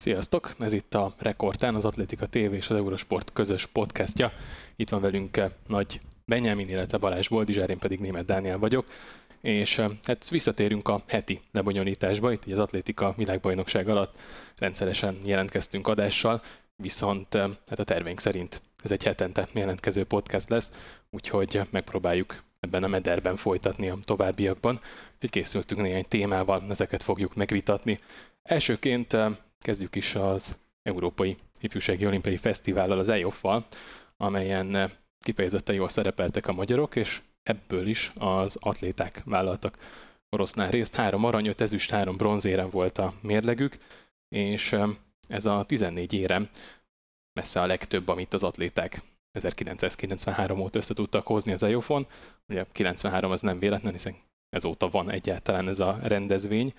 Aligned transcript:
Sziasztok! 0.00 0.54
Ez 0.58 0.72
itt 0.72 0.94
a 0.94 1.14
Rekordtán, 1.18 1.74
az 1.74 1.84
Atlétika 1.84 2.26
TV 2.26 2.36
és 2.36 2.68
az 2.68 2.76
Eurosport 2.76 3.32
közös 3.32 3.66
podcastja. 3.66 4.32
Itt 4.76 4.88
van 4.88 5.00
velünk 5.00 5.36
eh, 5.36 5.50
Nagy 5.66 6.00
Benyámin, 6.24 6.68
illetve 6.68 6.98
Balázs 6.98 7.28
Boldizsár, 7.28 7.70
én 7.70 7.78
pedig 7.78 8.00
Német 8.00 8.24
Dániel 8.24 8.58
vagyok. 8.58 8.86
És 9.40 9.78
eh, 9.78 9.90
hát 10.04 10.28
visszatérünk 10.28 10.88
a 10.88 11.02
heti 11.06 11.40
lebonyolításba, 11.52 12.32
itt 12.32 12.44
az 12.44 12.58
Atlétika 12.58 13.14
világbajnokság 13.16 13.88
alatt 13.88 14.18
rendszeresen 14.56 15.18
jelentkeztünk 15.24 15.88
adással, 15.88 16.42
viszont 16.76 17.34
eh, 17.34 17.50
hát 17.68 17.78
a 17.78 17.84
terveink 17.84 18.20
szerint 18.20 18.62
ez 18.82 18.90
egy 18.90 19.04
hetente 19.04 19.48
jelentkező 19.52 20.04
podcast 20.04 20.48
lesz, 20.48 20.72
úgyhogy 21.10 21.60
megpróbáljuk 21.70 22.42
ebben 22.60 22.84
a 22.84 22.88
mederben 22.88 23.36
folytatni 23.36 23.88
a 23.88 23.98
továbbiakban. 24.02 24.80
Úgyhogy 25.14 25.30
készültünk 25.30 25.80
néhány 25.80 26.06
témával, 26.08 26.62
ezeket 26.68 27.02
fogjuk 27.02 27.34
megvitatni. 27.34 27.98
Elsőként 28.42 29.16
Kezdjük 29.58 29.94
is 29.94 30.14
az 30.14 30.58
Európai 30.82 31.36
Ifjúsági 31.60 32.06
Olimpiai 32.06 32.36
Fesztivállal, 32.36 32.98
az 32.98 33.08
EIOF-val, 33.08 33.66
amelyen 34.16 34.90
kifejezetten 35.18 35.74
jól 35.74 35.88
szerepeltek 35.88 36.46
a 36.46 36.52
magyarok, 36.52 36.96
és 36.96 37.22
ebből 37.42 37.86
is 37.86 38.12
az 38.18 38.56
atléták 38.60 39.22
vállaltak 39.24 39.78
orosznál 40.30 40.70
részt. 40.70 40.94
Három 40.94 41.24
arany, 41.24 41.46
öt 41.46 41.60
ezüst, 41.60 41.90
három 41.90 42.16
bronzérem 42.16 42.70
volt 42.70 42.98
a 42.98 43.14
mérlegük, 43.20 43.78
és 44.28 44.76
ez 45.28 45.46
a 45.46 45.64
14 45.64 46.12
érem 46.12 46.48
messze 47.32 47.60
a 47.60 47.66
legtöbb, 47.66 48.08
amit 48.08 48.34
az 48.34 48.42
atléták 48.42 49.02
1993 49.30 50.60
óta 50.60 50.78
össze 50.78 50.94
tudtak 50.94 51.26
hozni 51.26 51.52
az 51.52 51.62
EIOF-on. 51.62 52.06
Ugye 52.48 52.64
93 52.72 53.30
az 53.30 53.40
nem 53.40 53.58
véletlen, 53.58 53.92
hiszen 53.92 54.16
ezóta 54.50 54.88
van 54.88 55.10
egyáltalán 55.10 55.68
ez 55.68 55.80
a 55.80 55.98
rendezvény, 56.02 56.74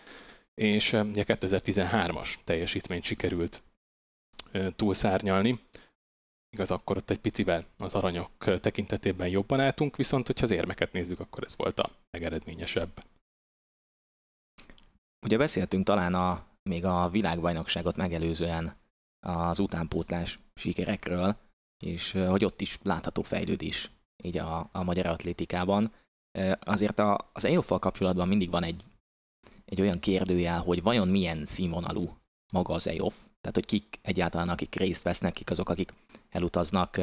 és 0.59 0.93
ugye 0.93 1.23
2013-as 1.27 2.35
teljesítményt 2.43 3.03
sikerült 3.03 3.63
túlszárnyalni. 4.75 5.59
Igaz, 6.49 6.71
akkor 6.71 6.97
ott 6.97 7.09
egy 7.09 7.19
picivel 7.19 7.65
az 7.77 7.95
aranyok 7.95 8.31
tekintetében 8.37 9.27
jobban 9.27 9.59
álltunk, 9.59 9.95
viszont 9.95 10.25
hogyha 10.25 10.43
az 10.43 10.51
érmeket 10.51 10.91
nézzük, 10.91 11.19
akkor 11.19 11.43
ez 11.43 11.55
volt 11.55 11.79
a 11.79 11.89
legeredményesebb. 12.11 13.03
Ugye 15.25 15.37
beszéltünk 15.37 15.85
talán 15.85 16.13
a, 16.13 16.45
még 16.69 16.85
a 16.85 17.09
világbajnokságot 17.09 17.95
megelőzően 17.95 18.75
az 19.19 19.59
utánpótlás 19.59 20.39
sikerekről, 20.55 21.35
és 21.83 22.11
hogy 22.11 22.45
ott 22.45 22.61
is 22.61 22.79
látható 22.83 23.21
fejlődés 23.21 23.91
így 24.23 24.37
a, 24.37 24.69
a 24.71 24.83
magyar 24.83 25.05
atlétikában. 25.05 25.93
Azért 26.59 26.99
a, 26.99 27.29
az 27.33 27.45
EOF-val 27.45 27.79
kapcsolatban 27.79 28.27
mindig 28.27 28.49
van 28.49 28.63
egy 28.63 28.83
egy 29.69 29.81
olyan 29.81 29.99
kérdőjel, 29.99 30.61
hogy 30.61 30.81
vajon 30.81 31.07
milyen 31.07 31.45
színvonalú 31.45 32.17
maga 32.51 32.73
az 32.73 32.87
EOF, 32.87 33.15
tehát 33.41 33.55
hogy 33.55 33.65
kik 33.65 33.99
egyáltalán, 34.01 34.49
akik 34.49 34.75
részt 34.75 35.03
vesznek, 35.03 35.33
kik 35.33 35.49
azok, 35.49 35.69
akik 35.69 35.93
elutaznak, 36.29 36.99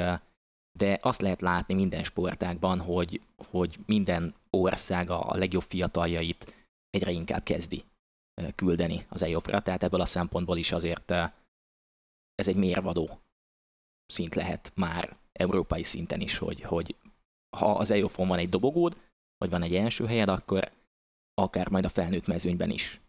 de 0.78 0.98
azt 1.03 1.20
lehet 1.20 1.41
látni 1.41 1.75
minden 1.75 2.05
sportágban, 2.05 2.81
hogy, 2.81 3.20
hogy 3.50 3.78
minden 3.87 4.34
ország 4.50 5.11
a 5.11 5.37
legjobb 5.37 5.62
fiataljait 5.62 6.55
egyre 6.91 7.11
inkább 7.11 7.42
kezdi 7.42 7.84
küldeni 8.55 9.06
az 9.09 9.22
EOF-ra, 9.22 9.62
tehát 9.62 9.83
ebből 9.83 10.00
a 10.00 10.06
szempontból 10.06 10.56
is 10.56 10.72
azért 10.72 11.11
ez 12.34 12.48
egy 12.48 12.56
mérvadó 12.56 13.19
szint 14.06 14.34
lehet 14.34 14.72
már 14.75 15.17
európai 15.33 15.83
szinten 15.83 16.20
is, 16.20 16.39
hogy, 16.39 16.62
hogy 16.62 16.97
ha 17.56 17.75
az 17.75 17.91
EOF-on 17.91 18.28
van 18.28 18.39
egy 18.39 18.48
dobogód, 18.48 19.00
vagy 19.39 19.50
van 19.50 19.62
egy 19.62 19.75
első 19.75 20.06
helyed, 20.06 20.28
akkor 20.28 20.70
akár 21.42 21.68
majd 21.68 21.84
a 21.84 21.88
felnőtt 21.88 22.26
mezőnyben 22.26 22.70
is 22.70 23.00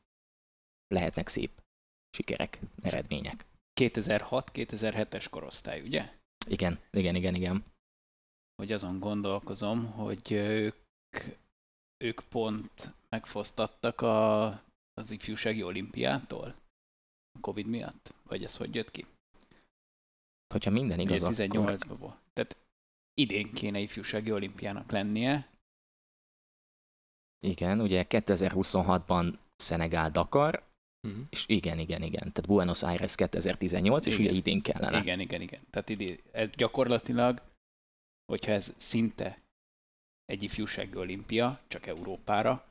lehetnek 0.87 1.27
szép 1.27 1.61
sikerek, 2.09 2.59
eredmények. 2.81 3.45
2006-2007-es 3.81 5.25
korosztály, 5.29 5.81
ugye? 5.81 6.13
Igen, 6.47 6.79
igen, 6.91 7.15
igen, 7.15 7.35
igen. 7.35 7.65
Hogy 8.55 8.71
azon 8.71 8.99
gondolkozom, 8.99 9.91
hogy 9.91 10.31
ők, 10.31 10.75
ők 12.03 12.21
pont 12.29 12.93
megfosztattak 13.09 14.01
a, 14.01 14.45
az 14.93 15.11
ifjúsági 15.11 15.63
olimpiától 15.63 16.55
a 17.31 17.39
Covid 17.41 17.65
miatt? 17.65 18.13
Vagy 18.23 18.43
ez 18.43 18.57
hogy 18.57 18.75
jött 18.75 18.91
ki? 18.91 19.05
Hogyha 20.53 20.71
minden 20.71 20.99
igaz, 20.99 21.21
18-ban 21.21 21.83
akkor... 21.83 21.97
volt. 21.97 22.17
Tehát 22.33 22.57
idén 23.13 23.53
kéne 23.53 23.79
ifjúsági 23.79 24.31
olimpiának 24.31 24.91
lennie, 24.91 25.47
igen, 27.39 27.81
ugye 27.81 28.05
2026-ban 28.09 29.33
Szenegál 29.55 30.11
Dakar, 30.11 30.63
mm. 31.07 31.21
és 31.29 31.43
igen, 31.47 31.79
igen, 31.79 32.01
igen. 32.01 32.31
Tehát 32.31 32.47
Buenos 32.47 32.83
Aires 32.83 33.15
2018, 33.15 34.05
igen. 34.05 34.17
és 34.19 34.25
ugye 34.25 34.37
idén 34.37 34.61
kellene. 34.61 34.99
Igen, 34.99 35.19
igen, 35.19 35.41
igen. 35.41 35.61
Tehát 35.69 35.89
idén, 35.89 36.17
ez 36.31 36.49
gyakorlatilag, 36.49 37.41
hogyha 38.25 38.51
ez 38.51 38.73
szinte 38.77 39.41
egy 40.25 40.43
ifjúsági 40.43 40.95
olimpia, 40.95 41.59
csak 41.67 41.85
Európára, 41.85 42.65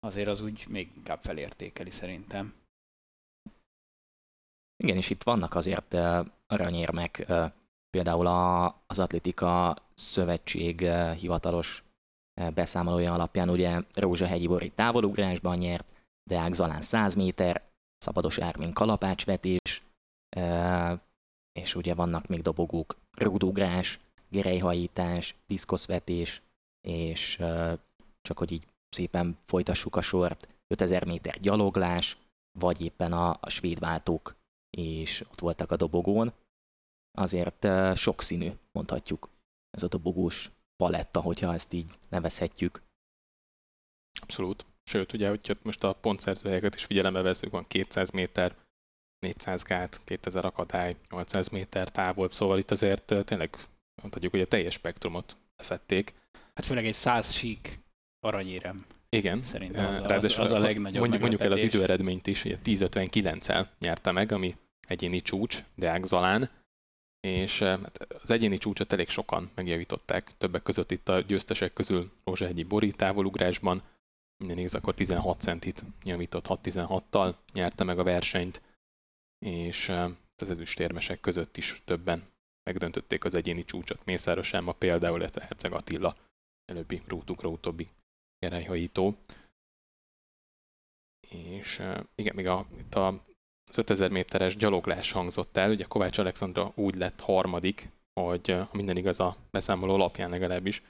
azért 0.00 0.28
az 0.28 0.40
úgy 0.40 0.64
még 0.68 0.90
inkább 0.96 1.22
felértékeli 1.22 1.90
szerintem. 1.90 2.54
Igen, 4.76 4.96
és 4.96 5.10
itt 5.10 5.22
vannak 5.22 5.54
azért 5.54 5.94
uh, 5.94 6.26
aranyérmek, 6.46 7.24
uh, 7.28 7.52
például 7.90 8.26
a, 8.26 8.66
az 8.86 8.98
Atlétika 8.98 9.76
Szövetség 9.94 10.80
uh, 10.80 11.12
hivatalos 11.12 11.82
beszámolója 12.54 13.12
alapján 13.12 13.50
ugye 13.50 13.80
Rózsa 13.94 14.26
hegyi 14.26 14.46
Bori 14.46 14.70
távolugrásban 14.70 15.56
nyert, 15.56 15.92
Deák 16.30 16.52
Zalán 16.52 16.82
100 16.82 17.14
méter, 17.14 17.68
Szabados 17.98 18.38
Ármin 18.38 18.72
kalapácsvetés, 18.72 19.82
és 21.52 21.74
ugye 21.74 21.94
vannak 21.94 22.26
még 22.26 22.42
dobogók, 22.42 22.96
rúdugrás, 23.16 24.00
gerejhajítás, 24.28 25.34
diszkoszvetés, 25.46 26.42
és 26.80 27.36
csak 28.22 28.38
hogy 28.38 28.52
így 28.52 28.66
szépen 28.88 29.38
folytassuk 29.44 29.96
a 29.96 30.02
sort, 30.02 30.48
5000 30.66 31.06
méter 31.06 31.40
gyaloglás, 31.40 32.18
vagy 32.58 32.80
éppen 32.80 33.12
a 33.12 33.38
svéd 33.48 33.78
váltók 33.78 34.36
és 34.70 35.20
ott 35.20 35.40
voltak 35.40 35.70
a 35.70 35.76
dobogón. 35.76 36.32
Azért 37.18 37.66
sokszínű, 37.96 38.52
mondhatjuk, 38.72 39.28
ez 39.70 39.82
a 39.82 39.88
dobogós 39.88 40.50
paletta, 40.80 41.20
hogyha 41.20 41.54
ezt 41.54 41.72
így 41.72 41.86
nevezhetjük. 42.08 42.82
Abszolút. 44.20 44.66
Sőt, 44.84 45.12
ugye, 45.12 45.28
hogyha 45.28 45.54
most 45.62 45.84
a 45.84 45.92
pontszerzőhelyeket 45.92 46.74
is 46.74 46.84
figyelembe 46.84 47.22
veszünk, 47.22 47.52
van 47.52 47.66
200 47.66 48.10
méter, 48.10 48.54
400 49.18 49.62
gát, 49.62 50.00
2000 50.04 50.44
akadály, 50.44 50.96
800 51.10 51.48
méter 51.48 51.88
távol, 51.88 52.32
szóval 52.32 52.58
itt 52.58 52.70
azért 52.70 53.14
tényleg 53.24 53.56
mondhatjuk, 54.02 54.32
hogy 54.32 54.40
a 54.40 54.46
teljes 54.46 54.74
spektrumot 54.74 55.36
lefették. 55.56 56.14
Hát 56.54 56.64
főleg 56.64 56.86
egy 56.86 56.94
100 56.94 57.32
sík 57.32 57.80
aranyérem. 58.20 58.86
Igen. 59.08 59.42
Szerintem 59.42 59.86
az, 59.86 59.98
az, 59.98 60.24
az, 60.24 60.38
az 60.38 60.50
a 60.50 60.58
legnagyobb 60.58 61.00
mondjuk, 61.00 61.20
mondjuk 61.20 61.40
el 61.40 61.52
az 61.52 61.62
időeredményt 61.62 62.26
is, 62.26 62.44
ugye 62.44 62.58
10.59-el 62.64 63.66
nyerte 63.78 64.10
meg, 64.10 64.32
ami 64.32 64.56
egyéni 64.80 65.20
csúcs 65.20 65.64
Deák 65.74 66.04
Zalán, 66.04 66.50
és 67.20 67.60
eh, 67.60 67.80
hát 67.80 68.12
az 68.22 68.30
egyéni 68.30 68.58
csúcsot 68.58 68.92
elég 68.92 69.08
sokan 69.08 69.50
megjavították, 69.54 70.36
többek 70.38 70.62
között 70.62 70.90
itt 70.90 71.08
a 71.08 71.20
győztesek 71.20 71.72
közül 71.72 72.12
Rózsahegyi 72.24 72.62
Bori 72.62 72.92
távolugrásban, 72.92 73.82
minden 74.36 74.58
igaz, 74.58 74.74
akkor 74.74 74.94
16 74.94 75.40
centit 75.40 75.84
javított 76.02 76.44
6-16-tal, 76.48 77.34
nyerte 77.52 77.84
meg 77.84 77.98
a 77.98 78.02
versenyt, 78.02 78.62
és 79.38 79.88
eh, 79.88 80.10
az 80.36 80.50
ezüstérmesek 80.50 81.20
között 81.20 81.56
is 81.56 81.82
többen 81.84 82.28
megdöntötték 82.62 83.24
az 83.24 83.34
egyéni 83.34 83.64
csúcsot. 83.64 84.04
Mészáros 84.04 84.52
Emma 84.52 84.72
például, 84.72 85.18
illetve 85.18 85.42
Herceg 85.42 85.72
Attila, 85.72 86.16
előbbi 86.64 87.02
rútukra 87.06 87.48
utóbbi 87.48 87.88
gerelyhajító. 88.38 89.16
És 91.28 91.78
eh, 91.78 92.00
igen, 92.14 92.34
még 92.34 92.46
a, 92.46 92.66
itt 92.78 92.94
a 92.94 93.24
az 93.70 93.78
5000 93.78 94.10
méteres 94.10 94.56
gyaloglás 94.56 95.12
hangzott 95.12 95.56
el, 95.56 95.70
ugye 95.70 95.84
Kovács 95.84 96.18
Alexandra 96.18 96.72
úgy 96.74 96.94
lett 96.94 97.20
harmadik, 97.20 97.88
hogy 98.20 98.50
ha 98.50 98.68
minden 98.72 98.96
igaz 98.96 99.20
a 99.20 99.36
beszámoló 99.50 99.94
alapján 99.94 100.30
legalábbis 100.30 100.82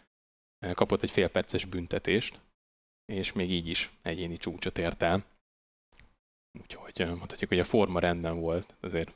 kapott 0.73 1.03
egy 1.03 1.11
félperces 1.11 1.65
büntetést, 1.65 2.41
és 3.12 3.32
még 3.32 3.50
így 3.50 3.69
is 3.69 3.91
egyéni 4.03 4.37
csúcsot 4.37 4.79
ért 4.79 5.03
el. 5.03 5.25
Úgyhogy 6.61 7.06
mondhatjuk, 7.06 7.49
hogy 7.49 7.59
a 7.59 7.65
forma 7.65 7.99
rendben 7.99 8.41
volt, 8.41 8.77
azért 8.81 9.12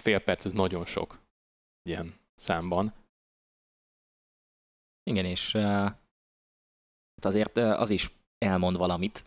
fél 0.00 0.20
perc 0.20 0.44
ez 0.44 0.52
nagyon 0.52 0.86
sok 0.86 1.20
ilyen 1.82 2.14
számban. 2.34 2.94
Igen, 5.02 5.24
és 5.24 5.54
uh, 5.54 5.90
azért 7.22 7.56
az 7.56 7.90
is 7.90 8.10
elmond 8.38 8.76
valamit, 8.76 9.24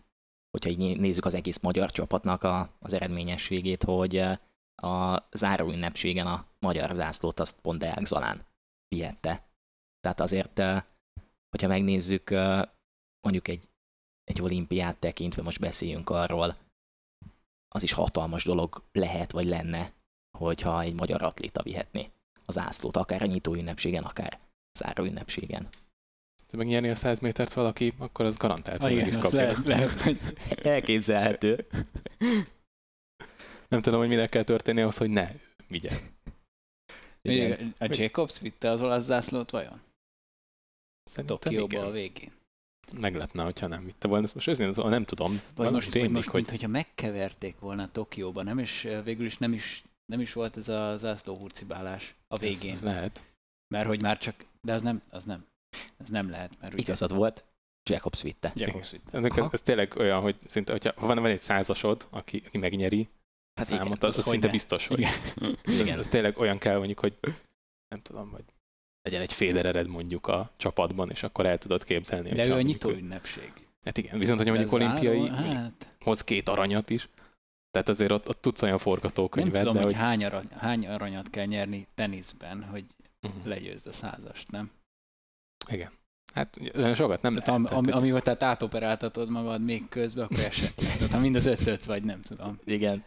hogyha 0.52 0.70
így 0.70 1.00
nézzük 1.00 1.24
az 1.24 1.34
egész 1.34 1.58
magyar 1.58 1.90
csapatnak 1.90 2.42
a, 2.42 2.70
az 2.78 2.92
eredményességét, 2.92 3.82
hogy 3.82 4.16
eh, 4.16 4.38
a 4.74 5.26
záró 5.32 5.70
ünnepségen 5.70 6.26
a 6.26 6.46
magyar 6.58 6.92
zászlót 6.92 7.40
azt 7.40 7.60
pont 7.60 7.78
Deák 7.78 8.04
Zalán 8.04 8.46
vihette. 8.88 9.46
Tehát 10.00 10.20
azért, 10.20 10.58
eh, 10.58 10.82
hogyha 11.50 11.68
megnézzük 11.68 12.30
eh, 12.30 12.62
mondjuk 13.20 13.48
egy, 13.48 13.68
egy 14.24 14.42
olimpiát 14.42 14.96
tekintve, 14.96 15.42
most 15.42 15.60
beszéljünk 15.60 16.10
arról, 16.10 16.56
az 17.74 17.82
is 17.82 17.92
hatalmas 17.92 18.44
dolog 18.44 18.82
lehet, 18.92 19.32
vagy 19.32 19.46
lenne, 19.46 19.92
hogyha 20.38 20.80
egy 20.80 20.94
magyar 20.94 21.22
atléta 21.22 21.62
vihetné 21.62 22.10
az 22.44 22.58
ászlót, 22.58 22.96
akár 22.96 23.22
a 23.22 23.26
nyitó 23.26 23.54
ünnepségen, 23.54 24.04
akár 24.04 24.38
záró 24.78 25.04
ünnepségen. 25.04 25.68
Ha 26.52 26.58
megnyerni 26.58 26.88
a 26.88 26.94
100 26.94 27.18
métert 27.18 27.52
valaki, 27.52 27.92
akkor 27.98 28.24
az 28.24 28.36
garantált, 28.36 28.82
Ah, 28.82 28.88
hogy 28.88 28.98
igen, 29.06 29.20
kapja. 29.20 29.38
lehet, 29.38 29.66
lehet, 29.66 30.00
hogy 30.00 30.18
Elképzelhető. 30.62 31.66
Nem 33.68 33.80
tudom, 33.80 33.98
hogy 33.98 34.08
minek 34.08 34.28
kell 34.28 34.42
történni 34.42 34.80
ahhoz, 34.80 34.96
hogy 34.96 35.10
ne 35.10 35.30
vigye. 35.66 36.00
Igen. 37.22 37.74
A 37.78 37.86
Jacobs 37.88 38.40
vitte 38.40 38.70
az 38.70 38.82
olasz 38.82 39.04
zászlót 39.04 39.50
vajon? 39.50 39.80
Szerintem 41.10 41.38
Tokióba 41.38 41.76
igen. 41.76 41.84
a 41.84 41.90
végén. 41.90 42.32
Meglepne, 42.92 43.42
hogyha 43.42 43.66
nem 43.66 43.84
vitte 43.84 44.08
volna. 44.08 44.24
Ezt 44.24 44.34
most 44.34 44.46
őszintén 44.46 44.84
nem 44.88 45.04
tudom. 45.04 45.40
Vagy 45.54 45.70
most, 45.72 45.86
vagy 45.86 45.94
rémlik, 45.94 46.12
most 46.12 46.28
hogy 46.28 46.40
mint 46.40 46.50
hogyha 46.50 46.68
megkeverték 46.68 47.58
volna 47.58 47.90
Tokióba, 47.92 48.42
nem 48.42 48.58
is, 48.58 48.86
végül 49.04 49.26
is 49.26 49.38
nem 49.38 49.52
is, 49.52 49.82
nem 50.12 50.20
is 50.20 50.32
volt 50.32 50.56
ez 50.56 50.68
a 50.68 50.96
zászló 50.96 51.36
hurcibálás 51.36 52.14
a 52.28 52.36
végén. 52.38 52.70
Ez, 52.70 52.76
ez 52.76 52.82
lehet. 52.82 53.22
Mert 53.74 53.86
hogy 53.86 54.00
már 54.00 54.18
csak, 54.18 54.44
de 54.60 54.72
az 54.72 54.82
nem, 54.82 55.02
az 55.10 55.24
nem. 55.24 55.46
Ez 55.98 56.08
nem 56.08 56.30
lehet, 56.30 56.60
mert 56.60 56.72
ugye 56.72 56.82
Igazad 56.82 57.14
volt, 57.14 57.44
Jacobs 57.90 58.22
vitte. 58.22 58.52
Jacobs 58.54 58.90
vitte. 58.90 59.18
Ez, 59.18 59.24
ez, 59.52 59.60
tényleg 59.60 59.94
olyan, 59.96 60.20
hogy 60.20 60.36
szinte, 60.46 60.72
hogyha 60.72 60.92
ha 60.96 61.06
van, 61.06 61.16
van 61.18 61.30
egy 61.30 61.40
százasod, 61.42 62.06
aki, 62.10 62.42
aki 62.46 62.58
megnyeri 62.58 63.08
Hát 63.54 63.66
számot, 63.66 63.86
igen. 63.96 64.08
az, 64.08 64.18
az 64.18 64.24
szinte 64.24 64.46
ne. 64.46 64.52
biztos, 64.52 64.86
hogy 64.86 64.98
Igen. 64.98 65.12
ez, 65.62 65.78
Igen. 65.80 65.98
ez 65.98 66.08
tényleg 66.08 66.38
olyan 66.38 66.58
kell 66.58 66.76
mondjuk, 66.76 67.00
hogy 67.00 67.18
nem 67.88 68.00
tudom, 68.02 68.30
hogy 68.30 68.44
legyen 69.02 69.20
egy 69.20 69.32
féderered 69.32 69.86
mondjuk 69.86 70.26
a 70.26 70.52
csapatban, 70.56 71.10
és 71.10 71.22
akkor 71.22 71.46
el 71.46 71.58
tudod 71.58 71.84
képzelni. 71.84 72.30
De 72.30 72.46
ő 72.46 72.52
a 72.52 72.60
nyitó 72.62 72.90
ünnepség. 72.90 73.52
Hát 73.84 73.98
igen, 73.98 74.18
viszont, 74.18 74.38
hogy 74.38 74.48
mondjuk 74.48 74.72
olimpiai 74.72 75.28
Hát, 75.28 75.86
hoz 76.00 76.24
két 76.24 76.48
aranyat 76.48 76.90
is, 76.90 77.08
tehát 77.70 77.88
azért 77.88 78.10
ott, 78.10 78.28
ott 78.28 78.40
tudsz 78.40 78.62
olyan 78.62 78.76
nem 78.76 78.84
forgatókönyvet, 78.84 79.60
tudom, 79.60 79.74
de 79.74 79.82
hogy, 79.82 79.92
hogy... 79.92 80.00
hány, 80.00 80.24
arany, 80.24 80.48
hány 80.56 80.86
aranyat 80.86 81.30
kell 81.30 81.44
nyerni 81.44 81.86
teniszben, 81.94 82.64
hogy 82.64 82.84
Mhm. 83.20 83.48
legyőzd 83.48 83.86
a 83.86 83.92
százast, 83.92 84.50
nem? 84.50 84.70
Igen. 85.68 85.90
Hát 86.34 86.58
sokat 86.94 87.22
nem 87.22 87.34
Tehát 87.38 87.46
lehet. 87.46 87.72
ami, 87.72 87.90
hogy- 87.90 88.00
amivel 88.00 88.20
tehát 88.22 88.42
átoperáltatod 88.42 89.30
magad 89.30 89.62
még 89.64 89.88
közben, 89.88 90.24
akkor 90.24 90.38
eset. 90.38 90.74
Tehát 90.98 91.10
ha 91.12 91.18
mind 91.18 91.34
az 91.34 91.46
ötöt 91.46 91.84
vagy, 91.84 92.02
nem 92.02 92.20
tudom. 92.20 92.58
Igen. 92.64 93.04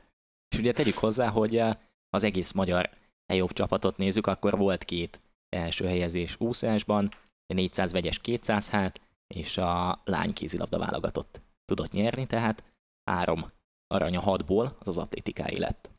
És 0.50 0.57
ugye 0.57 0.72
tegyük 0.72 0.98
hozzá, 0.98 1.28
hogy 1.30 1.57
eh, 1.57 1.75
az 2.10 2.24
egész 2.24 2.52
magyar 2.52 2.90
playoff 3.25 3.52
csapatot 3.52 3.98
nézzük, 3.98 4.28
akkor 4.28 4.57
volt 4.57 4.84
két 4.84 5.19
első 5.50 5.86
helyezés 5.86 6.36
úszásban, 6.40 7.10
400 7.54 7.92
vegyes 7.92 8.19
200 8.19 8.69
hát, 8.69 9.01
és 9.28 9.58
a 9.58 10.01
lány 10.04 10.34
kézilabda 10.34 10.78
válogatott 10.78 11.42
tudott 11.66 11.92
nyerni, 11.92 12.28
tehát 12.28 12.63
három 13.12 13.51
aranya 13.88 14.19
hatból 14.19 14.75
az 14.80 14.88
az 14.88 14.98
atlétikáé 14.98 15.58
lett. 15.58 15.90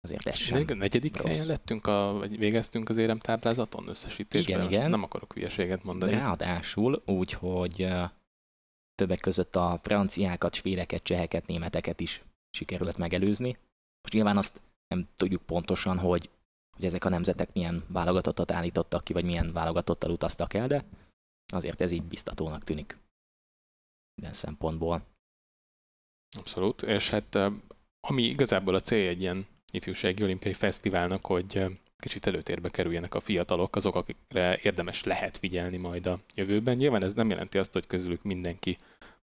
Azért 0.00 0.26
ez 0.26 0.36
sem. 0.36 0.64
A 0.68 0.74
negyedik 0.74 1.16
rossz. 1.16 1.26
helyen 1.26 1.46
lettünk, 1.46 1.86
a, 1.86 2.12
vagy 2.12 2.38
végeztünk 2.38 2.88
az 2.88 2.96
éremtáblázaton 2.96 3.88
összesítésben. 3.88 4.58
Igen, 4.58 4.70
igen. 4.70 4.90
Nem 4.90 5.02
akarok 5.02 5.32
hülyeséget 5.32 5.84
mondani. 5.84 6.12
Ráadásul 6.12 7.02
úgy, 7.06 7.32
hogy 7.32 7.88
többek 8.94 9.20
között 9.20 9.56
a 9.56 9.78
franciákat, 9.82 10.54
svédeket, 10.54 11.02
cseheket, 11.02 11.46
németeket 11.46 12.00
is 12.00 12.22
sikerült 12.50 12.96
megelőzni. 12.96 13.58
Most 14.02 14.14
nyilván 14.14 14.36
azt 14.36 14.60
nem 14.86 15.08
tudjuk 15.16 15.42
pontosan, 15.42 15.98
hogy, 15.98 16.30
hogy 16.76 16.84
ezek 16.84 17.04
a 17.04 17.08
nemzetek 17.08 17.52
milyen 17.52 17.84
válogatottat 17.88 18.50
állítottak 18.50 19.04
ki, 19.04 19.12
vagy 19.12 19.24
milyen 19.24 19.52
válogatottal 19.52 20.10
utaztak 20.10 20.54
el, 20.54 20.66
de 20.66 20.84
azért 21.52 21.80
ez 21.80 21.90
így 21.90 22.02
biztatónak 22.02 22.64
tűnik 22.64 22.98
minden 24.14 24.32
szempontból. 24.32 25.02
Abszolút, 26.38 26.82
és 26.82 27.10
hát 27.10 27.38
ami 28.00 28.22
igazából 28.22 28.74
a 28.74 28.80
célja 28.80 29.08
egy 29.08 29.20
ilyen 29.20 29.46
ifjúsági 29.70 30.22
olimpiai 30.22 30.54
fesztiválnak, 30.54 31.26
hogy 31.26 31.64
kicsit 31.98 32.26
előtérbe 32.26 32.68
kerüljenek 32.68 33.14
a 33.14 33.20
fiatalok, 33.20 33.76
azok, 33.76 33.94
akikre 33.94 34.58
érdemes 34.62 35.04
lehet 35.04 35.36
figyelni 35.36 35.76
majd 35.76 36.06
a 36.06 36.18
jövőben. 36.34 36.76
Nyilván 36.76 37.04
ez 37.04 37.14
nem 37.14 37.30
jelenti 37.30 37.58
azt, 37.58 37.72
hogy 37.72 37.86
közülük 37.86 38.22
mindenki 38.22 38.76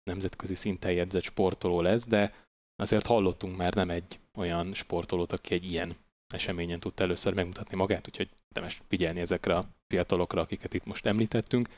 nemzetközi 0.03 0.55
szinten 0.55 0.93
jegyzett 0.93 1.23
sportoló 1.23 1.81
lesz, 1.81 2.07
de 2.07 2.35
azért 2.77 3.07
hallottunk 3.07 3.57
már 3.57 3.75
nem 3.75 3.91
egy 3.91 4.19
olyan 4.35 4.75
sportolót, 4.75 5.33
aki 5.33 5.55
egy 5.55 5.71
ilyen 5.71 5.97
eseményen 6.35 6.81
tudta 6.81 7.03
először 7.03 7.35
megmutatni 7.35 7.77
magát, 7.77 8.09
úgyhogy 8.09 8.29
érdemes 8.49 8.83
figyelni 8.89 9.21
ezekre 9.21 9.57
a 9.57 9.69
fiatalokra, 9.87 10.41
akiket 10.41 10.75
itt 10.75 10.85
most 10.85 11.07
említettünk, 11.07 11.69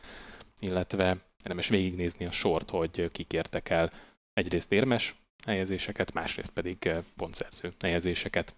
illetve 0.59 1.17
érdemes 1.39 1.69
végignézni 1.69 2.25
a 2.25 2.31
sort, 2.31 2.71
hogy 2.71 3.11
kik 3.11 3.33
értek 3.33 3.69
el 3.69 3.93
egyrészt 4.33 4.73
érmes 4.73 5.15
helyezéseket, 5.47 6.13
másrészt 6.13 6.53
pedig 6.53 6.87
eh, 6.87 7.05
pontszerző 7.17 7.73
helyezéseket. 7.81 8.55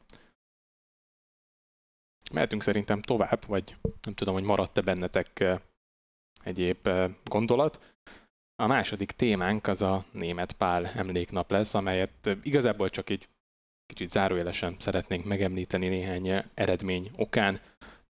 Mehetünk 2.32 2.62
szerintem 2.62 3.02
tovább, 3.02 3.46
vagy 3.46 3.76
nem 4.02 4.14
tudom, 4.14 4.34
hogy 4.34 4.42
maradt-e 4.42 4.80
bennetek 4.80 5.40
eh, 5.40 5.60
egyéb 6.44 6.86
eh, 6.86 7.10
gondolat. 7.24 7.94
A 8.62 8.66
második 8.66 9.10
témánk 9.10 9.66
az 9.66 9.82
a 9.82 10.04
német 10.10 10.52
Pál 10.52 10.86
emléknap 10.86 11.50
lesz, 11.50 11.74
amelyet 11.74 12.36
igazából 12.42 12.90
csak 12.90 13.10
egy 13.10 13.28
kicsit 13.86 14.10
zárójelesen 14.10 14.76
szeretnénk 14.78 15.24
megemlíteni 15.24 15.88
néhány 15.88 16.44
eredmény 16.54 17.10
okán. 17.16 17.60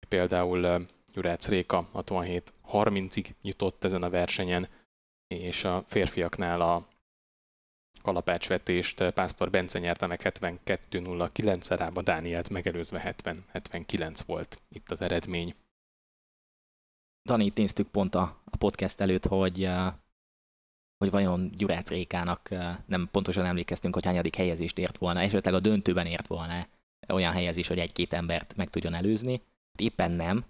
Például 0.08 0.86
Jurácz 1.14 1.48
Réka 1.48 1.88
67-30-ig 1.94 3.26
jutott 3.42 3.84
ezen 3.84 4.02
a 4.02 4.10
versenyen, 4.10 4.68
és 5.26 5.64
a 5.64 5.84
férfiaknál 5.86 6.60
a 6.60 6.86
kalapácsvetést 8.02 9.10
Pásztor 9.10 9.50
Bence 9.50 9.78
nyerte 9.78 10.06
meg 10.06 10.20
72-09 10.22 11.60
szerába, 11.60 12.02
Dánielt 12.02 12.48
megelőzve 12.48 13.14
70-79 13.22 14.20
volt 14.26 14.60
itt 14.68 14.90
az 14.90 15.00
eredmény. 15.00 15.54
Dani, 17.28 17.44
itt 17.44 17.56
néztük 17.56 17.88
pont 17.88 18.14
a, 18.14 18.40
a 18.44 18.56
podcast 18.56 19.00
előtt, 19.00 19.26
hogy, 19.26 19.64
eh, 19.64 19.92
hogy 20.98 21.10
vajon 21.10 21.50
Gyurác 21.56 21.88
Rékának 21.88 22.50
eh, 22.50 22.76
nem 22.86 23.08
pontosan 23.10 23.44
emlékeztünk, 23.44 23.94
hogy 23.94 24.04
hányadik 24.04 24.36
helyezést 24.36 24.78
ért 24.78 24.98
volna, 24.98 25.20
esetleg 25.20 25.54
a 25.54 25.60
döntőben 25.60 26.06
ért 26.06 26.26
volna 26.26 26.66
olyan 27.08 27.32
helyezés, 27.32 27.66
hogy 27.66 27.78
egy-két 27.78 28.12
embert 28.12 28.56
meg 28.56 28.70
tudjon 28.70 28.94
előzni. 28.94 29.42
Éppen 29.78 30.10
nem, 30.10 30.44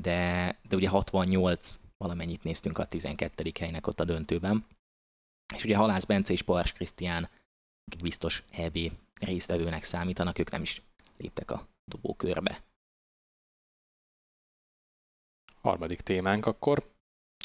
de, 0.00 0.58
de 0.68 0.76
ugye 0.76 0.88
68 0.88 1.78
valamennyit 1.96 2.44
néztünk 2.44 2.78
a 2.78 2.86
12. 2.86 3.52
helynek 3.58 3.86
ott 3.86 4.00
a 4.00 4.04
döntőben. 4.04 4.66
És 5.54 5.64
ugye 5.64 5.76
Halász 5.76 6.04
Bence 6.04 6.32
és 6.32 6.42
Pars 6.42 6.72
Krisztián, 6.72 7.28
akik 7.84 8.02
biztos 8.02 8.42
EB 8.50 8.78
résztvevőnek 9.20 9.82
számítanak, 9.82 10.38
ők 10.38 10.50
nem 10.50 10.62
is 10.62 10.82
léptek 11.16 11.50
a 11.50 11.66
dobókörbe. 11.84 12.62
Harmadik 15.60 16.00
témánk 16.00 16.46
akkor 16.46 16.94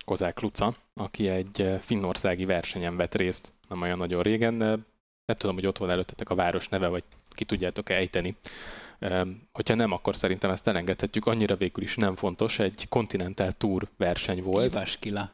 Kozák 0.06 0.40
Luca, 0.40 0.76
aki 0.94 1.28
egy 1.28 1.62
eh, 1.62 1.80
finnországi 1.80 2.46
versenyen 2.46 2.96
vett 2.96 3.16
részt 3.16 3.52
nem 3.72 3.82
olyan 3.82 3.98
nagyon 3.98 4.22
régen. 4.22 4.58
de 4.58 4.66
Nem 5.26 5.38
tudom, 5.38 5.56
hogy 5.56 5.66
ott 5.66 5.78
van 5.78 5.90
előttetek 5.90 6.30
a 6.30 6.36
város 6.36 6.70
neve, 6.70 6.88
vagy 6.88 7.04
ki 7.30 7.46
tudjátok-e 7.46 7.96
ejteni. 7.96 8.36
Em, 9.00 9.48
Hogyha 9.52 9.76
nem, 9.76 9.92
akkor 9.92 10.16
szerintem 10.16 10.50
ezt 10.50 10.68
elengedhetjük. 10.68 11.26
Annyira 11.26 11.56
végül 11.56 11.84
is 11.84 11.96
nem 11.96 12.16
fontos. 12.16 12.60
Egy 12.60 12.88
Continental 12.90 13.52
Tour 13.52 13.90
verseny 13.98 14.44
volt. 14.44 14.74
Jyväskylä. 14.74 15.32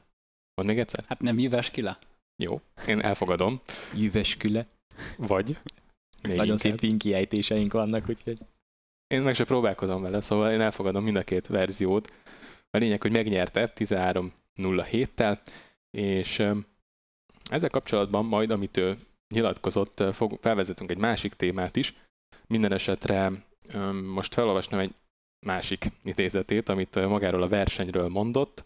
Mond 0.54 0.70
még 0.70 0.80
egyszer? 0.80 1.04
Hát 1.08 1.20
nem 1.20 1.40
Jyväskylä? 1.40 1.98
Jó, 2.44 2.62
én 2.88 3.00
elfogadom. 3.00 3.62
Jüvesküle. 3.96 4.68
Vagy 5.18 5.58
még 6.24 6.36
Nagyon 6.36 6.42
inkább. 6.42 6.58
szép 6.58 6.80
finn 6.80 6.98
kiejtéseink 6.98 7.74
vannak, 7.74 8.10
úgyhogy 8.10 8.38
Én 9.08 9.22
meg 9.22 9.36
se 9.36 9.44
próbálkozom 9.44 10.02
vele, 10.02 10.22
szóval 10.22 10.52
én 10.52 10.62
elfogadom 10.62 11.04
mind 11.04 11.16
a 11.16 11.24
két 11.24 11.48
verziót. 11.48 12.14
A 12.70 12.78
lényeg, 12.78 13.02
hogy 13.02 13.12
megnyerte 13.12 13.74
13-07-tel, 13.76 15.40
és 15.98 16.40
ezzel 17.50 17.70
kapcsolatban 17.70 18.26
majd, 18.26 18.52
amit 18.52 18.78
ő 18.78 18.98
nyilatkozott, 19.34 20.04
fog, 20.14 20.38
felvezetünk 20.42 20.92
egy 20.92 20.98
másik 20.98 21.34
témát 21.34 21.76
is. 21.76 21.96
Minden 22.48 22.74
esetre 22.74 23.32
most 24.14 24.34
felolvasnám 24.34 24.80
egy 24.80 24.94
másik 25.46 25.92
idézetét, 26.04 26.70
amit 26.70 26.96
magáról 26.96 27.44
a 27.44 27.48
versenyről 27.48 28.08
mondott. 28.08 28.64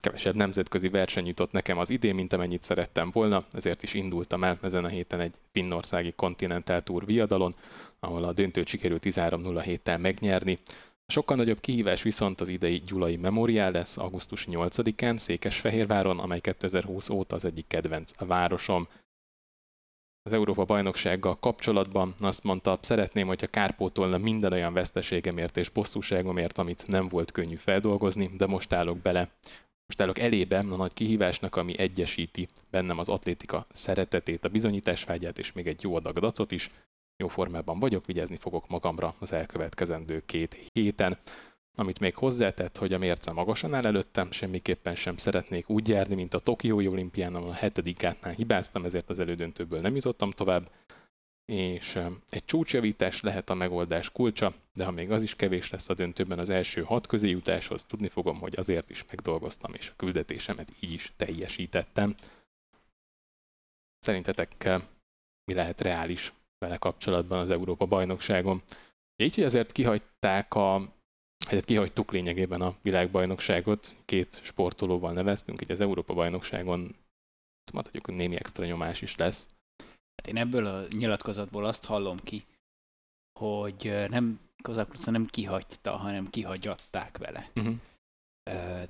Kevesebb 0.00 0.34
nemzetközi 0.34 0.88
verseny 0.88 1.26
jutott 1.26 1.52
nekem 1.52 1.78
az 1.78 1.90
idén, 1.90 2.14
mint 2.14 2.32
amennyit 2.32 2.62
szerettem 2.62 3.10
volna, 3.10 3.44
ezért 3.52 3.82
is 3.82 3.94
indultam 3.94 4.44
el 4.44 4.58
ezen 4.62 4.84
a 4.84 4.88
héten 4.88 5.20
egy 5.20 5.34
finnországi 5.52 6.12
Continental 6.16 6.82
Tour 6.82 7.06
viadalon, 7.06 7.54
ahol 8.00 8.24
a 8.24 8.32
döntőt 8.32 8.66
sikerült 8.66 9.02
13-07-tel 9.06 10.00
megnyerni. 10.00 10.58
A 11.06 11.12
sokkal 11.12 11.36
nagyobb 11.36 11.60
kihívás 11.60 12.02
viszont 12.02 12.40
az 12.40 12.48
idei 12.48 12.82
Gyulai 12.86 13.16
Memoriál 13.16 13.70
lesz 13.70 13.96
augusztus 13.96 14.46
8-án 14.50 15.16
Székesfehérváron, 15.16 16.18
amely 16.18 16.40
2020 16.40 17.08
óta 17.08 17.34
az 17.36 17.44
egyik 17.44 17.66
kedvenc 17.66 18.12
városom. 18.18 18.88
Az 20.22 20.32
Európa 20.32 20.64
bajnoksággal 20.64 21.38
kapcsolatban 21.38 22.14
azt 22.20 22.42
mondta, 22.42 22.78
szeretném, 22.80 23.26
hogyha 23.26 23.46
kárpótolna 23.46 24.18
minden 24.18 24.52
olyan 24.52 24.72
veszteségemért 24.72 25.56
és 25.56 25.68
bosszúságomért, 25.68 26.58
amit 26.58 26.86
nem 26.86 27.08
volt 27.08 27.30
könnyű 27.30 27.56
feldolgozni, 27.56 28.30
de 28.36 28.46
most 28.46 28.72
állok 28.72 28.98
bele. 28.98 29.30
Most 29.88 30.00
állok 30.00 30.18
elébe 30.18 30.58
a 30.58 30.76
nagy 30.76 30.92
kihívásnak, 30.92 31.56
ami 31.56 31.78
egyesíti 31.78 32.48
bennem 32.70 32.98
az 32.98 33.08
atlétika 33.08 33.66
szeretetét, 33.70 34.44
a 34.44 34.48
bizonyításvágyát 34.48 35.38
és 35.38 35.52
még 35.52 35.66
egy 35.66 35.82
jó 35.82 35.94
adag 35.94 36.18
dacot 36.18 36.52
is. 36.52 36.70
Jó 37.16 37.28
formában 37.28 37.78
vagyok, 37.78 38.06
vigyázni 38.06 38.36
fogok 38.36 38.68
magamra 38.68 39.14
az 39.18 39.32
elkövetkezendő 39.32 40.22
két 40.26 40.70
héten. 40.72 41.18
Amit 41.76 42.00
még 42.00 42.14
hozzátett, 42.14 42.76
hogy 42.76 42.92
a 42.92 42.98
mérce 42.98 43.32
magasan 43.32 43.74
áll 43.74 43.86
előttem, 43.86 44.30
semmiképpen 44.30 44.94
sem 44.94 45.16
szeretnék 45.16 45.68
úgy 45.68 45.88
járni, 45.88 46.14
mint 46.14 46.34
a 46.34 46.38
Tokiói 46.38 46.88
olimpián, 46.88 47.34
ahol 47.34 47.48
a 47.48 47.52
hetedik 47.52 47.98
gátnál 47.98 48.32
hibáztam, 48.32 48.84
ezért 48.84 49.10
az 49.10 49.20
elődöntőből 49.20 49.80
nem 49.80 49.94
jutottam 49.94 50.30
tovább 50.30 50.70
és 51.52 51.98
egy 52.28 52.44
csúcsjavítás 52.44 53.20
lehet 53.20 53.50
a 53.50 53.54
megoldás 53.54 54.10
kulcsa, 54.10 54.52
de 54.72 54.84
ha 54.84 54.90
még 54.90 55.10
az 55.10 55.22
is 55.22 55.36
kevés 55.36 55.70
lesz 55.70 55.88
a 55.88 55.94
döntőben 55.94 56.38
az 56.38 56.48
első 56.48 56.82
hat 56.82 57.06
közé 57.06 57.28
jutáshoz, 57.28 57.84
tudni 57.84 58.08
fogom, 58.08 58.38
hogy 58.38 58.56
azért 58.56 58.90
is 58.90 59.04
megdolgoztam, 59.04 59.74
és 59.74 59.88
a 59.88 59.96
küldetésemet 59.96 60.72
így 60.80 60.92
is 60.92 61.12
teljesítettem. 61.16 62.14
Szerintetek 63.98 64.68
mi 65.44 65.54
lehet 65.54 65.80
reális 65.80 66.32
vele 66.58 66.76
kapcsolatban 66.76 67.38
az 67.38 67.50
Európa 67.50 67.86
bajnokságon? 67.86 68.62
Így, 69.22 69.34
hogy 69.34 69.44
azért 69.44 69.72
kihagyták 69.72 70.54
a 70.54 70.94
hát 71.46 71.64
kihagytuk 71.64 72.12
lényegében 72.12 72.60
a 72.60 72.76
világbajnokságot, 72.82 73.96
két 74.04 74.40
sportolóval 74.42 75.12
neveztünk, 75.12 75.60
így 75.62 75.72
az 75.72 75.80
Európa 75.80 76.14
bajnokságon 76.14 76.96
mondhatjuk, 77.72 78.06
hogy 78.06 78.14
némi 78.14 78.36
extra 78.36 78.64
nyomás 78.64 79.02
is 79.02 79.16
lesz 79.16 79.48
Hát 80.18 80.26
én 80.26 80.36
ebből 80.36 80.66
a 80.66 80.86
nyilatkozatból 80.90 81.64
azt 81.66 81.84
hallom 81.84 82.16
ki, 82.18 82.44
hogy 83.40 84.04
nem 84.08 84.40
Kozakluca 84.62 85.10
nem 85.10 85.26
kihagyta, 85.26 85.96
hanem 85.96 86.30
kihagyatták 86.30 87.18
vele. 87.18 87.50
Uh-huh. 87.54 87.74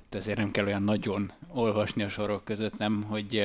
De 0.09 0.17
ezért 0.17 0.37
nem 0.37 0.51
kell 0.51 0.65
olyan 0.65 0.83
nagyon 0.83 1.31
olvasni 1.47 2.03
a 2.03 2.09
sorok 2.09 2.43
között, 2.43 2.77
nem, 2.77 3.03
hogy 3.03 3.37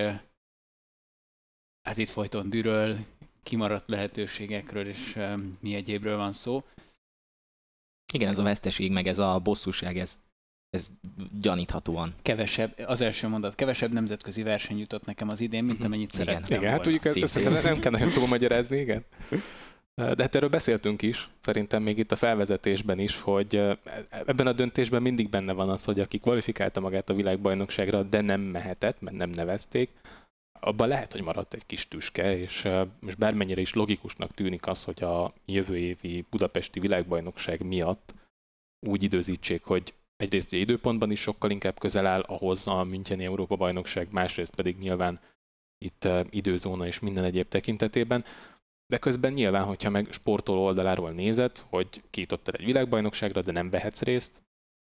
hát 1.82 1.96
itt 1.96 2.08
folyton 2.08 2.50
dűről, 2.50 2.98
kimaradt 3.42 3.88
lehetőségekről 3.88 4.86
és 4.86 5.18
mi 5.60 5.74
egyébről 5.74 6.16
van 6.16 6.32
szó. 6.32 6.62
Igen, 8.12 8.28
ez 8.28 8.38
a 8.38 8.42
veszteség, 8.42 8.92
meg 8.92 9.06
ez 9.06 9.18
a 9.18 9.38
bosszúság, 9.38 9.98
ez 9.98 10.20
ez 10.74 10.90
gyaníthatóan. 11.40 12.14
Kevesebb, 12.22 12.78
az 12.86 13.00
első 13.00 13.28
mondat, 13.28 13.54
kevesebb 13.54 13.92
nemzetközi 13.92 14.42
verseny 14.42 14.78
jutott 14.78 15.06
nekem 15.06 15.28
az 15.28 15.40
idén, 15.40 15.64
mint 15.64 15.78
mhm. 15.78 15.86
amennyit 15.86 16.12
igen. 16.12 16.26
szerettem 16.26 16.58
Igen, 16.58 16.72
hát 16.72 16.82
tudjuk, 16.82 17.04
ezt, 17.04 17.16
ezt 17.16 17.62
nem 17.62 17.78
kell 17.78 17.90
nagyon 17.90 18.10
túlmagyarázni, 18.10 18.76
igen. 18.76 19.04
De 19.94 20.22
hát 20.22 20.34
erről 20.34 20.48
beszéltünk 20.48 21.02
is, 21.02 21.28
szerintem 21.40 21.82
még 21.82 21.98
itt 21.98 22.12
a 22.12 22.16
felvezetésben 22.16 22.98
is, 22.98 23.20
hogy 23.20 23.56
ebben 24.08 24.46
a 24.46 24.52
döntésben 24.52 25.02
mindig 25.02 25.28
benne 25.28 25.52
van 25.52 25.68
az, 25.68 25.84
hogy 25.84 26.00
aki 26.00 26.18
kvalifikálta 26.18 26.80
magát 26.80 27.10
a 27.10 27.14
világbajnokságra, 27.14 28.02
de 28.02 28.20
nem 28.20 28.40
mehetett, 28.40 29.00
mert 29.00 29.16
nem 29.16 29.30
nevezték, 29.30 29.90
abban 30.60 30.88
lehet, 30.88 31.12
hogy 31.12 31.22
maradt 31.22 31.54
egy 31.54 31.66
kis 31.66 31.88
tüske, 31.88 32.38
és 32.38 32.68
most 33.00 33.18
bármennyire 33.18 33.60
is 33.60 33.74
logikusnak 33.74 34.34
tűnik 34.34 34.66
az, 34.66 34.84
hogy 34.84 35.02
a 35.02 35.32
jövő 35.44 35.76
évi 35.76 36.24
budapesti 36.30 36.80
világbajnokság 36.80 37.62
miatt 37.62 38.14
úgy 38.86 39.02
időzítsék, 39.02 39.64
hogy 39.64 39.94
egyrészt 40.16 40.52
ugye 40.52 40.60
időpontban 40.60 41.10
is 41.10 41.20
sokkal 41.20 41.50
inkább 41.50 41.78
közel 41.78 42.06
áll 42.06 42.20
ahhoz 42.20 42.66
a 42.66 42.84
Müncheni 42.84 43.24
Európa 43.24 43.56
bajnokság, 43.56 44.08
másrészt 44.10 44.54
pedig 44.54 44.78
nyilván 44.78 45.20
itt 45.78 46.08
időzóna 46.30 46.86
és 46.86 47.00
minden 47.00 47.24
egyéb 47.24 47.48
tekintetében. 47.48 48.24
De 48.86 48.98
közben 48.98 49.32
nyilván, 49.32 49.64
hogyha 49.64 49.90
meg 49.90 50.12
sportoló 50.12 50.64
oldaláról 50.64 51.10
nézed, 51.10 51.58
hogy 51.58 52.02
kiított 52.10 52.48
egy 52.48 52.64
világbajnokságra, 52.64 53.42
de 53.42 53.52
nem 53.52 53.70
vehetsz 53.70 54.02
részt, 54.02 54.42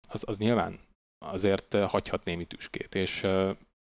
az, 0.07 0.23
az 0.27 0.37
nyilván 0.37 0.79
azért 1.25 1.73
hagyhat 1.73 2.23
némi 2.23 2.45
tüskét, 2.45 2.95
és 2.95 3.23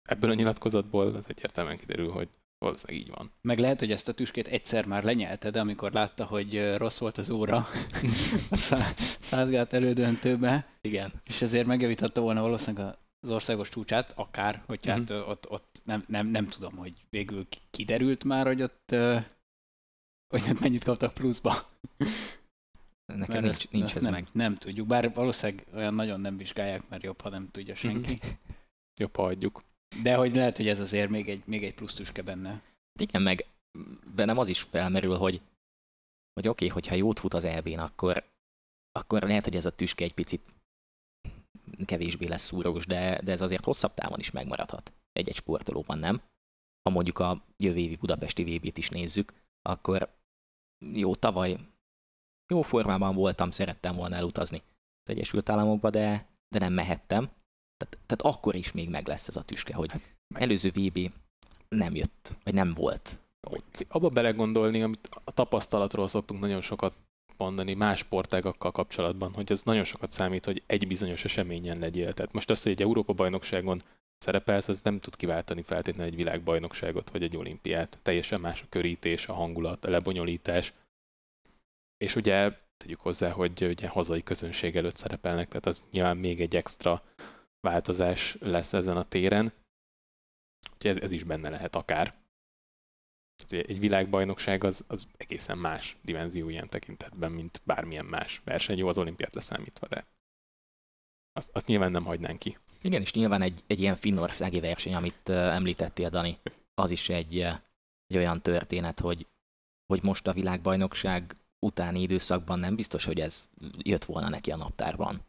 ebből 0.01 0.29
a 0.29 0.33
nyilatkozatból 0.33 1.15
az 1.15 1.29
egyértelműen 1.29 1.77
kiderül, 1.77 2.11
hogy 2.11 2.29
Valószínűleg 2.61 3.01
így 3.01 3.09
van. 3.15 3.31
Meg 3.41 3.59
lehet, 3.59 3.79
hogy 3.79 3.91
ezt 3.91 4.07
a 4.07 4.13
tüskét 4.13 4.47
egyszer 4.47 4.85
már 4.85 5.03
lenyelte, 5.03 5.49
de 5.49 5.59
amikor 5.59 5.91
látta, 5.91 6.25
hogy 6.25 6.75
rossz 6.75 6.99
volt 6.99 7.17
az 7.17 7.29
óra 7.29 7.55
a 8.51 8.57
százgát 9.19 9.73
elődöntőbe, 9.73 10.77
Igen. 10.81 11.11
és 11.23 11.41
ezért 11.41 11.65
megjavította 11.65 12.21
volna 12.21 12.41
valószínűleg 12.41 12.97
az 13.19 13.29
országos 13.29 13.69
csúcsát, 13.69 14.13
akár, 14.15 14.63
hogy 14.65 14.85
hát 14.85 15.09
uh-huh. 15.09 15.29
ott, 15.29 15.49
ott 15.49 15.81
nem, 15.83 16.03
nem, 16.07 16.27
nem 16.27 16.47
tudom, 16.47 16.75
hogy 16.75 16.93
végül 17.09 17.47
kiderült 17.69 18.23
már, 18.23 18.45
hogy 18.45 18.61
ott, 18.61 18.95
hogy 20.27 20.43
ott 20.49 20.59
mennyit 20.59 20.83
kaptak 20.83 21.13
pluszba. 21.13 21.69
Nekem 23.05 23.41
nincs, 23.43 23.53
ezt, 23.53 23.71
nincs 23.71 23.85
ezt 23.85 23.95
ez 23.95 24.03
nem, 24.03 24.11
meg. 24.11 24.27
Nem 24.31 24.55
tudjuk, 24.55 24.87
bár 24.87 25.13
valószínűleg 25.13 25.67
olyan 25.73 25.93
nagyon 25.93 26.21
nem 26.21 26.37
vizsgálják, 26.37 26.89
mert 26.89 27.03
jobb, 27.03 27.21
ha 27.21 27.29
nem 27.29 27.49
tudja 27.51 27.75
senki. 27.75 28.19
jobb, 29.01 29.15
ha 29.15 29.23
adjuk. 29.23 29.63
De 30.01 30.15
hogy 30.15 30.35
lehet, 30.35 30.57
hogy 30.57 30.67
ez 30.67 30.79
azért 30.79 31.09
még 31.09 31.29
egy, 31.29 31.41
még 31.45 31.63
egy 31.63 31.73
plusz 31.73 31.93
tüske 31.93 32.21
benne. 32.21 32.61
Igen, 32.99 33.21
meg 33.21 33.45
bennem 34.15 34.37
az 34.37 34.47
is 34.47 34.61
felmerül, 34.61 35.17
hogy, 35.17 35.41
hogy 36.33 36.47
oké, 36.47 36.65
okay, 36.65 36.67
hogyha 36.67 36.95
jót 36.95 37.19
fut 37.19 37.33
az 37.33 37.43
elbén, 37.43 37.79
akkor, 37.79 38.23
akkor 38.91 39.21
lehet, 39.21 39.43
hogy 39.43 39.55
ez 39.55 39.65
a 39.65 39.75
tüske 39.75 40.03
egy 40.03 40.13
picit 40.13 40.41
kevésbé 41.85 42.27
lesz 42.27 42.43
szúrós, 42.43 42.85
de, 42.85 43.21
de 43.21 43.31
ez 43.31 43.41
azért 43.41 43.65
hosszabb 43.65 43.93
távon 43.93 44.19
is 44.19 44.31
megmaradhat 44.31 44.91
egy-egy 45.11 45.35
sportolóban, 45.35 45.99
nem? 45.99 46.21
Ha 46.81 46.93
mondjuk 46.93 47.19
a 47.19 47.43
jövő 47.57 47.77
évi 47.77 47.95
budapesti 47.95 48.43
vb 48.43 48.77
is 48.77 48.89
nézzük, 48.89 49.33
akkor 49.61 50.09
jó, 50.93 51.15
tavaly 51.15 51.57
jó 52.51 52.61
formában 52.61 53.15
voltam, 53.15 53.51
szerettem 53.51 53.95
volna 53.95 54.15
elutazni 54.15 54.61
az 55.03 55.09
Egyesült 55.09 55.49
Államokba, 55.49 55.89
de, 55.89 56.27
de 56.49 56.59
nem 56.59 56.73
mehettem, 56.73 57.29
tehát, 57.81 57.97
tehát 58.05 58.35
akkor 58.35 58.55
is 58.55 58.71
még 58.71 58.89
meg 58.89 59.07
lesz 59.07 59.27
ez 59.27 59.35
a 59.35 59.41
tüske, 59.41 59.73
hogy 59.75 59.91
hát, 59.91 60.01
előző 60.33 60.69
VB 60.69 61.11
nem 61.69 61.95
jött, 61.95 62.35
vagy 62.43 62.53
nem 62.53 62.73
volt 62.73 63.19
ott. 63.47 63.85
Abba 63.89 64.09
belegondolni, 64.09 64.81
amit 64.81 65.09
a 65.23 65.31
tapasztalatról 65.31 66.07
szoktunk 66.07 66.39
nagyon 66.39 66.61
sokat 66.61 66.93
mondani 67.37 67.73
más 67.73 67.99
sportágakkal 67.99 68.71
kapcsolatban, 68.71 69.33
hogy 69.33 69.51
ez 69.51 69.63
nagyon 69.63 69.83
sokat 69.83 70.11
számít, 70.11 70.45
hogy 70.45 70.63
egy 70.65 70.87
bizonyos 70.87 71.23
eseményen 71.23 71.79
legyél. 71.79 72.13
Tehát 72.13 72.33
most 72.33 72.49
azt, 72.49 72.63
hogy 72.63 72.71
egy 72.71 72.81
Európa-bajnokságon 72.81 73.83
szerepelsz, 74.17 74.67
az 74.67 74.81
nem 74.81 74.99
tud 74.99 75.15
kiváltani 75.15 75.61
feltétlenül 75.61 76.11
egy 76.11 76.17
világbajnokságot 76.17 77.09
vagy 77.09 77.23
egy 77.23 77.37
olimpiát. 77.37 77.99
Teljesen 78.01 78.39
más 78.39 78.61
a 78.61 78.65
körítés, 78.69 79.27
a 79.27 79.33
hangulat, 79.33 79.85
a 79.85 79.89
lebonyolítás. 79.89 80.73
És 81.97 82.15
ugye 82.15 82.51
tegyük 82.77 82.99
hozzá, 82.99 83.31
hogy 83.31 83.63
ugye 83.63 83.87
hazai 83.87 84.23
közönség 84.23 84.75
előtt 84.75 84.95
szerepelnek, 84.95 85.47
tehát 85.47 85.65
az 85.65 85.83
nyilván 85.91 86.17
még 86.17 86.41
egy 86.41 86.55
extra 86.55 87.03
változás 87.61 88.37
lesz 88.39 88.73
ezen 88.73 88.97
a 88.97 89.03
téren. 89.03 89.53
Úgyhogy 90.73 90.91
ez, 90.91 90.97
ez 90.97 91.11
is 91.11 91.23
benne 91.23 91.49
lehet 91.49 91.75
akár. 91.75 92.19
Egy 93.49 93.79
világbajnokság 93.79 94.63
az, 94.63 94.83
az 94.87 95.07
egészen 95.17 95.57
más 95.57 95.97
dimenzió 96.01 96.49
ilyen 96.49 96.69
tekintetben, 96.69 97.31
mint 97.31 97.61
bármilyen 97.63 98.05
más 98.05 98.41
verseny, 98.43 98.77
jó 98.77 98.87
az 98.87 98.97
olimpiát 98.97 99.35
leszámítva, 99.35 99.87
de 99.87 100.05
azt, 101.33 101.49
azt 101.53 101.67
nyilván 101.67 101.91
nem 101.91 102.03
hagynánk 102.03 102.39
ki. 102.39 102.57
Igen, 102.81 103.01
és 103.01 103.13
nyilván 103.13 103.41
egy, 103.41 103.63
egy 103.67 103.79
ilyen 103.79 103.95
finnországi 103.95 104.59
verseny, 104.59 104.93
amit 104.93 105.29
uh, 105.29 105.35
említettél, 105.35 106.09
Dani, 106.09 106.37
az 106.73 106.91
is 106.91 107.09
egy, 107.09 107.39
egy 108.07 108.17
olyan 108.17 108.41
történet, 108.41 108.99
hogy, 108.99 109.27
hogy 109.85 110.03
most 110.03 110.27
a 110.27 110.33
világbajnokság 110.33 111.35
utáni 111.59 112.01
időszakban 112.01 112.59
nem 112.59 112.75
biztos, 112.75 113.05
hogy 113.05 113.19
ez 113.19 113.47
jött 113.77 114.05
volna 114.05 114.29
neki 114.29 114.51
a 114.51 114.55
naptárban. 114.55 115.21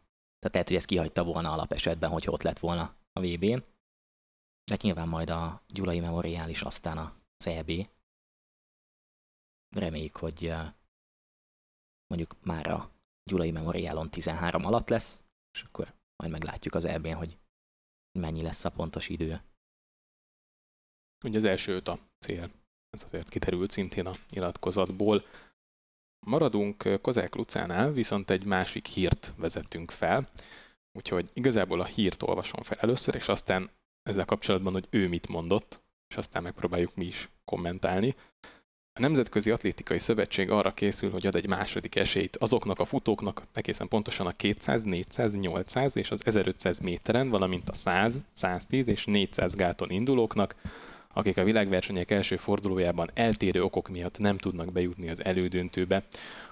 Tehát 0.43 0.57
lehet, 0.57 0.67
hogy 0.67 0.77
ezt 0.77 0.85
kihagyta 0.85 1.23
volna 1.23 1.51
alapesetben, 1.51 2.09
hogy 2.09 2.27
ott 2.27 2.41
lett 2.41 2.59
volna 2.59 2.95
a 3.13 3.19
VB-n. 3.19 3.63
De 4.63 4.77
nyilván 4.81 5.07
majd 5.07 5.29
a 5.29 5.63
Gyulai 5.67 5.99
Memoriál 5.99 6.49
is 6.49 6.61
aztán 6.61 6.97
az 6.97 7.47
EB. 7.47 7.71
Reméljük, 9.75 10.15
hogy 10.15 10.53
mondjuk 12.07 12.35
már 12.41 12.67
a 12.67 12.91
Gyulai 13.23 13.51
Memoriálon 13.51 14.09
13 14.09 14.65
alatt 14.65 14.89
lesz, 14.89 15.21
és 15.53 15.61
akkor 15.63 15.93
majd 16.15 16.31
meglátjuk 16.31 16.75
az 16.75 16.85
EB-n, 16.85 17.13
hogy 17.13 17.37
mennyi 18.19 18.41
lesz 18.41 18.65
a 18.65 18.71
pontos 18.71 19.09
idő. 19.09 19.41
Ugye 21.25 21.37
az 21.37 21.43
első 21.43 21.75
öt 21.75 21.87
a 21.87 21.99
cél. 22.19 22.51
Ez 22.89 23.03
azért 23.03 23.29
kiterült 23.29 23.71
szintén 23.71 24.05
a 24.05 24.15
nyilatkozatból. 24.29 25.23
Maradunk 26.25 26.99
Kozák 27.01 27.35
Lucánál, 27.35 27.91
viszont 27.91 28.29
egy 28.29 28.45
másik 28.45 28.85
hírt 28.85 29.33
vezettünk 29.37 29.91
fel, 29.91 30.29
úgyhogy 30.91 31.29
igazából 31.33 31.81
a 31.81 31.85
hírt 31.85 32.23
olvasom 32.23 32.61
fel 32.61 32.77
először, 32.79 33.15
és 33.15 33.27
aztán 33.27 33.69
ezzel 34.03 34.25
kapcsolatban, 34.25 34.73
hogy 34.73 34.87
ő 34.89 35.07
mit 35.07 35.27
mondott, 35.27 35.83
és 36.09 36.15
aztán 36.15 36.43
megpróbáljuk 36.43 36.95
mi 36.95 37.05
is 37.05 37.29
kommentálni. 37.45 38.15
A 38.93 39.01
Nemzetközi 39.01 39.51
Atlétikai 39.51 39.99
Szövetség 39.99 40.49
arra 40.49 40.73
készül, 40.73 41.11
hogy 41.11 41.27
ad 41.27 41.35
egy 41.35 41.47
második 41.47 41.95
esélyt 41.95 42.37
azoknak 42.37 42.79
a 42.79 42.85
futóknak, 42.85 43.43
egészen 43.53 43.87
pontosan 43.87 44.27
a 44.27 44.31
200, 44.31 44.83
400, 44.83 45.35
800 45.35 45.95
és 45.95 46.11
az 46.11 46.25
1500 46.25 46.79
méteren, 46.79 47.29
valamint 47.29 47.69
a 47.69 47.73
100, 47.73 48.19
110 48.33 48.87
és 48.87 49.05
400 49.05 49.55
gáton 49.55 49.89
indulóknak, 49.89 50.55
akik 51.13 51.37
a 51.37 51.43
világversenyek 51.43 52.11
első 52.11 52.37
fordulójában 52.37 53.09
eltérő 53.13 53.63
okok 53.63 53.89
miatt 53.89 54.17
nem 54.17 54.37
tudnak 54.37 54.71
bejutni 54.71 55.09
az 55.09 55.23
elődöntőbe. 55.23 56.03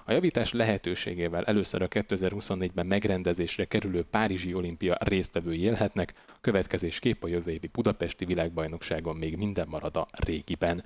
A 0.04 0.12
javítás 0.12 0.52
lehetőségével 0.52 1.44
először 1.44 1.82
a 1.82 1.88
2024-ben 1.88 2.86
megrendezésre 2.86 3.64
kerülő 3.64 4.04
Párizsi 4.04 4.54
olimpia 4.54 4.96
résztvevői 5.04 5.60
élhetnek, 5.60 6.14
következésképp 6.40 7.22
a 7.22 7.28
jövő 7.28 7.50
évi 7.50 7.66
Budapesti 7.72 8.24
világbajnokságon 8.24 9.16
még 9.16 9.36
minden 9.36 9.68
marad 9.68 9.96
a 9.96 10.08
régiben. 10.10 10.84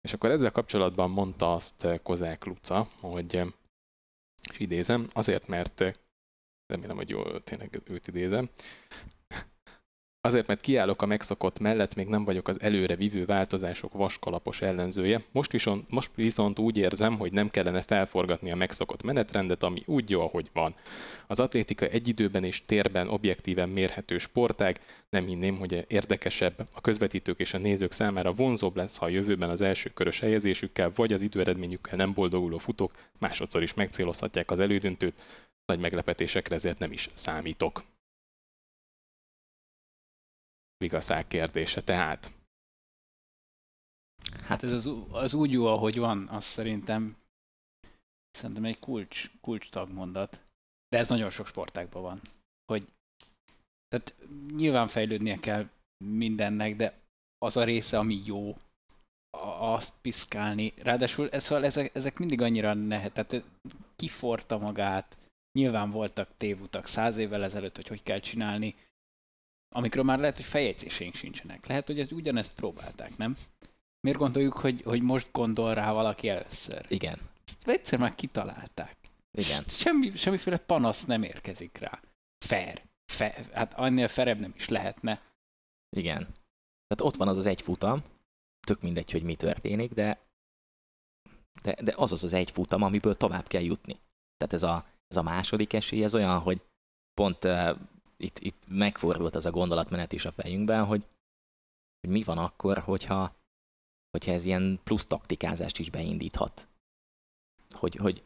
És 0.00 0.12
akkor 0.12 0.30
ezzel 0.30 0.50
kapcsolatban 0.50 1.10
mondta 1.10 1.54
azt 1.54 2.00
Kozák 2.02 2.44
Luca, 2.44 2.88
hogy 3.00 3.40
és 4.50 4.58
idézem, 4.58 5.06
azért, 5.12 5.46
mert 5.46 5.84
remélem, 6.66 6.96
hogy 6.96 7.08
jól 7.08 7.42
tényleg 7.42 7.82
őt 7.84 8.08
idézem, 8.08 8.48
Azért, 10.24 10.46
mert 10.46 10.60
kiállok 10.60 11.02
a 11.02 11.06
megszokott 11.06 11.58
mellett, 11.58 11.94
még 11.94 12.06
nem 12.06 12.24
vagyok 12.24 12.48
az 12.48 12.60
előre 12.60 12.96
vívő 12.96 13.24
változások 13.24 13.92
vaskalapos 13.92 14.60
ellenzője. 14.60 15.22
Most 15.32 15.52
viszont, 15.52 15.90
most 15.90 16.10
viszont 16.14 16.58
úgy 16.58 16.76
érzem, 16.76 17.18
hogy 17.18 17.32
nem 17.32 17.48
kellene 17.48 17.82
felforgatni 17.82 18.50
a 18.50 18.56
megszokott 18.56 19.02
menetrendet, 19.02 19.62
ami 19.62 19.82
úgy 19.86 20.10
jó, 20.10 20.20
ahogy 20.20 20.50
van. 20.52 20.74
Az 21.26 21.40
atlétika 21.40 21.86
egy 21.86 22.08
időben 22.08 22.44
és 22.44 22.62
térben 22.66 23.08
objektíven 23.08 23.68
mérhető 23.68 24.18
sportág. 24.18 24.80
Nem 25.10 25.26
hinném, 25.26 25.56
hogy 25.56 25.84
érdekesebb, 25.88 26.68
a 26.72 26.80
közvetítők 26.80 27.40
és 27.40 27.54
a 27.54 27.58
nézők 27.58 27.92
számára 27.92 28.32
vonzóbb 28.32 28.76
lesz, 28.76 28.96
ha 28.96 29.04
a 29.04 29.08
jövőben 29.08 29.50
az 29.50 29.60
első 29.60 29.90
körös 29.94 30.20
helyezésükkel 30.20 30.92
vagy 30.94 31.12
az 31.12 31.20
időeredményükkel 31.20 31.96
nem 31.96 32.12
boldoguló 32.12 32.58
futók 32.58 32.92
másodszor 33.18 33.62
is 33.62 33.74
megcélozhatják 33.74 34.50
az 34.50 34.60
elődöntőt. 34.60 35.20
Nagy 35.66 35.78
meglepetésekre 35.78 36.54
ezért 36.54 36.78
nem 36.78 36.92
is 36.92 37.10
számítok 37.14 37.82
vigaszág 40.82 41.26
kérdése. 41.26 41.82
Tehát 41.82 42.30
Hát 44.42 44.62
ez 44.62 44.72
az, 44.72 44.90
az 45.10 45.34
úgy 45.34 45.52
jó, 45.52 45.66
ahogy 45.66 45.98
van, 45.98 46.28
az 46.28 46.44
szerintem 46.44 47.16
szerintem 48.30 48.64
egy 48.64 48.78
kulcs, 48.78 49.30
kulcs 49.40 49.70
tagmondat. 49.70 50.40
De 50.88 50.98
ez 50.98 51.08
nagyon 51.08 51.30
sok 51.30 51.46
sportágban 51.46 52.02
van. 52.02 52.20
Hogy 52.72 52.88
tehát 53.88 54.14
nyilván 54.56 54.88
fejlődnie 54.88 55.38
kell 55.38 55.68
mindennek, 56.04 56.76
de 56.76 56.98
az 57.38 57.56
a 57.56 57.64
része, 57.64 57.98
ami 57.98 58.22
jó, 58.24 58.56
azt 59.58 59.94
piszkálni. 60.00 60.72
Ráadásul 60.76 61.28
ez, 61.30 61.44
szóval 61.44 61.64
ezek, 61.64 61.94
ezek 61.94 62.18
mindig 62.18 62.40
annyira 62.40 62.74
nehet, 62.74 63.12
tehát 63.12 63.44
kiforta 63.96 64.58
magát, 64.58 65.16
nyilván 65.58 65.90
voltak 65.90 66.28
tévutak 66.36 66.86
száz 66.86 67.16
évvel 67.16 67.44
ezelőtt, 67.44 67.76
hogy 67.76 67.88
hogy 67.88 68.02
kell 68.02 68.20
csinálni, 68.20 68.74
amikről 69.72 70.04
már 70.04 70.18
lehet, 70.18 70.36
hogy 70.36 70.44
feljegyzéseink 70.44 71.14
sincsenek. 71.14 71.66
Lehet, 71.66 71.86
hogy 71.86 72.00
ez 72.00 72.12
ugyanezt 72.12 72.54
próbálták, 72.54 73.16
nem? 73.16 73.36
Miért 74.00 74.18
gondoljuk, 74.18 74.56
hogy, 74.56 74.82
hogy 74.82 75.02
most 75.02 75.28
gondol 75.32 75.74
rá 75.74 75.92
valaki 75.92 76.28
először? 76.28 76.84
Igen. 76.88 77.18
Ezt 77.46 77.68
egyszer 77.68 77.98
már 77.98 78.14
kitalálták. 78.14 78.96
Igen. 79.38 79.64
Semmi, 79.68 80.16
semmiféle 80.16 80.56
panasz 80.56 81.04
nem 81.04 81.22
érkezik 81.22 81.78
rá. 81.78 82.00
Fair. 82.44 82.82
Fair. 83.12 83.52
Hát 83.52 83.74
annél 83.74 84.08
ferebb 84.08 84.38
nem 84.38 84.52
is 84.56 84.68
lehetne. 84.68 85.20
Igen. 85.96 86.22
Tehát 86.86 87.12
ott 87.12 87.16
van 87.16 87.28
az 87.28 87.36
az 87.36 87.46
egy 87.46 87.62
futam, 87.62 88.02
tök 88.66 88.82
mindegy, 88.82 89.10
hogy 89.10 89.22
mi 89.22 89.36
történik, 89.36 89.92
de, 89.92 90.18
de, 91.62 91.76
de 91.82 91.92
az 91.96 92.12
az 92.12 92.24
az 92.24 92.32
egy 92.32 92.50
futam, 92.50 92.82
amiből 92.82 93.14
tovább 93.14 93.46
kell 93.46 93.62
jutni. 93.62 94.00
Tehát 94.36 94.52
ez 94.52 94.62
a, 94.62 94.86
ez 95.08 95.16
a 95.16 95.22
második 95.22 95.72
esély, 95.72 96.04
ez 96.04 96.14
olyan, 96.14 96.38
hogy 96.38 96.60
pont 97.14 97.44
itt, 98.22 98.38
itt 98.38 98.62
megfordult 98.68 99.34
az 99.34 99.46
a 99.46 99.50
gondolatmenet 99.50 100.12
is 100.12 100.24
a 100.24 100.32
fejünkben, 100.32 100.84
hogy, 100.84 101.06
hogy 102.00 102.10
mi 102.10 102.22
van 102.22 102.38
akkor, 102.38 102.78
hogyha, 102.78 103.34
hogyha 104.10 104.32
ez 104.32 104.44
ilyen 104.44 104.80
plusz 104.84 105.06
taktikázást 105.06 105.78
is 105.78 105.90
beindíthat. 105.90 106.66
Hogy, 107.70 107.94
hogy 107.96 108.22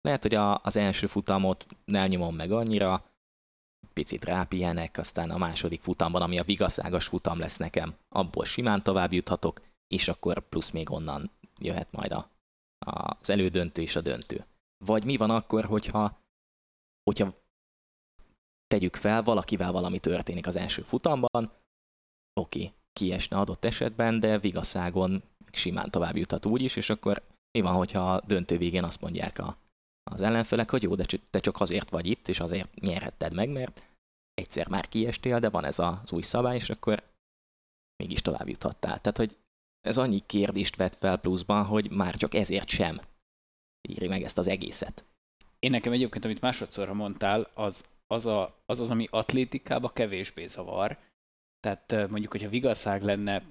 lehet, 0.00 0.22
hogy 0.22 0.34
a, 0.34 0.60
az 0.62 0.76
első 0.76 1.06
futamot 1.06 1.66
nem 1.84 2.08
nyomom 2.08 2.34
meg 2.34 2.52
annyira, 2.52 3.04
picit 3.92 4.24
rápihenek, 4.24 4.98
aztán 4.98 5.30
a 5.30 5.38
második 5.38 5.82
futamban, 5.82 6.22
ami 6.22 6.38
a 6.38 6.44
vigaszágas 6.44 7.06
futam 7.06 7.38
lesz 7.38 7.56
nekem, 7.56 7.96
abból 8.08 8.44
simán 8.44 8.82
tovább 8.82 9.12
juthatok, 9.12 9.60
és 9.86 10.08
akkor 10.08 10.48
plusz 10.48 10.70
még 10.70 10.90
onnan 10.90 11.30
jöhet 11.58 11.92
majd 11.92 12.12
a, 12.12 12.30
a, 12.78 13.16
az 13.20 13.30
elődöntő 13.30 13.82
és 13.82 13.96
a 13.96 14.00
döntő. 14.00 14.46
Vagy 14.84 15.04
mi 15.04 15.16
van 15.16 15.30
akkor, 15.30 15.64
hogyha, 15.64 16.18
hogyha 17.02 17.34
tegyük 18.74 18.96
fel, 18.96 19.22
valakivel 19.22 19.72
valami 19.72 19.98
történik 19.98 20.46
az 20.46 20.56
első 20.56 20.82
futamban, 20.82 21.52
oké, 22.40 22.72
kiesne 22.92 23.36
adott 23.36 23.64
esetben, 23.64 24.20
de 24.20 24.38
vigaszágon 24.38 25.22
simán 25.52 25.90
tovább 25.90 26.16
juthat 26.16 26.46
úgy 26.46 26.60
is, 26.60 26.76
és 26.76 26.90
akkor 26.90 27.22
mi 27.58 27.60
van, 27.60 27.74
hogyha 27.74 28.12
a 28.12 28.20
döntő 28.26 28.58
végén 28.58 28.84
azt 28.84 29.00
mondják 29.00 29.38
a, 29.38 29.56
az 30.10 30.20
ellenfelek, 30.20 30.70
hogy 30.70 30.82
jó, 30.82 30.94
de 30.94 31.04
te 31.30 31.38
csak 31.38 31.60
azért 31.60 31.90
vagy 31.90 32.06
itt, 32.06 32.28
és 32.28 32.40
azért 32.40 32.80
nyerhetted 32.80 33.34
meg, 33.34 33.48
mert 33.48 33.86
egyszer 34.34 34.68
már 34.68 34.88
kiestél, 34.88 35.38
de 35.38 35.48
van 35.48 35.64
ez 35.64 35.78
az 35.78 36.12
új 36.12 36.22
szabály, 36.22 36.56
és 36.56 36.70
akkor 36.70 37.02
mégis 38.02 38.22
tovább 38.22 38.48
juthattál. 38.48 39.00
Tehát, 39.00 39.16
hogy 39.16 39.36
ez 39.80 39.98
annyi 39.98 40.22
kérdést 40.26 40.76
vett 40.76 40.94
fel 40.94 41.16
pluszban, 41.16 41.64
hogy 41.64 41.90
már 41.90 42.14
csak 42.14 42.34
ezért 42.34 42.68
sem 42.68 43.00
írj 43.88 44.06
meg 44.06 44.22
ezt 44.22 44.38
az 44.38 44.46
egészet. 44.46 45.04
Én 45.58 45.70
nekem 45.70 45.92
egyébként, 45.92 46.24
amit 46.24 46.40
másodszorra 46.40 46.94
mondtál, 46.94 47.50
az 47.54 47.84
az, 48.06 48.26
a, 48.26 48.62
az 48.66 48.80
az, 48.80 48.90
ami 48.90 49.06
atlétikába 49.10 49.88
kevésbé 49.88 50.46
zavar. 50.46 50.98
Tehát 51.60 52.08
mondjuk, 52.10 52.32
hogyha 52.32 52.48
vigaszág 52.48 53.02
lenne, 53.02 53.42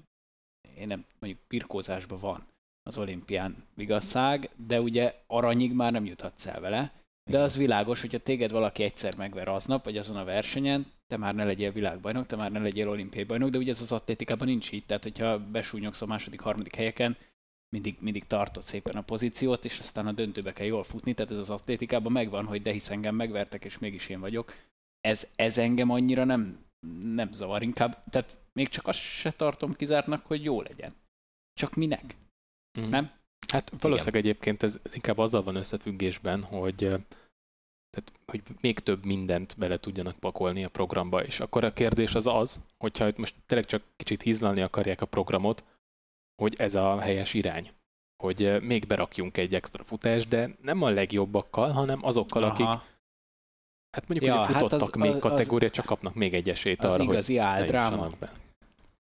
én 0.77 0.87
nem, 0.87 1.05
mondjuk 1.19 1.43
pirkózásban 1.47 2.19
van 2.19 2.47
az 2.83 2.97
olimpián 2.97 3.65
vigaszág, 3.75 4.49
de 4.55 4.81
ugye 4.81 5.15
aranyig 5.27 5.73
már 5.73 5.91
nem 5.91 6.05
juthatsz 6.05 6.45
el 6.45 6.59
vele. 6.59 6.93
De 7.31 7.39
az 7.39 7.57
világos, 7.57 8.01
hogyha 8.01 8.17
téged 8.17 8.51
valaki 8.51 8.83
egyszer 8.83 9.15
megver 9.17 9.47
aznap, 9.47 9.83
vagy 9.83 9.97
azon 9.97 10.15
a 10.15 10.23
versenyen, 10.23 10.91
te 11.07 11.17
már 11.17 11.35
ne 11.35 11.43
legyél 11.43 11.71
világbajnok, 11.71 12.25
te 12.25 12.35
már 12.35 12.51
ne 12.51 12.59
legyél 12.59 12.89
olimpiai 12.89 13.23
bajnok, 13.23 13.49
de 13.49 13.57
ugye 13.57 13.71
ez 13.71 13.81
az 13.81 13.91
atlétikában 13.91 14.47
nincs 14.47 14.71
így. 14.71 14.85
Tehát, 14.85 15.03
hogyha 15.03 15.39
besúnyogsz 15.39 16.01
a 16.01 16.05
második, 16.05 16.39
harmadik 16.39 16.75
helyeken, 16.75 17.17
mindig, 17.73 17.97
mindig 17.99 18.27
tartott 18.27 18.65
szépen 18.65 18.95
a 18.95 19.01
pozíciót, 19.01 19.65
és 19.65 19.79
aztán 19.79 20.07
a 20.07 20.11
döntőbe 20.11 20.53
kell 20.53 20.65
jól 20.65 20.83
futni, 20.83 21.13
tehát 21.13 21.31
ez 21.31 21.37
az 21.37 21.49
atlétikában 21.49 22.11
megvan, 22.11 22.45
hogy 22.45 22.61
de 22.61 22.71
hisz 22.71 22.89
engem 22.89 23.15
megvertek, 23.15 23.65
és 23.65 23.79
mégis 23.79 24.09
én 24.09 24.19
vagyok. 24.19 24.53
Ez, 25.01 25.27
ez 25.35 25.57
engem 25.57 25.89
annyira 25.89 26.23
nem, 26.23 26.65
nem 27.03 27.31
zavar, 27.31 27.61
inkább, 27.61 28.03
tehát 28.09 28.37
még 28.53 28.69
csak 28.69 28.87
azt 28.87 28.99
se 28.99 29.31
tartom 29.31 29.73
kizártnak, 29.73 30.25
hogy 30.25 30.43
jó 30.43 30.61
legyen. 30.61 30.93
Csak 31.53 31.75
minek? 31.75 32.15
Mm. 32.79 32.89
Nem? 32.89 33.11
Hát 33.51 33.69
valószínűleg 33.79 34.23
Igen. 34.23 34.31
egyébként 34.31 34.63
ez, 34.63 34.79
ez 34.83 34.95
inkább 34.95 35.17
azzal 35.17 35.43
van 35.43 35.55
összefüggésben, 35.55 36.43
hogy 36.43 36.75
tehát, 37.89 38.13
hogy 38.25 38.41
még 38.61 38.79
több 38.79 39.05
mindent 39.05 39.55
bele 39.57 39.77
tudjanak 39.77 40.19
pakolni 40.19 40.63
a 40.63 40.69
programba, 40.69 41.23
és 41.23 41.39
akkor 41.39 41.63
a 41.63 41.73
kérdés 41.73 42.15
az 42.15 42.27
az, 42.27 42.65
hogyha 42.77 43.11
most 43.15 43.35
tényleg 43.45 43.67
csak 43.67 43.83
kicsit 43.95 44.21
hízlalni 44.21 44.61
akarják 44.61 45.01
a 45.01 45.05
programot, 45.05 45.63
hogy 46.35 46.55
ez 46.57 46.75
a 46.75 46.99
helyes 46.99 47.33
irány. 47.33 47.71
Hogy 48.23 48.61
még 48.61 48.87
berakjunk 48.87 49.37
egy 49.37 49.53
extra 49.53 49.83
futást, 49.83 50.27
de 50.27 50.49
nem 50.61 50.81
a 50.81 50.89
legjobbakkal, 50.89 51.71
hanem 51.71 52.05
azokkal, 52.05 52.43
Aha. 52.43 52.51
akik 52.51 52.81
hát 53.91 54.07
mondjuk, 54.07 54.29
ja, 54.29 54.37
hogy 54.37 54.45
futottak 54.45 54.79
hát 54.79 54.89
az, 54.89 54.95
még 54.95 55.13
az, 55.13 55.19
kategória, 55.19 55.69
csak 55.69 55.85
kapnak 55.85 56.13
még 56.13 56.33
egy 56.33 56.49
esélyt 56.49 56.83
az 56.83 56.93
arra, 56.93 57.03
igazi 57.03 57.37
hogy 57.37 57.45
áldráma. 57.45 58.09
be. 58.19 58.31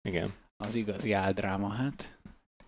Igen. 0.03 0.35
Az 0.57 0.75
igazi 0.75 1.13
áldráma, 1.13 1.69
hát. 1.69 2.19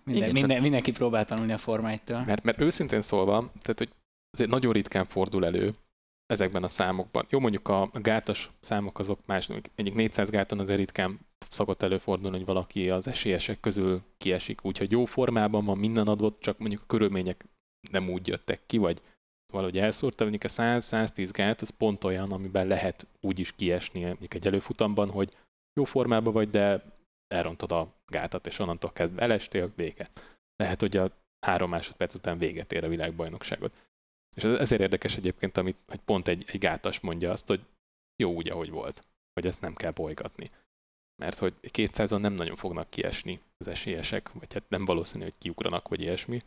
Minden, 0.05 0.23
Igen, 0.23 0.35
minden, 0.35 0.51
csak... 0.51 0.63
mindenki 0.63 0.93
próbál 0.93 1.25
tanulni 1.25 1.53
a 1.53 1.59
formájtól. 1.59 2.25
Mert, 2.25 2.43
mert 2.43 2.61
őszintén 2.61 3.01
szólva, 3.01 3.39
tehát 3.39 3.79
hogy 3.79 3.91
azért 4.31 4.51
nagyon 4.51 4.73
ritkán 4.73 5.05
fordul 5.05 5.45
elő 5.45 5.75
ezekben 6.27 6.63
a 6.63 6.69
számokban. 6.69 7.27
Jó, 7.29 7.39
mondjuk 7.39 7.69
a, 7.69 7.83
a 7.83 8.01
gátas 8.01 8.51
számok 8.61 8.99
azok 8.99 9.21
más, 9.27 9.49
egyik 9.75 9.95
400 9.95 10.31
gáton 10.31 10.59
azért 10.59 10.79
ritkán 10.79 11.19
szokott 11.51 11.83
előfordulni, 11.83 12.37
hogy 12.37 12.47
valaki 12.47 12.91
az 12.91 13.09
esélyesek 13.09 13.61
közül 13.61 14.03
kiesik, 14.17 14.65
úgyhogy 14.65 14.91
jó 14.91 15.05
formában 15.05 15.65
van, 15.65 15.79
minden 15.79 16.09
adott, 16.09 16.41
csak 16.41 16.59
mondjuk 16.59 16.81
a 16.83 16.87
körülmények 16.87 17.45
nem 17.91 18.11
úgy 18.11 18.27
jöttek 18.27 18.61
ki, 18.67 18.79
vagy 18.79 19.03
valahogy 19.53 19.79
elszúrta, 19.79 20.23
mondjuk 20.23 20.45
a 20.45 20.63
100-110 20.63 21.31
gát, 21.33 21.61
az 21.61 21.71
pont 21.71 22.05
olyan, 22.05 22.33
amiben 22.33 22.67
lehet 22.67 23.07
úgy 23.21 23.39
is 23.39 23.53
kiesni 23.53 24.03
mondjuk 24.03 24.35
egy 24.35 24.47
előfutamban, 24.47 25.11
hogy 25.11 25.37
jó 25.75 25.85
formában 25.85 26.33
vagy, 26.33 26.51
de 26.51 26.85
elrontod 27.35 27.73
a 27.73 27.95
gátat, 28.07 28.47
és 28.47 28.59
onnantól 28.59 28.93
kezdve 28.93 29.23
elestél, 29.23 29.73
vége. 29.77 30.11
Lehet, 30.57 30.81
hogy 30.81 30.97
a 30.97 31.11
három 31.47 31.71
másodperc 31.71 32.15
után 32.15 32.39
véget 32.39 32.73
ér 32.73 32.85
a 32.85 32.89
világbajnokságot. 32.89 33.83
És 34.37 34.45
ezért 34.45 34.81
érdekes 34.81 35.17
egyébként, 35.17 35.57
amit, 35.57 35.77
hogy 35.87 36.01
pont 36.01 36.29
egy, 36.29 36.45
egy 36.47 36.59
gátas 36.59 37.01
mondja 37.01 37.31
azt, 37.31 37.47
hogy 37.47 37.65
jó 38.17 38.33
úgy, 38.33 38.49
ahogy 38.49 38.71
volt, 38.71 39.07
hogy 39.33 39.47
ezt 39.47 39.61
nem 39.61 39.75
kell 39.75 39.91
bolygatni 39.91 40.49
mert 41.23 41.39
hogy 41.39 41.55
200-on 41.63 42.21
nem 42.21 42.33
nagyon 42.33 42.57
fognak 42.57 42.91
kiesni 42.91 43.41
az 43.57 43.67
esélyesek, 43.69 44.33
vagy 44.33 44.53
hát 44.53 44.69
nem 44.69 44.85
valószínű, 44.85 45.23
hogy 45.25 45.35
kiugranak, 45.39 45.89
vagy 45.89 46.01
ilyesmi. 46.01 46.43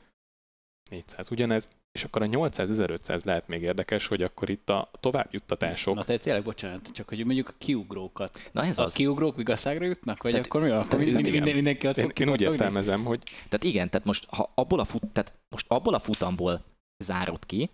400 0.90 1.32
ugyanez, 1.32 1.70
és 1.92 2.04
akkor 2.04 2.22
a 2.22 2.26
800-1500 2.26 3.26
lehet 3.26 3.48
még 3.48 3.62
érdekes, 3.62 4.08
hogy 4.08 4.24
akkor 4.24 4.50
itt 4.50 4.70
a 4.70 4.90
továbbjuttatások, 5.00 5.96
Na 5.96 6.04
tehát 6.04 6.22
tényleg 6.22 6.44
bocsánat, 6.44 6.92
csak 6.92 7.10
hogy 7.10 7.26
mondjuk 7.26 7.50
a 7.50 7.54
kiugrókat. 7.58 8.50
Na 8.52 8.64
ez 8.64 8.80
A 8.80 8.84
az. 8.84 8.94
kiugrók 8.94 9.36
vigaszágra 9.36 9.86
jutnak? 9.86 10.22
Vagy 10.24 10.32
Tehát- 10.32 10.48
akkor 10.48 10.62
mi 10.62 10.70
van? 10.70 10.78
Akkor 10.80 11.00
minden, 11.00 11.20
igen. 11.20 11.32
minden, 11.32 11.54
mindenki 11.56 11.88
ott 11.88 11.98
én, 11.98 12.12
én 12.16 12.30
úgy 12.30 12.42
értelmezem, 12.42 13.04
hogy 13.06 13.24
Tehát 13.24 13.64
igen, 13.64 13.90
tehát 13.90 14.06
most, 14.06 14.30
ha 14.30 14.52
abból 14.56 14.80
a, 14.80 14.86
fut, 14.86 15.06
tehát 15.06 15.34
most 15.50 15.66
abból 15.72 15.94
a 15.94 16.00
futamból 16.00 16.64
zárod 17.04 17.46
ki, 17.46 17.70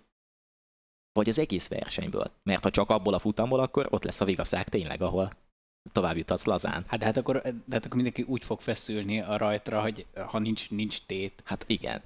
vagy 1.12 1.30
az 1.30 1.38
egész 1.40 1.68
versenyből. 1.68 2.32
Mert 2.44 2.64
ha 2.64 2.70
csak 2.70 2.90
abból 2.90 3.14
a 3.14 3.20
futamból, 3.20 3.60
akkor 3.60 3.88
ott 3.90 4.04
lesz 4.04 4.22
a 4.22 4.26
vigaszág 4.26 4.70
tényleg, 4.70 5.02
ahol 5.02 5.28
tovább 5.91 6.17
juthatsz 6.17 6.46
lazán. 6.46 6.84
Hát, 6.88 7.00
de 7.00 7.06
hát 7.06 7.17
akkor, 7.17 7.41
de 7.41 7.52
hát 7.72 7.86
akkor 7.86 7.96
mindenki 7.96 8.22
úgy 8.22 8.43
fog 8.43 8.60
feszülni 8.62 9.19
a 9.19 9.38
rajtra, 9.38 9.82
hogy 9.82 10.06
ha 10.28 10.39
nincs, 10.39 10.69
nincs 10.69 11.06
tét. 11.06 11.41
Hát 11.46 11.63
igen. 11.67 12.02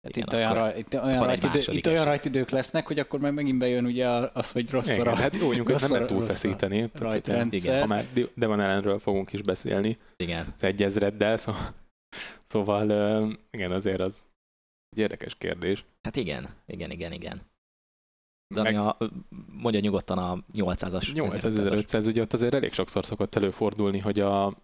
Tehát 0.00 0.16
Igen, 0.16 0.26
itt, 0.28 0.32
olyan, 0.34 0.54
raj, 0.54 0.78
itt, 0.78 0.94
olyan 0.94 1.24
rajtidő, 1.24 1.72
itt 1.72 1.86
olyan 1.86 2.04
rajtidők 2.04 2.50
lesznek, 2.50 2.86
hogy 2.86 2.98
akkor 2.98 3.20
meg 3.20 3.34
megint 3.34 3.58
bejön 3.58 3.84
ugye 3.84 4.06
az, 4.08 4.50
hogy 4.50 4.70
rossz 4.70 4.88
a 4.88 4.92
igen, 4.92 5.04
raj, 5.04 5.14
hát 5.14 5.36
jó, 5.36 5.44
mondjuk 5.44 5.70
ezt 5.70 5.80
nem 5.82 5.92
lehet 5.92 6.10
a- 6.10 6.14
túlfeszíteni. 6.14 6.82
a 6.82 6.88
rajtrendszer. 6.94 7.80
Ha 7.80 7.86
már 7.86 8.06
Devon 8.34 8.60
ellenről 8.60 8.98
fogunk 8.98 9.32
is 9.32 9.42
beszélni, 9.42 9.96
Igen. 10.16 10.52
az 10.56 10.62
egy 10.62 10.82
ezreddel, 10.82 11.36
szóval, 11.36 11.74
szóval 12.46 12.84
igen, 13.50 13.72
azért 13.72 14.00
az 14.00 14.26
egy 14.90 14.98
érdekes 14.98 15.34
kérdés. 15.38 15.84
Hát 16.02 16.16
igen, 16.16 16.48
igen, 16.66 16.90
igen, 16.90 17.12
igen. 17.12 17.40
De 18.54 18.60
ami 18.60 18.76
a, 18.76 18.96
mondja 19.52 19.80
nyugodtan 19.80 20.18
a 20.18 20.38
800-as. 20.54 21.12
8500, 21.12 22.06
ugye 22.06 22.20
ott 22.20 22.32
azért 22.32 22.54
elég 22.54 22.72
sokszor 22.72 23.04
szokott 23.04 23.34
előfordulni, 23.34 23.98
hogy 23.98 24.20
a 24.20 24.56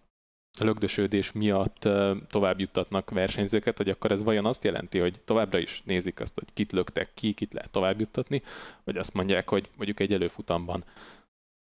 lögdösödés 0.59 1.31
miatt 1.31 1.89
tovább 2.27 2.59
juttatnak 2.59 3.09
versenyzőket, 3.09 3.77
hogy 3.77 3.89
akkor 3.89 4.11
ez 4.11 4.23
vajon 4.23 4.45
azt 4.45 4.63
jelenti, 4.63 4.99
hogy 4.99 5.19
továbbra 5.25 5.59
is 5.59 5.81
nézik 5.85 6.19
azt, 6.19 6.33
hogy 6.33 6.53
kit 6.53 6.71
löktek 6.71 7.13
ki, 7.13 7.33
kit 7.33 7.53
lehet 7.53 7.71
tovább 7.71 7.99
juttatni, 7.99 8.41
vagy 8.83 8.97
azt 8.97 9.13
mondják, 9.13 9.49
hogy 9.49 9.69
mondjuk 9.75 9.99
egy 9.99 10.13
előfutamban 10.13 10.83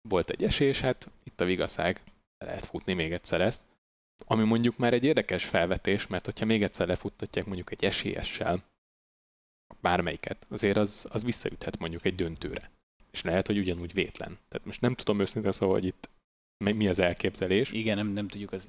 volt 0.09 0.31
egy 0.31 0.44
esés, 0.44 0.81
hát 0.81 1.11
itt 1.24 1.40
a 1.40 1.44
vigaszág, 1.44 2.00
le 2.38 2.46
lehet 2.46 2.66
futni 2.66 2.92
még 2.92 3.12
egyszer 3.12 3.40
ezt. 3.40 3.62
Ami 4.26 4.44
mondjuk 4.44 4.76
már 4.76 4.92
egy 4.92 5.04
érdekes 5.04 5.44
felvetés, 5.44 6.07
mert 6.07 6.24
hogyha 6.24 6.46
még 6.46 6.62
egyszer 6.62 6.87
lefuttatják 6.87 7.46
mondjuk 7.46 7.70
egy 7.70 7.85
esélyessel, 7.85 8.62
bármelyiket, 9.81 10.47
azért 10.51 10.77
az, 10.77 11.07
az 11.11 11.25
visszaüthet 11.25 11.79
mondjuk 11.79 12.05
egy 12.05 12.14
döntőre. 12.14 12.71
És 13.11 13.23
lehet, 13.23 13.47
hogy 13.47 13.59
ugyanúgy 13.59 13.93
vétlen. 13.93 14.38
Tehát 14.49 14.67
most 14.67 14.81
nem 14.81 14.95
tudom 14.95 15.21
őszintén 15.21 15.53
szóval, 15.53 15.75
hogy 15.75 15.85
itt 15.85 16.09
mi 16.64 16.88
az 16.88 16.99
elképzelés. 16.99 17.73
Igen, 17.73 17.97
nem, 17.97 18.07
nem 18.07 18.29
tudjuk 18.29 18.53
az, 18.53 18.69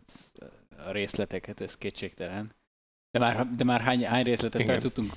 a 0.77 0.91
részleteket, 0.91 1.61
ez 1.61 1.77
kétségtelen. 1.77 2.53
De 3.11 3.19
már, 3.19 3.49
de 3.49 3.63
már 3.63 3.81
hány, 3.81 4.05
hány 4.05 4.23
részletet 4.23 4.61
fel 4.61 4.69
Igen. 4.69 4.79
tudtunk 4.79 5.13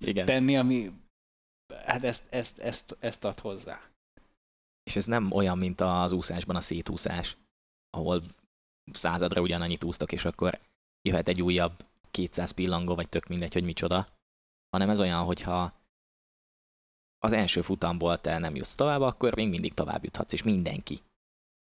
Igen. 0.00 0.26
tenni, 0.26 0.56
ami 0.56 0.92
hát 1.84 2.04
ezt, 2.04 2.24
ezt, 2.30 2.58
ezt, 2.58 2.96
ezt 3.00 3.24
ad 3.24 3.38
hozzá. 3.38 3.80
És 4.82 4.96
ez 4.96 5.06
nem 5.06 5.32
olyan, 5.32 5.58
mint 5.58 5.80
az 5.80 6.12
úszásban 6.12 6.56
a 6.56 6.60
szétúszás, 6.60 7.36
ahol 7.90 8.22
századra 8.92 9.40
ugyanannyit 9.40 9.84
úsztok, 9.84 10.12
és 10.12 10.24
akkor 10.24 10.58
jöhet 11.02 11.28
egy 11.28 11.42
újabb 11.42 11.84
200 12.10 12.50
pillangó, 12.50 12.94
vagy 12.94 13.08
tök 13.08 13.26
mindegy, 13.26 13.52
hogy 13.52 13.64
micsoda, 13.64 14.08
hanem 14.70 14.90
ez 14.90 15.00
olyan, 15.00 15.24
hogyha 15.24 15.78
az 17.18 17.32
első 17.32 17.60
futamból 17.60 18.20
te 18.20 18.38
nem 18.38 18.54
jutsz 18.54 18.74
tovább, 18.74 19.00
akkor 19.00 19.34
még 19.34 19.48
mindig 19.48 19.74
tovább 19.74 20.04
juthatsz, 20.04 20.32
és 20.32 20.42
mindenki, 20.42 21.02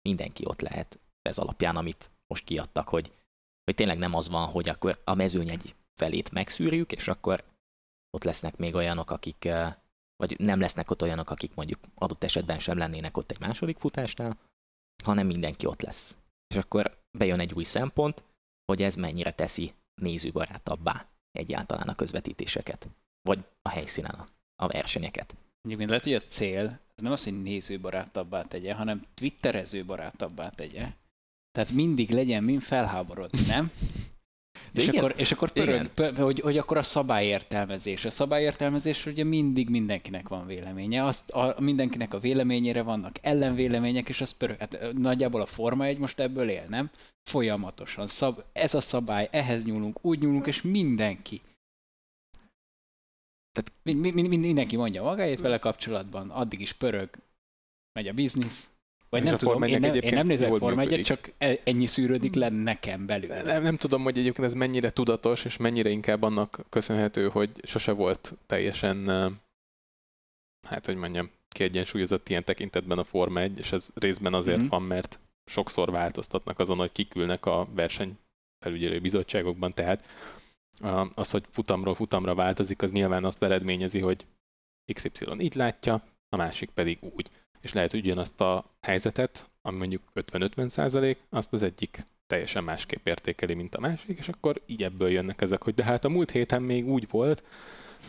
mindenki 0.01 0.45
ott 0.45 0.61
lehet 0.61 0.99
ez 1.21 1.37
alapján, 1.37 1.75
amit 1.75 2.11
most 2.27 2.43
kiadtak, 2.43 2.87
hogy, 2.87 3.11
hogy 3.63 3.75
tényleg 3.75 3.97
nem 3.97 4.13
az 4.13 4.29
van, 4.29 4.47
hogy 4.47 4.69
akkor 4.69 5.01
a 5.03 5.13
mezőny 5.13 5.49
egy 5.49 5.75
felét 6.01 6.31
megszűrjük, 6.31 6.91
és 6.91 7.07
akkor 7.07 7.43
ott 8.09 8.23
lesznek 8.23 8.57
még 8.57 8.75
olyanok, 8.75 9.11
akik 9.11 9.45
eh, 9.45 9.75
vagy 10.15 10.39
nem 10.39 10.59
lesznek 10.59 10.91
ott 10.91 11.01
olyanok, 11.01 11.29
akik 11.29 11.53
mondjuk 11.53 11.79
adott 11.95 12.23
esetben 12.23 12.59
sem 12.59 12.77
lennének 12.77 13.17
ott 13.17 13.31
egy 13.31 13.39
második 13.39 13.77
futásnál, 13.77 14.37
hanem 15.03 15.25
mindenki 15.25 15.65
ott 15.65 15.81
lesz. 15.81 16.17
És 16.47 16.55
akkor 16.55 16.97
bejön 17.17 17.39
egy 17.39 17.53
új 17.53 17.63
szempont, 17.63 18.23
hogy 18.65 18.81
ez 18.81 18.95
mennyire 18.95 19.33
teszi 19.33 19.73
nézőbarátabbá 20.01 21.07
egyáltalán 21.45 21.87
a 21.87 21.95
közvetítéseket, 21.95 22.87
vagy 23.21 23.39
a 23.61 23.69
helyszínen 23.69 24.25
a, 24.55 24.67
versenyeket. 24.67 25.35
Egyébként 25.61 25.89
lehet, 25.89 26.03
hogy 26.03 26.13
a 26.13 26.21
cél 26.21 26.79
az 26.95 27.01
nem 27.01 27.11
az, 27.11 27.23
hogy 27.23 27.41
nézőbarátabbá 27.41 28.43
tegye, 28.43 28.73
hanem 28.73 29.05
twitterező 29.13 29.85
barátabbá 29.85 30.49
tegye. 30.49 30.87
Tehát 31.51 31.71
mindig 31.71 32.11
legyen 32.11 32.43
mind 32.43 32.61
felháborodni, 32.61 33.39
nem? 33.47 33.71
De 34.71 34.81
és, 34.81 34.87
igen, 34.87 35.03
akkor, 35.03 35.13
és 35.17 35.31
akkor 35.31 35.51
pörög, 35.51 35.73
igen. 35.75 35.91
pö, 35.93 36.13
hogy, 36.23 36.39
hogy 36.39 36.57
akkor 36.57 36.77
a 36.77 36.83
szabályértelmezés. 36.83 38.05
A 38.05 38.09
szabályértelmezés 38.09 39.05
ugye 39.05 39.23
mindig 39.23 39.69
mindenkinek 39.69 40.27
van 40.27 40.45
véleménye. 40.45 41.03
Azt, 41.03 41.29
a, 41.29 41.55
mindenkinek 41.59 42.13
a 42.13 42.19
véleményére 42.19 42.81
vannak 42.81 43.15
ellenvélemények, 43.21 44.09
és 44.09 44.21
az 44.21 44.31
pörög. 44.31 44.57
Hát 44.57 44.91
nagyjából 44.93 45.41
a 45.41 45.45
Forma 45.45 45.85
egy 45.85 45.97
most 45.97 46.19
ebből 46.19 46.49
él, 46.49 46.65
nem? 46.69 46.89
Folyamatosan. 47.29 48.07
Szab, 48.07 48.43
ez 48.53 48.73
a 48.73 48.81
szabály, 48.81 49.27
ehhez 49.31 49.65
nyúlunk, 49.65 50.05
úgy 50.05 50.19
nyúlunk, 50.19 50.47
és 50.47 50.61
mindenki. 50.61 51.41
Tehát- 53.51 53.71
Mi, 53.83 53.93
mi, 53.93 54.21
mi, 54.27 54.37
mindenki 54.37 54.75
mondja 54.75 55.03
magáét 55.03 55.39
vele 55.41 55.57
kapcsolatban, 55.57 56.29
addig 56.29 56.61
is 56.61 56.73
pörög, 56.73 57.09
megy 57.93 58.07
a 58.07 58.13
biznisz. 58.13 58.69
Vagy 59.09 59.23
És 59.23 59.29
nem 59.29 59.37
tudom, 59.37 59.63
én 59.63 59.77
1-nek 59.77 59.81
nem, 59.81 59.95
én 59.95 60.13
nem 60.13 60.27
nézek 60.27 60.47
Forma 60.49 60.81
1 60.81 60.85
működik. 60.87 61.05
csak 61.05 61.31
e- 61.37 61.59
ennyi 61.63 61.85
szűrődik 61.85 62.33
le 62.35 62.49
nekem 62.49 63.05
belül. 63.05 63.27
Nem, 63.27 63.63
nem 63.63 63.77
tudom, 63.77 64.03
hogy 64.03 64.17
egyébként 64.17 64.47
ez 64.47 64.53
mennyire 64.53 64.89
tudatos, 64.89 65.45
és 65.45 65.57
mennyire 65.57 65.89
inkább 65.89 66.21
annak 66.21 66.65
köszönhető, 66.69 67.29
hogy 67.29 67.49
sose 67.65 67.91
volt 67.91 68.33
teljesen, 68.45 69.07
hát 70.67 70.85
hogy 70.85 70.95
mondjam, 70.95 71.29
kiegyensúlyozott 71.47 72.29
ilyen 72.29 72.43
tekintetben 72.43 72.97
a 72.97 73.03
Forma 73.03 73.39
1, 73.39 73.59
és 73.59 73.71
ez 73.71 73.89
részben 73.93 74.33
azért 74.33 74.59
Mhm. 74.61 74.69
van, 74.69 74.81
mert 74.81 75.19
sokszor 75.51 75.91
változtatnak 75.91 76.59
azon, 76.59 76.77
hogy 76.77 76.91
kikülnek 76.91 77.45
a 77.45 77.67
verseny 77.73 78.17
felügyelő 78.65 78.99
bizottságokban, 78.99 79.73
tehát 79.73 80.05
az, 81.15 81.31
hogy 81.31 81.43
futamról 81.49 81.95
futamra 81.95 82.35
változik, 82.35 82.81
az 82.81 82.91
nyilván 82.91 83.23
azt 83.25 83.43
eredményezi, 83.43 83.99
hogy 83.99 84.25
XY 84.93 85.25
így 85.39 85.55
látja, 85.55 86.03
a 86.29 86.35
másik 86.37 86.69
pedig 86.69 86.97
úgy. 87.01 87.29
És 87.65 87.73
lehet, 87.73 87.91
hogy 87.91 88.05
ugyanazt 88.05 88.41
a 88.41 88.65
helyzetet, 88.81 89.49
ami 89.61 89.77
mondjuk 89.77 90.01
50-50 90.15 90.67
százalék, 90.67 91.19
azt 91.29 91.53
az 91.53 91.63
egyik 91.63 92.05
teljesen 92.27 92.63
másképp 92.63 93.07
értékeli, 93.07 93.53
mint 93.53 93.75
a 93.75 93.79
másik, 93.79 94.17
és 94.17 94.29
akkor 94.29 94.61
így 94.65 94.83
ebből 94.83 95.09
jönnek 95.09 95.41
ezek, 95.41 95.63
hogy 95.63 95.73
de 95.73 95.83
hát 95.83 96.05
a 96.05 96.09
múlt 96.09 96.31
héten 96.31 96.61
még 96.61 96.87
úgy 96.87 97.09
volt, 97.09 97.43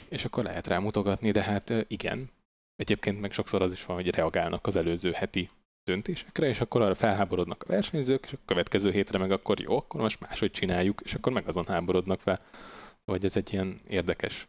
és 0.08 0.24
akkor 0.24 0.44
lehet 0.44 0.66
rá 0.66 0.78
mutogatni, 0.78 1.30
de 1.30 1.42
hát 1.42 1.72
igen. 1.88 2.30
Egyébként 2.74 3.20
meg 3.20 3.32
sokszor 3.32 3.62
az 3.62 3.72
is 3.72 3.84
van, 3.84 3.96
hogy 3.96 4.14
reagálnak 4.14 4.66
az 4.66 4.76
előző 4.76 5.12
heti 5.12 5.48
döntésekre, 5.84 6.46
és 6.48 6.60
akkor 6.60 6.82
arra 6.82 6.94
felháborodnak 6.94 7.62
a 7.62 7.66
versenyzők, 7.72 8.24
és 8.24 8.32
a 8.32 8.38
következő 8.44 8.90
hétre 8.90 9.18
meg 9.18 9.30
akkor 9.30 9.60
jó, 9.60 9.76
akkor 9.76 10.00
most 10.00 10.20
máshogy 10.20 10.50
csináljuk, 10.50 11.00
és 11.04 11.14
akkor 11.14 11.32
meg 11.32 11.48
azon 11.48 11.66
háborodnak 11.66 12.20
fel. 12.20 12.40
Vagy 13.04 13.24
ez 13.24 13.36
egy 13.36 13.52
ilyen 13.52 13.80
érdekes 13.88 14.48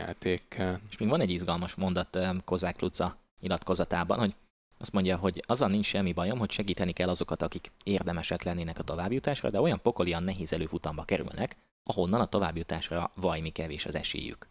játék. 0.00 0.62
És 0.90 0.98
még 0.98 1.08
van 1.08 1.20
egy 1.20 1.30
izgalmas 1.30 1.74
mondat 1.74 2.18
Kozák 2.44 2.80
Luca 2.80 3.24
nyilatkozatában, 3.40 4.18
hogy 4.18 4.34
azt 4.78 4.92
mondja, 4.92 5.16
hogy 5.16 5.42
azzal 5.46 5.68
nincs 5.68 5.86
semmi 5.86 6.12
bajom, 6.12 6.38
hogy 6.38 6.50
segíteni 6.50 6.92
kell 6.92 7.08
azokat, 7.08 7.42
akik 7.42 7.72
érdemesek 7.84 8.42
lennének 8.42 8.78
a 8.78 8.82
továbbjutásra, 8.82 9.50
de 9.50 9.60
olyan 9.60 9.80
pokolian 9.82 10.22
nehéz 10.22 10.52
előfutamba 10.52 11.04
kerülnek, 11.04 11.56
ahonnan 11.82 12.20
a 12.20 12.28
továbbjutásra 12.28 13.10
vajmi 13.14 13.50
kevés 13.50 13.86
az 13.86 13.94
esélyük. 13.94 14.48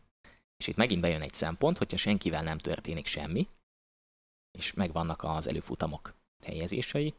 És 0.57 0.67
itt 0.67 0.75
megint 0.75 1.01
bejön 1.01 1.21
egy 1.21 1.33
szempont, 1.33 1.77
hogyha 1.77 1.97
senkivel 1.97 2.43
nem 2.43 2.57
történik 2.57 3.05
semmi, 3.05 3.47
és 4.57 4.73
megvannak 4.73 5.23
az 5.23 5.47
előfutamok 5.47 6.13
helyezései, 6.45 7.13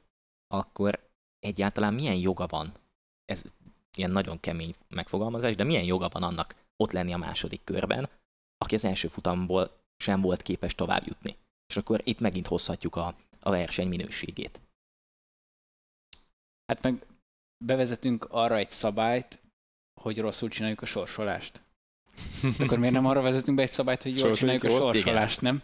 akkor 0.49 1.09
egyáltalán 1.39 1.95
milyen 1.95 2.17
joga 2.17 2.47
van, 2.47 2.75
ez 3.25 3.45
ilyen 3.97 4.11
nagyon 4.11 4.41
kemény 4.41 4.75
megfogalmazás, 4.89 5.55
de 5.55 5.65
milyen 5.65 5.85
joga 5.85 6.09
van 6.09 6.23
annak 6.23 6.55
ott 6.77 6.93
lenni 6.93 7.13
a 7.13 7.17
második 7.17 7.65
körben, 7.65 8.09
aki 8.59 8.75
az 8.75 8.85
első 8.85 9.09
futamból 9.09 9.81
sem 9.97 10.21
volt 10.21 10.43
képes 10.43 10.75
tovább 10.75 11.07
jutni. 11.07 11.37
És 11.69 11.77
akkor 11.77 12.01
itt 12.05 12.21
megint 12.21 12.47
hozhatjuk 12.47 12.97
a, 12.97 13.17
a 13.41 13.51
verseny 13.51 13.89
minőségét. 13.89 14.61
Hát 16.67 16.83
meg 16.83 17.07
bevezetünk 17.65 18.25
arra 18.31 18.57
egy 18.57 18.71
szabályt, 18.71 19.41
hogy 20.01 20.19
rosszul 20.19 20.49
csináljuk 20.49 20.81
a 20.83 20.87
sorsolást. 20.87 21.63
Akkor 22.59 22.79
miért 22.79 22.95
nem 22.95 23.07
arra 23.07 23.21
vezetünk 23.21 23.57
be 23.57 23.63
egy 23.63 23.71
szabályt, 23.71 24.03
hogy 24.03 24.19
jól 24.19 24.35
csináljuk 24.35 24.65
a 24.65 24.69
sorsolást, 24.69 25.41
nem? 25.41 25.63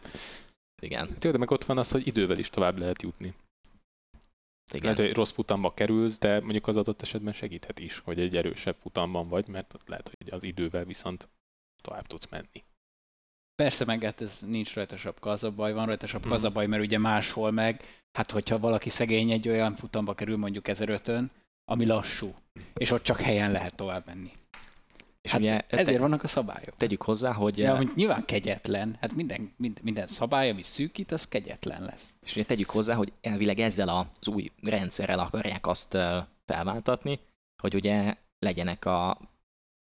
Igen, 0.82 1.08
Hát 1.08 1.18
de 1.18 1.38
meg 1.38 1.50
ott 1.50 1.64
van 1.64 1.78
az, 1.78 1.90
hogy 1.90 2.06
idővel 2.06 2.38
is 2.38 2.50
tovább 2.50 2.78
lehet 2.78 3.02
jutni. 3.02 3.34
igen. 4.68 4.82
Lehet, 4.82 4.98
hogy 4.98 5.12
rossz 5.14 5.32
futamba 5.32 5.74
kerülsz, 5.74 6.18
de 6.18 6.40
mondjuk 6.40 6.66
az 6.66 6.76
adott 6.76 7.02
esetben 7.02 7.32
segíthet 7.32 7.78
is, 7.78 7.98
hogy 7.98 8.20
egy 8.20 8.36
erősebb 8.36 8.76
futamban 8.76 9.28
vagy, 9.28 9.48
mert 9.48 9.74
ott 9.74 9.88
lehet, 9.88 10.08
hogy 10.08 10.30
az 10.32 10.42
idővel 10.42 10.84
viszont 10.84 11.28
tovább 11.82 12.06
tudsz 12.06 12.28
menni. 12.28 12.64
Persze 13.54 13.84
meg 13.84 14.02
hát 14.02 14.20
ez 14.20 14.38
nincs 14.46 14.74
rajta 14.74 14.96
sapka, 14.96 15.30
az 15.30 15.44
a 15.44 15.50
baj, 15.50 15.72
van 15.72 15.86
rajta 15.86 16.06
sapka, 16.06 16.30
az 16.30 16.44
a 16.44 16.50
baj, 16.50 16.66
mert 16.66 16.82
ugye 16.82 16.98
máshol 16.98 17.50
meg, 17.50 17.82
hát 18.18 18.30
hogyha 18.30 18.58
valaki 18.58 18.88
szegény 18.90 19.30
egy 19.30 19.48
olyan 19.48 19.74
futamba 19.76 20.14
kerül 20.14 20.36
mondjuk 20.36 20.64
1005-ön, 20.68 21.30
ami 21.64 21.86
lassú, 21.86 22.34
és 22.74 22.90
ott 22.90 23.02
csak 23.02 23.20
helyen 23.20 23.52
lehet 23.52 23.74
tovább 23.74 24.06
menni. 24.06 24.30
És 25.22 25.30
Hát 25.30 25.40
ugye 25.40 25.60
ezért 25.68 25.88
te, 25.92 25.98
vannak 25.98 26.22
a 26.22 26.26
szabályok. 26.26 26.76
tegyük 26.76 27.02
hozzá, 27.02 27.32
hogy, 27.32 27.54
De 27.54 27.70
hogy 27.70 27.90
nyilván 27.94 28.24
kegyetlen, 28.24 28.96
hát 29.00 29.14
minden, 29.14 29.52
minden, 29.56 29.82
minden 29.84 30.06
szabály, 30.06 30.50
ami 30.50 30.62
szűkít, 30.62 31.12
az 31.12 31.28
kegyetlen 31.28 31.82
lesz. 31.84 32.14
és 32.22 32.32
ugye 32.32 32.44
tegyük 32.44 32.70
hozzá, 32.70 32.94
hogy 32.94 33.12
elvileg 33.20 33.58
ezzel 33.60 33.88
az 33.88 34.28
új 34.28 34.50
rendszerrel 34.62 35.18
akarják 35.18 35.66
azt 35.66 35.94
ö, 35.94 36.18
felváltatni, 36.46 37.18
hogy 37.62 37.74
ugye 37.74 38.16
legyenek 38.38 38.84
a 38.84 39.18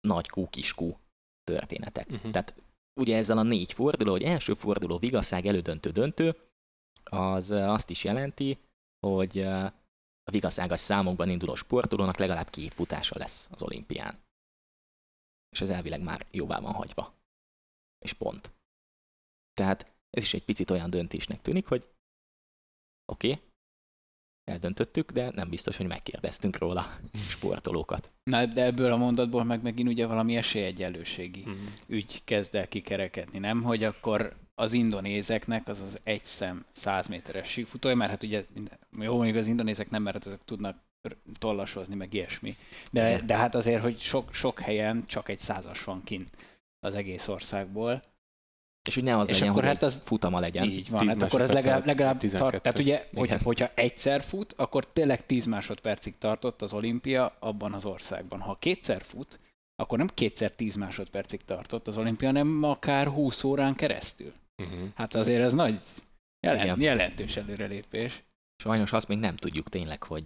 nagy 0.00 0.28
kú, 0.28 0.48
kis 0.48 0.74
kú 0.74 0.98
történetek. 1.44 2.06
Uh-huh. 2.10 2.30
Tehát 2.30 2.54
ugye 3.00 3.16
ezzel 3.16 3.38
a 3.38 3.42
négy 3.42 3.72
forduló, 3.72 4.10
hogy 4.10 4.22
első 4.22 4.54
forduló, 4.54 4.98
vigaszág, 4.98 5.46
elődöntő, 5.46 5.90
döntő, 5.90 6.36
az 7.04 7.50
azt 7.50 7.90
is 7.90 8.04
jelenti, 8.04 8.58
hogy 9.06 9.38
a 10.24 10.30
vigaszágas 10.30 10.80
számokban 10.80 11.28
induló 11.28 11.54
sportolónak 11.54 12.16
legalább 12.16 12.50
két 12.50 12.74
futása 12.74 13.18
lesz 13.18 13.48
az 13.50 13.62
olimpián. 13.62 14.22
És 15.48 15.60
ez 15.60 15.70
elvileg 15.70 16.02
már 16.02 16.26
jóvá 16.30 16.60
van 16.60 16.72
hagyva. 16.72 17.14
És 17.98 18.12
pont. 18.12 18.54
Tehát 19.52 19.94
ez 20.10 20.22
is 20.22 20.34
egy 20.34 20.44
picit 20.44 20.70
olyan 20.70 20.90
döntésnek 20.90 21.42
tűnik, 21.42 21.66
hogy 21.66 21.88
oké, 23.12 23.30
okay, 23.32 23.44
eldöntöttük, 24.44 25.10
de 25.10 25.30
nem 25.34 25.48
biztos, 25.48 25.76
hogy 25.76 25.86
megkérdeztünk 25.86 26.58
róla 26.58 26.98
sportolókat. 27.28 28.10
Na, 28.24 28.46
de 28.46 28.64
ebből 28.64 28.92
a 28.92 28.96
mondatból 28.96 29.44
meg 29.44 29.62
megint 29.62 29.88
ugye 29.88 30.06
valami 30.06 30.36
esélyegyenlőségi 30.36 31.40
Uh-huh. 31.40 31.58
ügy 31.86 32.24
kezd 32.24 32.54
el 32.54 32.68
kikerekedni, 32.68 33.38
nem? 33.38 33.62
Hogy 33.62 33.84
akkor 33.84 34.36
az 34.54 34.72
indonézeknek 34.72 35.68
az 35.68 35.80
az 35.80 35.98
egy 36.02 36.24
szem 36.24 36.64
100 36.70 37.08
méteres 37.08 37.48
síkfutója, 37.48 37.94
mert 37.94 38.10
hát 38.10 38.22
ugye, 38.22 38.44
jó, 39.00 39.16
mondjuk 39.16 39.36
az 39.36 39.46
indonézek 39.46 39.90
nem, 39.90 40.02
mert 40.02 40.26
ezek 40.26 40.40
tudnak 40.44 40.76
tollasozni, 41.38 41.94
meg 41.94 42.14
ilyesmi. 42.14 42.56
De, 42.90 43.20
de 43.20 43.36
hát 43.36 43.54
azért, 43.54 43.82
hogy 43.82 43.98
sok, 43.98 44.32
sok 44.32 44.60
helyen 44.60 45.06
csak 45.06 45.28
egy 45.28 45.40
százas 45.40 45.84
van 45.84 46.02
kint 46.04 46.28
az 46.80 46.94
egész 46.94 47.28
országból. 47.28 48.02
És 48.84 48.94
hogy 48.94 49.04
ne 49.04 49.18
az 49.18 49.28
És 49.28 49.34
legyen, 49.34 49.48
akkor 49.48 49.62
hogy 49.62 49.72
hát 49.72 49.82
egy 49.82 49.88
az- 49.88 50.02
futama 50.04 50.40
legyen. 50.40 50.64
Így 50.64 50.90
van, 50.90 51.00
10 51.00 51.08
hát 51.08 51.22
akkor 51.22 51.40
ez 51.40 51.50
legalább, 51.50 51.86
legalább 51.86 52.18
12. 52.18 52.50
tart. 52.50 52.62
Tehát 52.62 52.78
ugye, 52.78 53.08
hogy, 53.14 53.24
Igen. 53.26 53.40
hogyha 53.40 53.70
egyszer 53.74 54.22
fut, 54.22 54.52
akkor 54.52 54.84
tényleg 54.92 55.26
10 55.26 55.46
másodpercig 55.46 56.18
tartott 56.18 56.62
az 56.62 56.72
olimpia 56.72 57.36
abban 57.38 57.72
az 57.72 57.84
országban. 57.84 58.40
Ha 58.40 58.56
kétszer 58.58 59.02
fut, 59.02 59.40
akkor 59.76 59.98
nem 59.98 60.08
kétszer 60.14 60.52
10 60.52 60.74
másodpercig 60.74 61.44
tartott 61.44 61.88
az 61.88 61.96
olimpia, 61.98 62.26
hanem 62.28 62.62
akár 62.62 63.06
20 63.06 63.44
órán 63.44 63.74
keresztül. 63.74 64.32
Uh-huh. 64.62 64.88
Hát 64.94 65.14
azért 65.14 65.42
ez 65.42 65.52
nagy, 65.52 65.80
Igen. 66.40 66.56
jelent, 66.56 66.80
jelentős 66.82 67.36
előrelépés. 67.36 68.22
Sajnos 68.62 68.92
azt 68.92 69.08
még 69.08 69.18
nem 69.18 69.36
tudjuk 69.36 69.68
tényleg, 69.68 70.02
hogy 70.02 70.24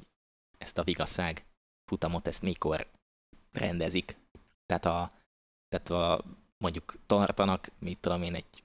ezt 0.59 0.79
a 0.79 0.83
vigaszág 0.85 1.45
futamot 1.91 2.27
ezt 2.27 2.43
mikor 2.43 2.87
rendezik. 3.53 4.17
Tehát, 4.67 4.85
a, 4.85 5.13
tehát 5.69 5.91
a, 5.91 6.25
mondjuk 6.59 6.95
tartanak, 7.07 7.71
mit 7.79 7.99
tudom 7.99 8.23
én, 8.23 8.35
egy 8.35 8.65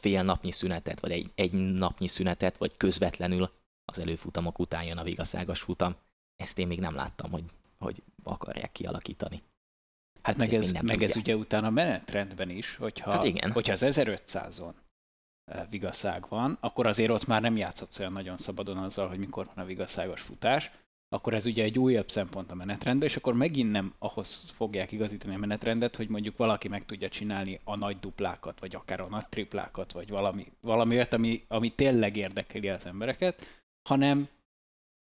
fél 0.00 0.22
napnyi 0.22 0.50
szünetet, 0.50 1.00
vagy 1.00 1.10
egy, 1.10 1.30
egy 1.34 1.52
napnyi 1.52 2.08
szünetet, 2.08 2.58
vagy 2.58 2.76
közvetlenül 2.76 3.50
az 3.84 3.98
előfutamok 3.98 4.58
után 4.58 4.84
jön 4.84 4.98
a 4.98 5.02
vigaszágas 5.02 5.60
futam. 5.60 5.96
Ezt 6.36 6.58
én 6.58 6.66
még 6.66 6.80
nem 6.80 6.94
láttam, 6.94 7.30
hogy, 7.30 7.44
hogy 7.78 8.02
akarják 8.22 8.72
kialakítani. 8.72 9.42
Hát 10.22 10.36
meg 10.36 10.52
ez, 10.52 10.72
meg 10.72 11.02
ez 11.02 11.16
ugye 11.16 11.36
utána 11.36 11.70
menetrendben 11.70 12.50
is, 12.50 12.76
hogyha, 12.76 13.10
Hát 13.10 13.24
igen. 13.24 13.52
hogyha 13.52 13.72
az 13.72 13.82
1500-on 13.84 14.72
eh, 15.44 15.66
vigaszág 15.70 16.28
van, 16.28 16.56
akkor 16.60 16.86
azért 16.86 17.10
ott 17.10 17.26
már 17.26 17.40
nem 17.40 17.56
játszhatsz 17.56 17.98
olyan 17.98 18.12
nagyon 18.12 18.36
szabadon 18.36 18.78
azzal, 18.78 19.08
hogy 19.08 19.18
mikor 19.18 19.46
van 19.46 19.64
a 19.64 19.66
vigaszágos 19.66 20.20
futás, 20.20 20.70
akkor 21.12 21.34
ez 21.34 21.46
ugye 21.46 21.62
egy 21.62 21.78
újabb 21.78 22.10
szempont 22.10 22.50
a 22.50 22.54
menetrendben, 22.54 23.08
és 23.08 23.16
akkor 23.16 23.34
megint 23.34 23.70
nem 23.70 23.94
ahhoz 23.98 24.50
fogják 24.50 24.92
igazítani 24.92 25.34
a 25.34 25.38
menetrendet, 25.38 25.96
hogy 25.96 26.08
mondjuk 26.08 26.36
valaki 26.36 26.68
meg 26.68 26.84
tudja 26.84 27.08
csinálni 27.08 27.60
a 27.64 27.76
nagy 27.76 27.98
duplákat, 27.98 28.60
vagy 28.60 28.74
akár 28.74 29.00
a 29.00 29.08
nagy 29.08 29.28
triplákat, 29.28 29.92
vagy 29.92 30.08
valami, 30.08 30.52
valami 30.60 30.94
olyat, 30.94 31.12
ami, 31.12 31.44
ami 31.48 31.68
tényleg 31.68 32.16
érdekeli 32.16 32.68
az 32.68 32.86
embereket, 32.86 33.46
hanem 33.88 34.28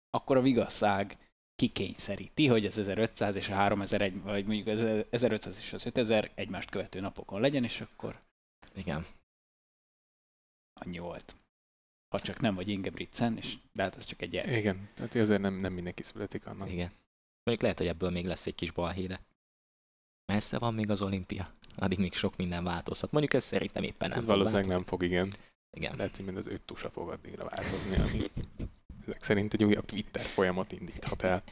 akkor 0.10 0.38
a 0.38 0.42
vigaszág 0.42 1.18
kikényszeríti, 1.56 2.48
hogy 2.48 2.66
az 2.66 2.78
1500 2.78 3.36
és 3.36 3.50
a 3.50 3.54
3001, 3.54 4.22
vagy 4.22 4.46
mondjuk 4.46 4.68
az 4.68 5.06
1500 5.10 5.58
és 5.58 5.74
az 5.74 5.86
5000 5.86 6.32
egymást 6.36 6.70
követő 6.70 7.00
napokon 7.00 7.42
legyen, 7.42 7.64
és 7.64 7.82
akkor 7.82 8.22
Igen. 8.76 9.06
annyi 10.74 10.98
volt. 10.98 11.36
Ha 12.12 12.20
csak 12.20 12.40
nem 12.40 12.56
vagy 12.56 12.68
Ingebrigtsen, 12.70 13.38
és 13.38 13.58
de 13.72 13.84
hát 13.84 13.98
ez 13.98 14.06
csak 14.06 14.22
egy 14.22 14.30
gyermek. 14.30 14.58
Igen, 14.58 14.90
tehát 14.94 15.16
azért 15.16 15.42
nem, 15.42 15.54
nem 15.54 15.74
mindenki 15.74 16.04
születik 16.04 16.46
annak. 16.46 16.72
Igen. 16.72 16.92
Mondjuk 17.44 17.62
lehet, 17.62 17.78
hogy 17.78 17.88
ebből 17.88 18.10
még 18.10 18.26
lesz 18.26 18.48
egy 18.48 18.56
kis 18.56 18.72
balhéde. 18.72 19.22
Messze 20.26 20.60
van 20.60 20.74
még 20.74 20.90
az 20.90 21.02
olimpia. 21.02 21.54
Addig 21.76 22.00
még 22.00 22.14
sok 22.14 22.36
minden 22.36 22.64
változhat. 22.64 23.12
Mondjuk 23.12 23.34
ez 23.34 23.44
szerintem 23.44 23.84
éppen 23.84 24.10
nem 24.10 24.18
Ez 24.18 24.24
fog 24.24 24.34
valószínűleg 24.34 24.68
nem 24.68 24.76
változni. 24.84 24.98
fog, 24.98 25.04
igen. 25.12 25.34
Igen. 25.78 25.94
Lehet, 25.98 26.16
hogy 26.16 26.26
mind 26.26 26.38
az 26.38 26.48
öt 26.48 26.62
tusa 26.62 26.90
fog 26.90 27.10
addigra 27.10 27.50
változni, 27.50 27.96
ami 27.96 28.32
ezek 29.08 29.24
szerint 29.24 29.54
egy 29.54 29.64
újabb 29.64 29.86
Twitter 29.86 30.26
folyamat 30.26 30.72
indíthat 30.72 31.22
el. 31.24 31.44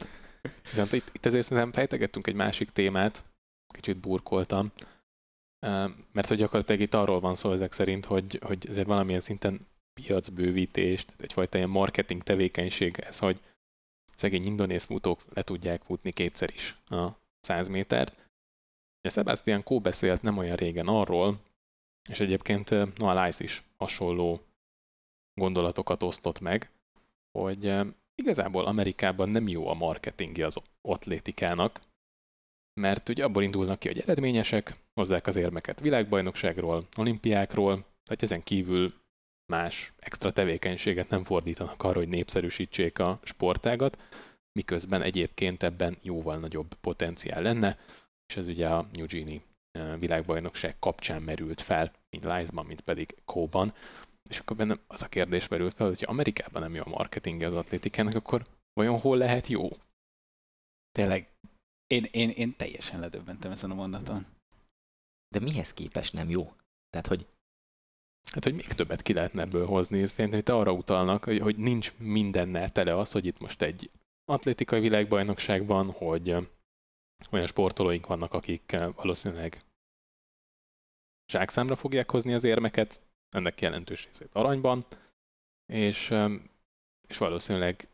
Viszont 0.70 0.92
itt, 0.92 1.10
itt 1.12 1.26
ezért 1.26 1.46
szerintem 1.46 1.72
fejtegettünk 1.72 2.26
egy 2.26 2.34
másik 2.34 2.70
témát, 2.70 3.24
kicsit 3.74 3.96
burkoltam, 3.96 4.72
mert 6.12 6.26
hogy 6.28 6.36
gyakorlatilag 6.36 6.80
itt 6.80 6.94
arról 6.94 7.20
van 7.20 7.34
szó 7.34 7.52
ezek 7.52 7.72
szerint, 7.72 8.04
hogy, 8.04 8.38
hogy 8.42 8.68
ezért 8.68 8.86
valamilyen 8.86 9.20
szinten 9.20 9.68
piacbővítés, 9.94 11.04
tehát 11.04 11.20
egyfajta 11.20 11.56
ilyen 11.56 11.70
marketing 11.70 12.22
tevékenység 12.22 12.98
ez, 12.98 13.18
hogy 13.18 13.40
szegény 14.14 14.44
indonéz 14.44 14.84
futók 14.84 15.24
le 15.34 15.42
tudják 15.42 15.82
futni 15.82 16.12
kétszer 16.12 16.50
is 16.54 16.78
a 16.86 17.08
100 17.40 17.68
métert. 17.68 18.28
Ugye 19.02 19.12
Sebastian 19.12 19.62
Kó 19.62 19.80
beszélt 19.80 20.22
nem 20.22 20.38
olyan 20.38 20.56
régen 20.56 20.86
arról, 20.86 21.40
és 22.08 22.20
egyébként 22.20 22.70
ö, 22.70 22.86
Noah 22.96 23.14
Lyles 23.14 23.40
is 23.40 23.64
hasonló 23.76 24.40
gondolatokat 25.34 26.02
osztott 26.02 26.40
meg, 26.40 26.70
hogy 27.38 27.66
ö, 27.66 27.86
igazából 28.14 28.66
Amerikában 28.66 29.28
nem 29.28 29.48
jó 29.48 29.68
a 29.68 29.74
marketingje 29.74 30.46
az 30.46 30.56
atlétikának, 30.82 31.80
mert 32.80 33.08
ugye 33.08 33.24
abból 33.24 33.42
indulnak 33.42 33.78
ki, 33.78 33.88
hogy 33.88 33.98
eredményesek, 33.98 34.76
hozzák 34.94 35.26
az 35.26 35.36
érmeket 35.36 35.80
világbajnokságról, 35.80 36.86
olimpiákról, 36.96 37.74
tehát 37.74 38.22
ezen 38.22 38.42
kívül 38.42 38.99
más 39.50 39.92
extra 39.98 40.30
tevékenységet 40.30 41.08
nem 41.08 41.24
fordítanak 41.24 41.82
arra, 41.82 41.98
hogy 41.98 42.08
népszerűsítsék 42.08 42.98
a 42.98 43.20
sportágat, 43.22 43.98
miközben 44.52 45.02
egyébként 45.02 45.62
ebben 45.62 45.96
jóval 46.02 46.36
nagyobb 46.36 46.74
potenciál 46.74 47.42
lenne, 47.42 47.78
és 48.26 48.36
ez 48.36 48.46
ugye 48.46 48.68
a 48.68 48.88
New 48.92 49.06
Gini 49.06 49.42
eh, 49.70 49.98
világbajnokság 49.98 50.78
kapcsán 50.78 51.22
merült 51.22 51.60
fel, 51.60 51.92
mint 52.10 52.24
Lice-ban, 52.24 52.66
mint 52.66 52.80
pedig 52.80 53.16
Kóban. 53.24 53.74
És 54.30 54.38
akkor 54.38 54.56
bennem 54.56 54.80
az 54.86 55.02
a 55.02 55.08
kérdés 55.08 55.48
merült 55.48 55.74
fel, 55.74 55.86
hogy 55.86 56.00
ha 56.00 56.10
Amerikában 56.10 56.62
nem 56.62 56.74
jó 56.74 56.82
a 56.84 56.88
marketing 56.88 57.42
az 57.42 57.54
atlétikának, 57.54 58.14
akkor 58.14 58.46
vajon 58.72 59.00
hol 59.00 59.16
lehet 59.16 59.46
jó? 59.46 59.68
Tényleg, 60.90 61.28
én, 61.86 62.06
én, 62.10 62.30
én 62.30 62.56
teljesen 62.56 63.00
ledöbbentem 63.00 63.50
ezen 63.50 63.70
a 63.70 63.74
mondaton. 63.74 64.26
De 65.28 65.40
mihez 65.40 65.72
képest 65.72 66.12
nem 66.12 66.30
jó? 66.30 66.52
Tehát, 66.90 67.06
hogy 67.06 67.26
Hát, 68.32 68.44
hogy 68.44 68.54
még 68.54 68.66
többet 68.66 69.02
ki 69.02 69.12
lehetne 69.12 69.42
ebből 69.42 69.66
hozni. 69.66 70.06
Szerintem 70.06 70.38
itt 70.40 70.48
arra 70.48 70.72
utalnak, 70.72 71.24
hogy, 71.24 71.38
hogy 71.38 71.56
nincs 71.56 71.94
mindennel 71.98 72.72
tele 72.72 72.96
az, 72.96 73.12
hogy 73.12 73.26
itt 73.26 73.38
most 73.38 73.62
egy 73.62 73.90
atlétikai 74.24 74.80
világbajnokságban, 74.80 75.90
hogy 75.90 76.36
olyan 77.30 77.46
sportolóink 77.46 78.06
vannak, 78.06 78.34
akik 78.34 78.76
valószínűleg 78.94 79.64
zsákszámra 81.32 81.76
fogják 81.76 82.10
hozni 82.10 82.32
az 82.32 82.44
érmeket, 82.44 83.00
ennek 83.36 83.60
jelentős 83.60 84.04
részét 84.04 84.34
aranyban, 84.34 84.86
és, 85.72 86.14
és 87.08 87.18
valószínűleg 87.18 87.88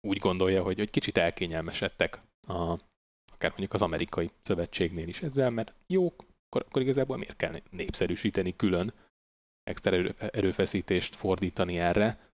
úgy 0.00 0.18
gondolja, 0.18 0.62
hogy, 0.62 0.78
hogy 0.78 0.90
kicsit 0.90 1.16
elkényelmesedtek 1.16 2.20
a, 2.46 2.78
akár 3.32 3.50
mondjuk 3.50 3.72
az 3.72 3.82
amerikai 3.82 4.30
szövetségnél 4.42 5.08
is 5.08 5.22
ezzel, 5.22 5.50
mert 5.50 5.74
jók, 5.86 6.24
akkor, 6.46 6.64
akkor 6.68 6.82
igazából 6.82 7.16
miért 7.16 7.36
kell 7.36 7.60
népszerűsíteni 7.70 8.56
külön 8.56 8.92
extra 9.62 9.92
erő, 9.92 10.14
erőfeszítést 10.18 11.16
fordítani 11.16 11.78
erre. 11.78 12.28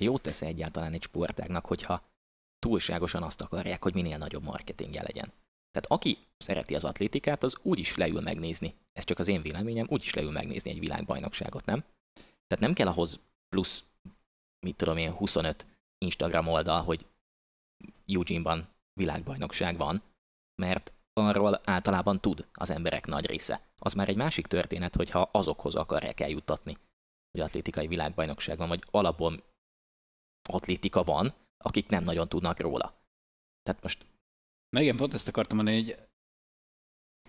jó 0.00 0.18
tesz 0.18 0.42
egyáltalán 0.42 0.92
egy 0.92 1.02
sportágnak, 1.02 1.66
hogyha 1.66 2.02
túlságosan 2.58 3.22
azt 3.22 3.40
akarják, 3.40 3.82
hogy 3.82 3.94
minél 3.94 4.18
nagyobb 4.18 4.42
marketingje 4.42 5.02
legyen. 5.02 5.32
Tehát 5.70 5.86
aki 5.88 6.18
szereti 6.38 6.74
az 6.74 6.84
atlétikát, 6.84 7.42
az 7.42 7.58
úgy 7.62 7.78
is 7.78 7.94
leül 7.94 8.20
megnézni. 8.20 8.74
Ez 8.92 9.04
csak 9.04 9.18
az 9.18 9.28
én 9.28 9.42
véleményem, 9.42 9.86
úgy 9.90 10.02
is 10.02 10.14
leül 10.14 10.30
megnézni 10.30 10.70
egy 10.70 10.78
világbajnokságot, 10.78 11.64
nem? 11.64 11.84
Tehát 12.46 12.64
nem 12.64 12.72
kell 12.72 12.86
ahhoz 12.86 13.20
plusz, 13.48 13.84
mit 14.66 14.76
tudom 14.76 14.96
én, 14.96 15.12
25 15.12 15.66
Instagram 15.98 16.46
oldal, 16.46 16.82
hogy 16.82 17.06
Eugene-ban 18.06 18.68
világbajnokság 18.92 19.76
van, 19.76 20.02
mert 20.54 20.92
arról 21.12 21.60
általában 21.64 22.20
tud 22.20 22.46
az 22.52 22.70
emberek 22.70 23.06
nagy 23.06 23.26
része. 23.26 23.60
Az 23.78 23.92
már 23.92 24.08
egy 24.08 24.16
másik 24.16 24.46
történet, 24.46 24.94
hogyha 24.94 25.28
azokhoz 25.32 25.74
akarják 25.74 26.20
eljuttatni, 26.20 26.76
hogy 27.30 27.40
atlétikai 27.40 27.86
világbajnokság 27.86 28.58
van, 28.58 28.68
vagy 28.68 28.82
alapból 28.90 29.42
atlétika 30.48 31.02
van, 31.02 31.30
akik 31.64 31.88
nem 31.88 32.04
nagyon 32.04 32.28
tudnak 32.28 32.60
róla. 32.60 32.94
Tehát 33.62 33.82
most 33.82 34.06
Na 34.68 34.80
igen, 34.80 34.96
pont 34.96 35.14
ezt 35.14 35.28
akartam 35.28 35.56
mondani, 35.56 35.82
hogy 35.82 35.98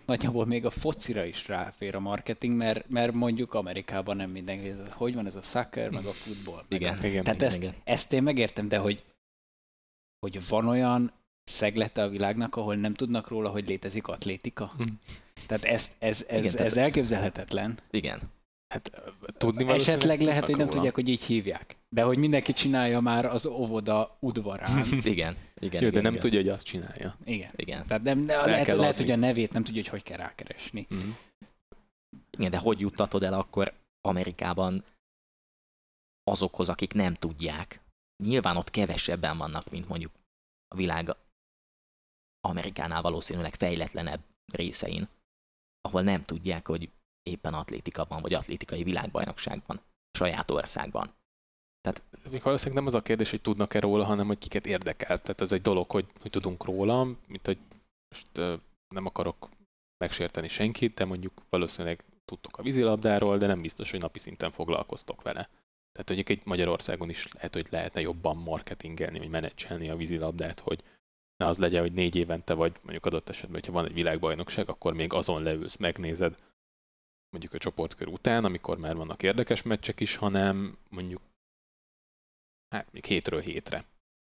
nagyjából 0.06 0.46
még 0.46 0.64
a 0.64 0.70
focira 0.70 1.24
is 1.24 1.48
ráfér 1.48 1.94
a 1.94 2.00
marketing, 2.00 2.56
mert, 2.56 2.88
mert 2.88 3.12
mondjuk 3.12 3.54
Amerikában 3.54 4.16
nem 4.16 4.30
mindenki, 4.30 4.68
hogy 4.90 5.14
van 5.14 5.26
ez 5.26 5.36
a 5.36 5.42
soccer, 5.42 5.90
meg 5.90 6.06
a 6.06 6.12
futball. 6.12 6.64
meg 6.68 6.80
Igen. 6.80 6.98
a- 6.98 7.06
Igen. 7.06 7.24
Tehát 7.24 7.42
ezt, 7.42 7.56
igen. 7.56 7.74
ezt 7.84 8.12
én 8.12 8.22
megértem, 8.22 8.68
de 8.68 8.78
hogy, 8.78 9.04
hogy 10.18 10.48
van 10.48 10.68
olyan 10.68 11.12
szeglete 11.44 12.02
a 12.02 12.08
világnak, 12.08 12.56
ahol 12.56 12.74
nem 12.74 12.94
tudnak 12.94 13.28
róla, 13.28 13.48
hogy 13.48 13.68
létezik 13.68 14.06
atlétika. 14.06 14.72
Hm. 14.76 14.84
Tehát 15.46 15.64
ez, 15.64 15.90
ez, 15.98 16.24
ez, 16.28 16.38
Igen, 16.38 16.50
tehát- 16.52 16.66
ez 16.66 16.76
elképzelhetetlen. 16.76 17.78
Igen. 17.90 18.20
Hát 18.74 18.90
tudni 19.38 19.68
Esetleg 19.68 20.20
lehet, 20.20 20.44
hogy 20.44 20.50
nem 20.56 20.60
róla. 20.66 20.72
tudják, 20.72 20.94
hogy 20.94 21.08
így 21.08 21.22
hívják. 21.22 21.76
De 21.88 22.02
hogy 22.02 22.18
mindenki 22.18 22.52
csinálja 22.52 23.00
már 23.00 23.24
az 23.24 23.46
óvoda 23.46 24.16
udvarán. 24.20 24.84
Igen. 25.02 25.36
Igen. 25.58 25.82
Jó, 25.82 25.88
igen, 25.88 25.90
de 25.90 26.00
nem 26.00 26.10
igen. 26.10 26.20
tudja, 26.20 26.38
hogy 26.38 26.48
azt 26.48 26.64
csinálja. 26.64 27.16
Igen. 27.24 27.50
Igen. 27.56 27.86
Tehát 27.86 28.02
nem, 28.02 28.28
El 28.28 28.46
lehet, 28.46 28.66
lehet, 28.66 28.98
hogy 28.98 29.10
a 29.10 29.16
nevét 29.16 29.52
nem 29.52 29.64
tudja, 29.64 29.80
hogy 29.80 29.90
hogy 29.90 30.02
kell 30.02 30.16
rákeresni. 30.16 30.86
Mhm. 30.88 31.08
Igen, 32.30 32.50
de 32.50 32.58
hogy 32.58 32.80
juttatod 32.80 33.22
el 33.22 33.34
akkor 33.34 33.72
Amerikában 34.00 34.84
azokhoz, 36.24 36.68
akik 36.68 36.92
nem 36.94 37.14
tudják? 37.14 37.80
Nyilván 38.24 38.56
ott 38.56 38.70
kevesebben 38.70 39.38
vannak, 39.38 39.70
mint 39.70 39.88
mondjuk 39.88 40.12
a 40.68 40.76
világ 40.76 41.16
Amerikánál 42.48 43.02
valószínűleg 43.02 43.54
fejletlenebb 43.54 44.20
részein, 44.52 45.08
ahol 45.80 46.02
nem 46.02 46.22
tudják, 46.22 46.66
hogy 46.66 46.90
éppen 47.22 47.54
atlétika 47.54 48.04
van, 48.08 48.22
vagy 48.22 48.34
atlétikai 48.34 48.82
világbajnokságban, 48.82 49.80
saját 50.18 50.50
országban. 50.50 51.14
Még 52.30 52.42
valószínűleg 52.42 52.78
nem 52.78 52.86
az 52.86 52.94
a 52.94 53.02
kérdés, 53.02 53.30
hogy 53.30 53.40
tudnak-e 53.40 53.80
róla, 53.80 54.04
hanem 54.04 54.26
hogy 54.26 54.38
kiket 54.38 54.66
érdekel. 54.66 55.20
Tehát 55.20 55.40
ez 55.40 55.52
egy 55.52 55.62
dolog, 55.62 55.90
hogy, 55.90 56.06
hogy 56.20 56.30
tudunk 56.30 56.64
róla, 56.64 57.04
mint 57.04 57.46
hogy 57.46 57.58
most 58.08 58.38
ö, 58.38 58.54
nem 58.94 59.06
akarok 59.06 59.48
megsérteni 60.04 60.48
senkit, 60.48 60.94
de 60.94 61.04
mondjuk 61.04 61.42
valószínűleg 61.48 62.04
tudtok 62.24 62.58
a 62.58 62.62
vízilabdáról, 62.62 63.38
de 63.38 63.46
nem 63.46 63.60
biztos, 63.60 63.90
hogy 63.90 64.00
napi 64.00 64.18
szinten 64.18 64.50
foglalkoztok 64.50 65.22
vele. 65.22 65.48
Tehát 65.92 66.08
mondjuk 66.08 66.28
egy 66.28 66.40
Magyarországon 66.44 67.08
is 67.08 67.32
lehet, 67.32 67.54
hogy 67.54 67.66
lehetne 67.70 68.00
jobban 68.00 68.36
marketingelni, 68.36 69.18
vagy 69.18 69.28
menedzselni 69.28 69.88
a 69.88 69.96
vízilabdát, 69.96 70.60
hogy 70.60 70.82
ne 71.42 71.48
az 71.48 71.58
legyen, 71.58 71.80
hogy 71.80 71.92
négy 71.92 72.16
évente, 72.16 72.54
vagy 72.54 72.72
mondjuk 72.82 73.06
adott 73.06 73.28
esetben, 73.28 73.52
hogyha 73.52 73.72
van 73.72 73.84
egy 73.84 73.92
világbajnokság, 73.92 74.68
akkor 74.68 74.92
még 74.94 75.12
azon 75.12 75.42
leülsz, 75.42 75.76
megnézed 75.76 76.36
mondjuk 77.30 77.52
a 77.52 77.58
csoportkör 77.58 78.08
után, 78.08 78.44
amikor 78.44 78.78
már 78.78 78.96
vannak 78.96 79.22
érdekes 79.22 79.62
meccsek 79.62 80.00
is, 80.00 80.16
hanem 80.16 80.78
mondjuk 80.88 81.20
hát 82.68 82.92
még 82.92 83.04
hétről 83.04 83.40
hétre, 83.40 83.84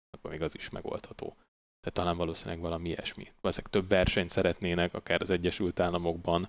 akkor 0.10 0.32
még 0.32 0.42
az 0.42 0.56
is 0.56 0.70
megoldható. 0.70 1.36
Tehát 1.80 1.94
talán 1.94 2.18
valószínűleg 2.18 2.60
valami 2.60 2.88
ilyesmi. 2.90 3.32
Valószínűleg 3.42 3.72
több 3.72 3.90
versenyt 3.90 4.30
szeretnének, 4.30 4.94
akár 4.94 5.22
az 5.22 5.30
Egyesült 5.30 5.80
Államokban. 5.80 6.48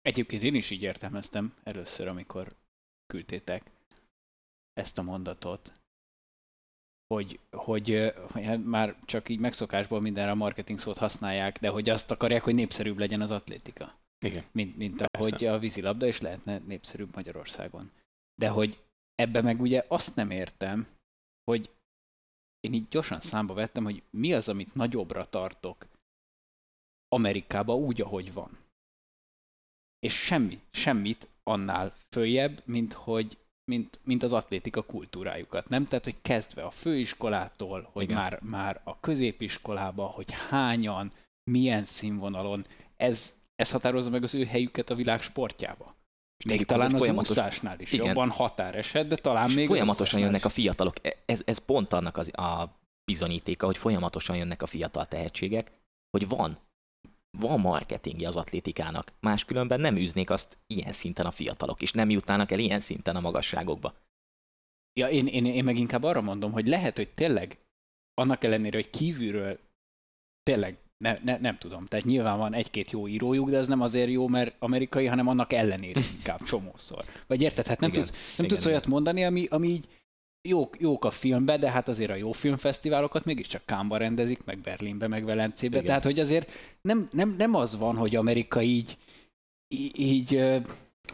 Egyébként 0.00 0.42
én 0.42 0.54
is 0.54 0.70
így 0.70 0.82
értelmeztem 0.82 1.54
először, 1.62 2.08
amikor 2.08 2.56
küldtétek 3.06 3.70
ezt 4.72 4.98
a 4.98 5.02
mondatot, 5.02 5.72
hogy, 7.14 7.38
hogy, 7.50 8.12
hát 8.32 8.64
már 8.64 8.96
csak 9.04 9.28
így 9.28 9.38
megszokásból 9.38 10.00
mindenre 10.00 10.30
a 10.30 10.34
marketing 10.34 10.78
szót 10.78 10.98
használják, 10.98 11.58
de 11.58 11.68
hogy 11.68 11.88
azt 11.88 12.10
akarják, 12.10 12.42
hogy 12.42 12.54
népszerűbb 12.54 12.98
legyen 12.98 13.20
az 13.20 13.30
atlétika. 13.30 13.94
Igen. 14.24 14.44
mint, 14.52 14.76
mint 14.76 14.96
Persze. 14.96 15.18
ahogy 15.18 15.44
a 15.44 15.58
vízilabda 15.58 16.06
is 16.06 16.20
lehetne 16.20 16.58
népszerűbb 16.58 17.14
Magyarországon. 17.14 17.90
De 18.34 18.48
hogy 18.48 18.78
ebbe 19.14 19.42
meg 19.42 19.60
ugye 19.60 19.84
azt 19.88 20.16
nem 20.16 20.30
értem, 20.30 20.86
hogy 21.44 21.70
én 22.60 22.72
így 22.72 22.88
gyorsan 22.88 23.20
számba 23.20 23.54
vettem, 23.54 23.84
hogy 23.84 24.02
mi 24.10 24.34
az, 24.34 24.48
amit 24.48 24.74
nagyobbra 24.74 25.24
tartok 25.24 25.86
Amerikába 27.08 27.76
úgy, 27.76 28.00
ahogy 28.00 28.32
van. 28.32 28.58
És 29.98 30.14
semmi, 30.14 30.60
semmit 30.70 31.28
annál 31.42 31.94
följebb, 32.10 32.62
mint 32.64 32.92
hogy 32.92 33.38
mint, 33.64 34.00
mint 34.04 34.22
az 34.22 34.32
atlétika 34.32 34.82
kultúrájukat, 34.82 35.68
nem? 35.68 35.86
Tehát, 35.86 36.04
hogy 36.04 36.16
kezdve 36.22 36.62
a 36.62 36.70
főiskolától, 36.70 37.88
hogy 37.92 38.02
Igen. 38.02 38.16
már, 38.16 38.38
már 38.42 38.80
a 38.84 39.00
középiskolába, 39.00 40.04
hogy 40.06 40.30
hányan, 40.48 41.12
milyen 41.50 41.84
színvonalon, 41.84 42.66
ez, 42.96 43.40
ez 43.56 43.70
határozza 43.70 44.10
meg 44.10 44.22
az 44.22 44.34
ő 44.34 44.44
helyüket 44.44 44.90
a 44.90 44.94
világ 44.94 45.22
sportjába. 45.22 45.84
Még 46.44 46.56
Mondjuk 46.56 46.68
talán 46.68 46.92
az 46.92 46.98
folyamatos- 46.98 47.30
úszásnál 47.30 47.80
is 47.80 47.92
Igen. 47.92 48.06
jobban 48.06 48.30
határeset, 48.30 49.06
de 49.06 49.16
talán 49.16 49.48
És 49.48 49.54
még 49.54 49.66
folyamatosan 49.66 50.20
jönnek 50.20 50.44
a 50.44 50.48
fiatalok. 50.48 50.94
E- 51.02 51.16
Ez, 51.26 51.42
ez 51.44 51.58
pont 51.58 51.92
annak 51.92 52.16
az, 52.16 52.38
a 52.38 52.78
bizonyítéka, 53.04 53.66
hogy 53.66 53.78
folyamatosan 53.78 54.36
jönnek 54.36 54.62
a 54.62 54.66
fiatal 54.66 55.06
tehetségek, 55.06 55.72
hogy 56.10 56.28
van, 56.28 56.58
van 57.38 57.60
marketingje 57.60 58.28
az 58.28 58.36
atlétikának. 58.36 59.12
Máskülönben 59.20 59.80
nem 59.80 59.96
űznék 59.96 60.30
azt 60.30 60.58
ilyen 60.66 60.92
szinten 60.92 61.26
a 61.26 61.30
fiatalok, 61.30 61.82
és 61.82 61.92
nem 61.92 62.10
jutnának 62.10 62.50
el 62.50 62.58
ilyen 62.58 62.80
szinten 62.80 63.16
a 63.16 63.20
magasságokba. 63.20 63.94
Ja, 65.00 65.08
én, 65.08 65.26
én, 65.26 65.44
én 65.44 65.64
meg 65.64 65.76
inkább 65.76 66.02
arra 66.02 66.20
mondom, 66.20 66.52
hogy 66.52 66.66
lehet, 66.66 66.96
hogy 66.96 67.08
tényleg 67.08 67.58
annak 68.14 68.44
ellenére, 68.44 68.76
hogy 68.76 68.90
kívülről 68.90 69.58
tényleg 70.42 70.78
ne, 71.04 71.18
ne, 71.22 71.38
nem 71.38 71.56
tudom. 71.58 71.86
Tehát 71.86 72.04
nyilván 72.04 72.38
van 72.38 72.54
egy-két 72.54 72.90
jó 72.90 73.08
írójuk, 73.08 73.50
de 73.50 73.56
ez 73.56 73.66
nem 73.66 73.80
azért 73.80 74.10
jó, 74.10 74.28
mert 74.28 74.54
amerikai, 74.58 75.06
hanem 75.06 75.28
annak 75.28 75.52
ellenére 75.52 76.00
inkább 76.16 76.42
csomószor. 76.50 77.04
Vagy 77.26 77.42
érted? 77.42 77.66
Hát 77.66 77.80
nem 77.80 77.90
Igen, 77.90 78.04
tudsz, 78.04 78.36
nem 78.36 78.46
igen, 78.46 78.48
tudsz 78.48 78.66
olyat 78.66 78.86
mondani, 78.86 79.24
ami, 79.24 79.46
ami 79.50 79.68
így 79.68 79.88
jók, 80.48 80.80
jók 80.80 81.04
a 81.04 81.10
filmbe, 81.10 81.58
de 81.58 81.70
hát 81.70 81.88
azért 81.88 82.10
a 82.10 82.14
jó 82.14 82.32
filmfesztiválokat 82.32 83.24
mégiscsak 83.24 83.64
Kámba 83.64 83.96
rendezik, 83.96 84.44
meg 84.44 84.58
Berlinbe, 84.58 85.08
meg 85.08 85.24
Velencébe. 85.24 85.74
Igen. 85.74 85.86
Tehát, 85.86 86.04
hogy 86.04 86.20
azért 86.20 86.50
nem, 86.80 87.08
nem, 87.12 87.34
nem 87.38 87.54
az 87.54 87.78
van, 87.78 87.96
hogy 87.96 88.16
Amerika 88.16 88.62
így, 88.62 88.98
így, 89.96 90.44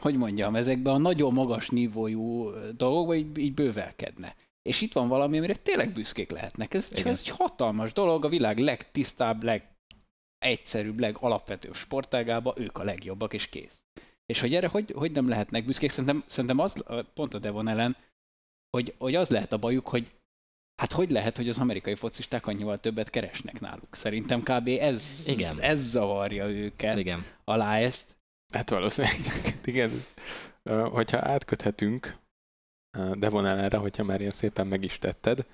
hogy 0.00 0.16
mondjam, 0.16 0.54
ezekben 0.54 0.94
a 0.94 0.98
nagyon 0.98 1.32
magas 1.32 1.68
nívójú 1.68 2.50
dolgokban 2.76 3.16
így, 3.16 3.38
így 3.38 3.54
bővelkedne. 3.54 4.34
És 4.62 4.80
itt 4.80 4.92
van 4.92 5.08
valami, 5.08 5.38
amire 5.38 5.54
tényleg 5.54 5.92
büszkék 5.92 6.30
lehetnek. 6.30 6.74
Ez, 6.74 6.88
Igen. 6.92 7.06
ez 7.06 7.18
egy 7.18 7.28
hatalmas 7.28 7.92
dolog, 7.92 8.24
a 8.24 8.28
világ 8.28 8.58
legtisztább, 8.58 9.42
legegyszerűbb, 9.42 10.98
legalapvetőbb 10.98 11.74
sportágában 11.74 12.54
ők 12.56 12.78
a 12.78 12.84
legjobbak, 12.84 13.34
és 13.34 13.48
kész. 13.48 13.84
És 14.26 14.40
hogy 14.40 14.54
erre 14.54 14.66
hogy, 14.66 14.92
hogy 14.96 15.12
nem 15.12 15.28
lehetnek 15.28 15.64
büszkék, 15.64 15.90
szerintem, 15.90 16.24
szerintem 16.26 16.58
az, 16.58 16.84
pont 17.14 17.34
a 17.34 17.38
Devon 17.38 17.68
ellen, 17.68 17.96
hogy, 18.70 18.94
hogy 18.98 19.14
az 19.14 19.28
lehet 19.28 19.52
a 19.52 19.58
bajuk, 19.58 19.88
hogy 19.88 20.10
hát 20.80 20.92
hogy 20.92 21.10
lehet, 21.10 21.36
hogy 21.36 21.48
az 21.48 21.58
amerikai 21.58 21.94
focisták 21.94 22.46
annyival 22.46 22.78
többet 22.78 23.10
keresnek 23.10 23.60
náluk. 23.60 23.94
Szerintem 23.94 24.42
kb. 24.42 24.68
ez, 24.68 25.24
Igen. 25.28 25.60
ez 25.60 25.80
zavarja 25.80 26.48
őket 26.48 26.96
Igen. 26.96 27.24
alá 27.44 27.78
ezt. 27.78 28.16
Hát 28.52 28.70
valószínűleg, 28.70 29.18
igen. 29.64 30.04
Hogyha 30.90 31.28
átköthetünk 31.28 32.16
ö, 32.98 33.14
Devon 33.16 33.46
ellenre, 33.46 33.76
hogyha 33.76 34.04
már 34.04 34.18
ilyen 34.20 34.30
szépen 34.30 34.66
meg 34.66 34.84
is 34.84 34.98
tetted, 34.98 35.46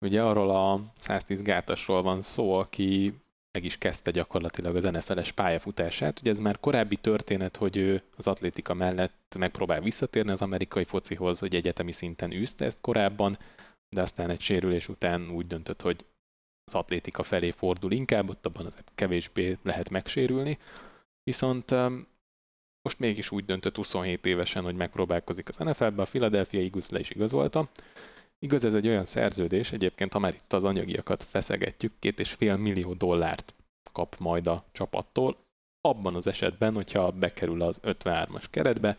ugye 0.00 0.22
arról 0.22 0.50
a 0.50 0.92
110 0.96 1.42
gátasról 1.42 2.02
van 2.02 2.22
szó, 2.22 2.52
aki 2.52 3.14
meg 3.52 3.64
is 3.64 3.78
kezdte 3.78 4.10
gyakorlatilag 4.10 4.76
az 4.76 4.84
NFL-es 4.84 5.32
pályafutását. 5.32 6.20
Ugye 6.20 6.30
ez 6.30 6.38
már 6.38 6.60
korábbi 6.60 6.96
történet, 6.96 7.56
hogy 7.56 7.76
ő 7.76 8.02
az 8.16 8.26
atlétika 8.26 8.74
mellett 8.74 9.36
megpróbál 9.38 9.80
visszatérni 9.80 10.30
az 10.30 10.42
amerikai 10.42 10.84
focihoz, 10.84 11.38
hogy 11.38 11.54
egyetemi 11.54 11.92
szinten 11.92 12.32
űzte 12.32 12.64
ezt 12.64 12.78
korábban, 12.80 13.38
de 13.88 14.00
aztán 14.00 14.30
egy 14.30 14.40
sérülés 14.40 14.88
után 14.88 15.30
úgy 15.30 15.46
döntött, 15.46 15.80
hogy 15.80 16.04
az 16.64 16.74
atlétika 16.74 17.22
felé 17.22 17.50
fordul 17.50 17.92
inkább, 17.92 18.28
ott 18.28 18.46
abban 18.46 18.66
azért 18.66 18.92
kevésbé 18.94 19.58
lehet 19.62 19.90
megsérülni. 19.90 20.58
Viszont 21.22 21.70
öm, 21.70 22.06
most 22.82 22.98
mégis 22.98 23.30
úgy 23.30 23.44
döntött 23.44 23.76
27 23.76 24.26
évesen, 24.26 24.62
hogy 24.62 24.74
megpróbálkozik 24.74 25.48
az 25.48 25.56
NFL-be, 25.56 26.02
a 26.02 26.06
Philadelphia 26.06 26.60
Eagles 26.60 26.88
le 26.90 26.98
is 26.98 27.10
igazolta. 27.10 27.68
Igaz, 28.42 28.64
ez 28.64 28.74
egy 28.74 28.88
olyan 28.88 29.06
szerződés, 29.06 29.72
egyébként 29.72 30.12
ha 30.12 30.18
már 30.18 30.34
itt 30.34 30.52
az 30.52 30.64
anyagiakat 30.64 31.22
feszegetjük, 31.22 31.92
két 31.98 32.20
és 32.20 32.32
fél 32.32 32.56
millió 32.56 32.92
dollárt 32.92 33.54
kap 33.92 34.16
majd 34.18 34.46
a 34.46 34.64
csapattól, 34.72 35.36
abban 35.80 36.14
az 36.14 36.26
esetben, 36.26 36.74
hogyha 36.74 37.10
bekerül 37.10 37.62
az 37.62 37.80
53-as 37.82 38.44
keretbe, 38.50 38.98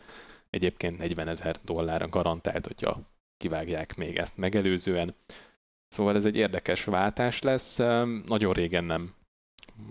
egyébként 0.50 0.98
40 0.98 1.28
ezer 1.28 1.56
dollárra 1.64 2.08
garantált, 2.08 2.66
hogyha 2.66 3.00
kivágják 3.36 3.96
még 3.96 4.16
ezt 4.16 4.36
megelőzően. 4.36 5.14
Szóval 5.88 6.16
ez 6.16 6.24
egy 6.24 6.36
érdekes 6.36 6.84
váltás 6.84 7.42
lesz. 7.42 7.76
Nagyon 8.26 8.52
régen 8.52 8.84
nem 8.84 9.14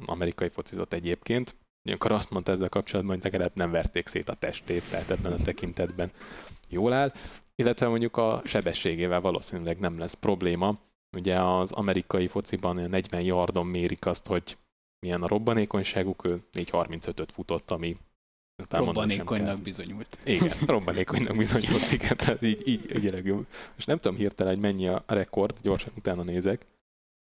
amerikai 0.06 0.50
focizott 0.50 0.94
egyébként. 0.94 1.56
Ilyenkor 1.84 2.12
azt 2.12 2.30
mondta 2.30 2.52
ezzel 2.52 2.70
kapcsolatban, 2.70 3.16
hogy 3.16 3.24
legalább 3.24 3.52
nem 3.56 3.72
verték 3.72 4.08
szét 4.08 4.30
a 4.30 4.34
testét, 4.34 4.90
tehát 4.90 5.10
ebben 5.10 5.32
a 5.32 5.44
tekintetben 5.44 6.12
jól 6.70 6.94
áll. 6.94 7.14
Illetve 7.62 7.88
mondjuk 7.88 8.17
a 8.17 8.41
sebességével 8.45 9.21
valószínűleg 9.21 9.80
nem 9.80 9.97
lesz 9.97 10.13
probléma. 10.13 10.80
Ugye 11.17 11.39
az 11.39 11.71
amerikai 11.71 12.28
fociban 12.28 12.78
olyan 12.78 12.89
40 12.89 13.22
yardon 13.22 13.66
mérik 13.66 14.05
azt, 14.05 14.28
hogy 14.28 14.57
milyen 14.99 15.24
a 15.24 15.28
robbanékonyságuk, 15.28 16.26
ő 16.26 16.43
4.35-öt 16.53 17.32
futott, 17.32 17.72
ami. 17.72 17.97
Robbanékonynak 18.70 19.59
bizonyult. 19.59 20.18
Igen, 20.24 20.57
robbanékonynak 20.76 21.38
bizonyult, 21.38 21.91
igen, 21.91 22.18
tehát 22.18 22.41
így, 22.41 22.68
így, 22.68 22.95
így 22.95 23.26
jó. 23.26 23.45
Most 23.76 23.88
nem 23.88 23.99
tudom 23.99 24.18
hirtelen, 24.18 24.53
hogy 24.53 24.62
mennyi 24.62 24.88
a 24.88 25.03
rekord, 25.07 25.57
gyorsan 25.62 25.93
utána 25.97 26.24
nézek, 26.24 26.66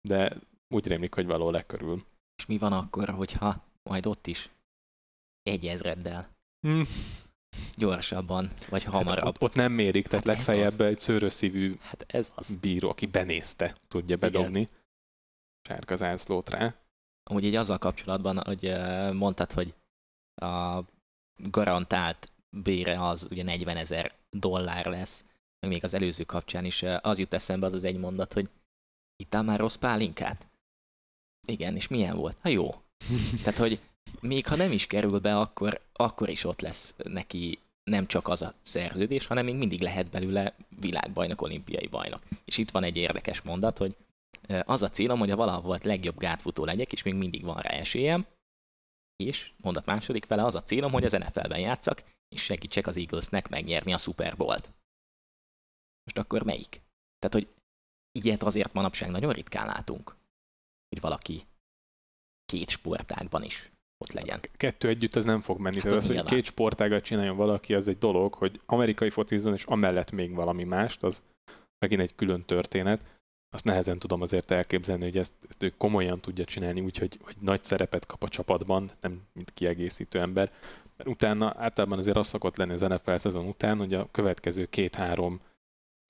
de 0.02 0.38
úgy 0.76 0.88
rémlik, 0.88 1.14
hogy 1.14 1.26
való 1.26 1.50
lekörül. 1.50 2.04
És 2.38 2.46
mi 2.46 2.58
van 2.58 2.74
akkor, 2.74 3.10
hogyha 3.10 3.64
majd 3.84 4.06
ott 4.06 4.28
is 4.28 4.50
egy 5.44 5.66
ezreddel 5.66 6.32
Hm. 6.68 6.82
Gyorsabban, 7.76 8.52
vagy 8.70 8.84
Hát 8.84 8.94
hamarabb. 8.94 9.26
ott, 9.26 9.42
ott 9.42 9.56
nem 9.56 9.72
mérik, 9.72 10.08
tehát 10.08 10.26
Hát 10.26 10.36
legfeljebb 10.36 10.82
egy 10.82 11.00
szőrösszívű 11.00 11.78
Hát 11.82 12.06
ez 12.08 12.32
az. 12.36 12.56
bíró, 12.56 12.90
aki 12.90 13.06
benézte, 13.06 13.76
tudja 13.88 14.18
bedobni 14.18 14.70
sárga 15.68 15.96
zászlót 15.96 16.50
rá. 16.50 16.74
Amúgy 17.24 17.44
így 17.44 17.56
azzal 17.56 17.78
kapcsolatban, 17.78 18.38
hogy 18.46 18.74
mondtad, 19.14 19.52
hogy 19.52 19.74
a 20.36 20.82
garantált 21.36 22.32
bére 22.50 23.06
az 23.08 23.28
ugye 23.32 23.44
40 23.44 23.78
ezer 23.78 24.12
dollár 24.30 24.86
lesz, 24.86 25.26
meg 25.60 25.72
még 25.72 25.84
az 25.84 25.94
előző 25.94 26.24
kapcsán 26.24 26.66
is 26.66 26.84
az 27.02 27.20
jut 27.20 27.34
eszembe 27.34 27.66
az 27.66 27.74
az 27.74 27.84
egy 27.84 27.98
mondat, 27.98 28.34
hogy 28.34 28.50
ittál 29.16 29.44
már 29.44 29.60
rossz 29.60 29.76
pálinkát? 29.76 30.48
Igen, 31.48 31.76
és 31.76 31.88
milyen 31.88 32.16
volt? 32.16 32.38
Ha 32.42 32.50
jó. 32.50 32.82
Tehát, 33.44 33.58
hogy 33.60 33.80
még 34.20 34.48
ha 34.48 34.56
nem 34.56 34.72
is 34.72 34.88
kerül 34.88 35.20
be, 35.20 35.38
akkor, 35.38 35.82
akkor 35.94 36.30
is 36.30 36.44
ott 36.44 36.62
lesz 36.62 36.96
neki 37.04 37.60
nem 37.84 38.08
csak 38.08 38.28
az 38.28 38.42
a 38.42 38.54
szerződés, 38.62 39.26
hanem 39.26 39.46
még 39.46 39.56
mindig 39.56 39.82
lehet 39.82 40.10
belőle 40.10 40.56
világbajnok, 40.80 41.42
olimpiai 41.42 41.88
bajnok. 41.88 42.22
És 42.46 42.58
itt 42.58 42.72
van 42.72 42.84
egy 42.84 42.98
érdekes 42.98 43.42
mondat, 43.42 43.78
hogy 43.78 43.96
az 44.64 44.82
a 44.82 44.90
célom, 44.90 45.20
hogy 45.20 45.32
a 45.32 45.36
valaha 45.36 45.62
volt 45.62 45.84
legjobb 45.84 46.18
gátfutó 46.18 46.66
legyek, 46.66 46.92
és 46.92 47.04
még 47.04 47.14
mindig 47.14 47.44
van 47.44 47.62
rá 47.62 47.70
esélyem, 47.70 48.26
és 49.16 49.52
mondat 49.62 49.86
második 49.86 50.26
fele, 50.26 50.44
az 50.44 50.56
a 50.56 50.64
célom, 50.64 50.92
hogy 50.92 51.06
az 51.06 51.12
NFL-ben 51.12 51.60
játszak, 51.60 52.04
és 52.36 52.44
segítsek 52.44 52.88
az 52.88 52.98
Eaglesnek 52.98 53.50
megnyerni 53.50 53.94
a 53.94 53.98
Super 53.98 54.38
Bowl-t. 54.38 54.70
Most 56.04 56.18
akkor 56.18 56.44
melyik? 56.44 56.82
Tehát, 57.20 57.34
hogy 57.34 57.48
ilyet 58.12 58.44
azért 58.44 58.74
manapság 58.74 59.10
nagyon 59.10 59.34
ritkán 59.34 59.66
látunk, 59.66 60.16
hogy 60.90 61.02
valaki 61.02 61.42
két 62.46 62.70
sportágban 62.70 63.44
is 63.44 63.73
ott 64.04 64.12
legyen. 64.12 64.40
Kettő 64.58 64.88
együtt 64.88 65.16
ez 65.16 65.26
nem 65.26 65.42
fog 65.42 65.60
menni. 65.60 65.76
Hát 65.76 65.84
Tehát 65.84 65.98
az 65.98 66.10
az, 66.10 66.16
hogy 66.16 66.26
két 66.26 66.46
sportágat 66.46 67.04
csináljon 67.04 67.36
valaki, 67.36 67.74
az 67.74 67.88
egy 67.88 67.98
dolog, 67.98 68.34
hogy 68.34 68.60
amerikai 68.66 69.10
focizzon, 69.10 69.54
és 69.54 69.64
amellett 69.64 70.12
még 70.12 70.34
valami 70.34 70.64
mást, 70.64 71.04
az 71.04 71.22
megint 71.80 72.02
egy 72.02 72.16
külön 72.16 72.44
történet. 72.46 73.06
Azt 73.50 73.66
nehezen 73.66 74.00
tudom 74.00 74.22
azért 74.22 74.52
elképzelni, 74.52 75.04
hogy 75.04 75.18
ezt, 75.18 75.34
ezt 75.50 75.64
ő 75.64 75.74
komolyan 75.78 76.20
tudja 76.20 76.46
csinálni, 76.46 76.82
úgyhogy 76.82 77.20
hogy 77.22 77.36
nagy 77.40 77.64
szerepet 77.64 78.06
kap 78.06 78.24
a 78.24 78.28
csapatban, 78.28 78.90
nem 79.02 79.22
mint 79.34 79.52
kiegészítő 79.54 80.20
ember. 80.20 80.52
Mert 80.98 81.10
utána 81.10 81.54
általában 81.58 81.98
azért 81.98 82.18
az 82.18 82.28
szokott 82.28 82.58
lenni 82.58 82.74
az 82.74 82.82
NFL 82.82 83.16
szezon 83.16 83.46
után, 83.48 83.78
hogy 83.78 83.94
a 83.94 84.08
következő 84.12 84.66
két-három 84.66 85.42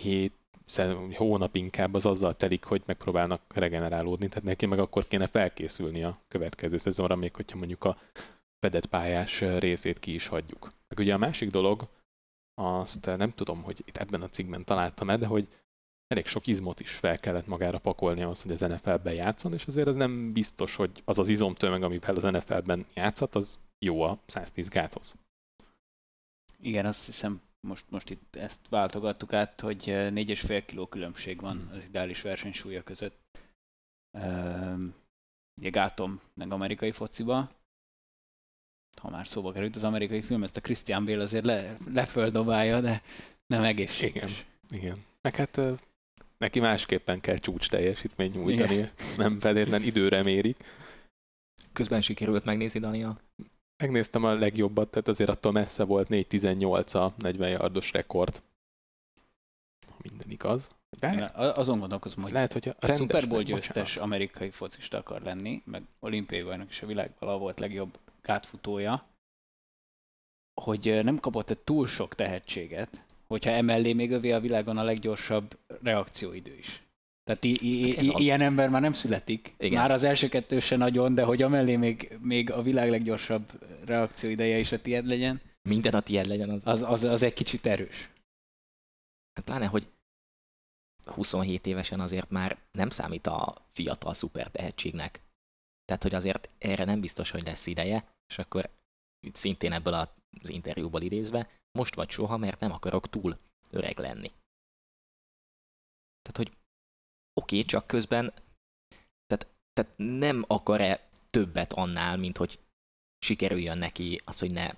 hét, 0.04 0.34
hónap 1.14 1.56
inkább 1.56 1.94
az 1.94 2.06
azzal 2.06 2.36
telik, 2.36 2.64
hogy 2.64 2.84
megpróbálnak 2.86 3.42
regenerálódni, 3.48 4.28
tehát 4.28 4.44
neki 4.44 4.66
meg 4.66 4.80
akkor 4.80 5.08
kéne 5.08 5.28
felkészülni 5.28 6.04
a 6.04 6.16
következő 6.28 6.78
szezonra, 6.78 7.16
még 7.16 7.36
hogyha 7.36 7.58
mondjuk 7.58 7.84
a 7.84 7.98
fedett 8.60 8.86
pályás 8.86 9.42
részét 9.42 10.00
ki 10.00 10.14
is 10.14 10.28
hagyjuk. 10.28 10.72
Meg 10.88 11.00
ugye 11.00 11.14
a 11.14 11.18
másik 11.18 11.50
dolog, 11.50 11.88
azt 12.62 13.06
nem 13.06 13.34
tudom, 13.34 13.64
hogy 13.64 13.84
itt 13.86 13.98
ebben 13.98 14.22
a 14.22 14.30
cikkben 14.30 14.64
találtam-e, 14.64 15.18
de 15.18 15.26
hogy 15.26 15.48
elég 16.08 16.26
sok 16.26 16.48
izmot 16.48 16.80
is 16.80 16.92
fel 16.92 17.20
kellett 17.20 17.48
magára 17.48 17.80
pakolni 17.80 18.22
ahhoz, 18.22 18.42
hogy 18.42 18.52
az 18.52 18.60
NFL-ben 18.60 19.14
játszon, 19.14 19.54
és 19.54 19.66
azért 19.66 19.88
az 19.88 19.96
nem 19.96 20.34
biztos, 20.34 20.76
hogy 20.76 21.02
az 21.06 21.20
az 21.20 21.30
izomtömeg, 21.30 21.84
amivel 21.84 22.16
az 22.16 22.24
NFL-ben 22.24 22.86
játszhat, 22.94 23.36
az 23.36 23.60
jó 23.80 24.02
a 24.02 24.20
110 24.26 24.68
gáthoz. 24.70 25.16
Igen, 26.60 26.86
azt 26.86 27.06
hiszem, 27.06 27.42
most, 27.68 27.86
most 27.90 28.10
itt 28.10 28.36
ezt 28.36 28.68
váltogattuk 28.70 29.34
át, 29.34 29.60
hogy 29.62 29.90
eh, 29.90 30.12
4,5 30.12 30.64
kiló 30.66 30.88
különbség 30.88 31.42
van 31.42 31.58
Hmm. 31.58 31.70
az 31.72 31.84
ideális 31.84 32.22
versenysúlya 32.22 32.84
között. 32.84 33.20
Ehm, 34.18 34.86
Ugye 35.60 35.70
gátom 35.70 36.22
meg 36.34 36.52
amerikai 36.52 36.92
fociba. 36.92 37.52
Ha 39.02 39.10
már 39.10 39.28
szóba 39.28 39.52
került 39.52 39.76
az 39.76 39.84
amerikai 39.84 40.22
film, 40.22 40.44
ezt 40.44 40.58
a 40.58 40.62
Christian 40.62 41.06
Bale 41.06 41.24
azért 41.24 41.46
le, 41.46 41.78
leföldobálja, 41.94 42.82
de 42.82 43.02
nem 43.46 43.64
egészséges. 43.64 44.46
Igen. 44.70 44.96
Meg 45.22 45.36
hát 45.36 45.58
ö, 45.58 45.74
neki 46.38 46.60
másképpen 46.60 47.20
kell 47.20 47.38
csúcs 47.38 47.70
teljesítmény 47.70 48.32
nyújtani, 48.32 48.92
nem 49.18 49.40
feltétlenül 49.40 49.88
időre 49.88 50.24
mérik. 50.24 50.64
Közben 51.74 52.02
sikerült 52.02 52.46
megnézni, 52.46 52.80
Daniel? 52.80 53.20
Megnéztem 53.78 54.24
a 54.24 54.34
legjobbat, 54.34 54.90
tehát 54.90 55.08
azért 55.08 55.30
attól 55.30 55.52
messze 55.52 55.84
volt 55.84 56.08
4.18 56.10 56.96
a 56.96 57.14
40 57.18 57.50
yardos 57.50 57.92
rekord. 57.92 58.42
Minden 59.98 60.30
igaz. 60.30 60.72
Bár, 61.00 61.14
Én 61.14 61.22
a- 61.22 61.56
azon 61.58 61.80
gondolkozom, 61.80 62.24
hogy 62.24 62.32
lehet, 62.32 62.54
hogy 62.54 62.68
a, 62.80 62.86
a 62.88 62.92
Super 62.92 63.28
Bowl 63.28 63.42
győztes 63.44 63.76
bocsánat. 63.76 64.04
amerikai 64.04 64.50
focista 64.50 64.98
akar 64.98 65.22
lenni, 65.22 65.62
meg 65.66 65.84
olimpiai 66.00 66.44
bajnok 66.44 66.70
is 66.70 66.82
a 66.82 66.86
világ 66.86 67.12
valaha 67.20 67.38
volt 67.38 67.60
legjobb 67.60 67.98
gátfutója, 68.22 69.06
hogy 70.62 71.00
nem 71.04 71.20
kapott 71.20 71.50
egy 71.50 71.58
túl 71.60 71.88
sok 71.88 72.16
tehetséget, 72.16 73.04
hogyha 73.28 73.50
emellé 73.52 73.94
még 73.94 74.12
övé 74.12 74.32
a 74.32 74.40
világon 74.40 74.78
a 74.78 74.84
leggyorsabb 74.84 75.58
reakcióidő 75.82 76.56
is. 76.58 76.83
Tehát 77.24 77.44
i- 77.44 77.58
i- 77.62 78.06
i- 78.06 78.14
ilyen 78.18 78.42
ember 78.42 78.70
már 78.70 78.82
nem 78.82 78.94
születik. 78.94 79.56
Igen. 79.58 79.82
Már 79.82 79.92
az 79.92 80.04
első 80.04 80.28
kettő 80.30 80.60
se 80.60 80.76
nagyon, 80.76 81.14
de 81.16 81.24
hogy 81.24 81.42
amellé 81.42 81.76
még, 81.76 82.18
még 82.22 82.52
a 82.52 82.62
világ 82.62 82.90
leggyorsabb 82.90 83.52
reakcióideje 83.86 84.60
is 84.60 84.72
a 84.72 84.82
tiéd 84.82 85.06
legyen, 85.06 85.42
Minden 85.70 85.94
a 85.94 86.02
tiéd 86.02 86.26
legyen 86.26 86.50
az. 86.50 86.62
az, 86.68 86.82
az, 86.82 87.04
az 87.04 87.22
egy 87.22 87.34
kicsit 87.34 87.66
erős. 87.66 88.10
Hát 89.34 89.46
pláne, 89.46 89.66
hogy 89.66 89.88
27 91.06 91.66
évesen 91.66 92.00
azért 92.00 92.30
már 92.30 92.58
nem 92.72 92.90
számít 92.90 93.28
a 93.28 93.66
fiatal 93.74 94.14
szuper 94.14 94.52
tehetségnek. 94.52 95.22
Tehát, 95.86 96.04
hogy 96.04 96.14
azért 96.16 96.50
erre 96.58 96.86
nem 96.86 97.00
biztos, 97.02 97.30
hogy 97.30 97.44
lesz 97.44 97.66
ideje, 97.68 98.14
és 98.28 98.38
akkor 98.38 98.70
itt 99.20 99.36
szintén 99.36 99.72
ebből 99.72 99.94
az 99.94 100.50
interjúból 100.50 101.02
idézve, 101.02 101.50
most 101.72 101.96
vagy 101.96 102.10
soha, 102.10 102.38
mert 102.38 102.60
nem 102.60 102.72
akarok 102.72 103.10
túl 103.10 103.38
öreg 103.72 103.98
lenni. 103.98 104.32
Tehát, 106.22 106.38
hogy 106.38 106.52
oké, 107.34 107.56
okay, 107.56 107.68
csak 107.68 107.88
közben 107.88 108.34
tehát, 109.26 109.48
tehát 109.74 109.92
nem 109.96 110.44
akar-e 110.48 111.08
többet 111.30 111.74
annál, 111.74 112.18
mint 112.18 112.38
hogy 112.38 112.60
sikerüljön 113.20 113.78
neki 113.78 114.22
az, 114.26 114.40
hogy 114.40 114.52
ne 114.52 114.70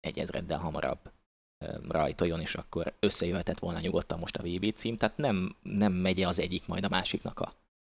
egy 0.00 0.18
ezreddel 0.18 0.58
hamarabb 0.58 1.10
rajtoljon, 1.88 2.40
és 2.40 2.54
akkor 2.54 2.94
összejöhetett 3.00 3.58
volna 3.58 3.80
nyugodtan 3.80 4.18
most 4.18 4.36
a 4.36 4.42
VB 4.42 4.72
cím, 4.74 4.96
tehát 4.96 5.16
nem, 5.16 5.56
nem 5.62 5.92
megy 5.92 6.22
az 6.22 6.38
egyik 6.38 6.66
majd 6.66 6.84
a 6.84 6.88
másiknak 6.88 7.40
a 7.40 7.52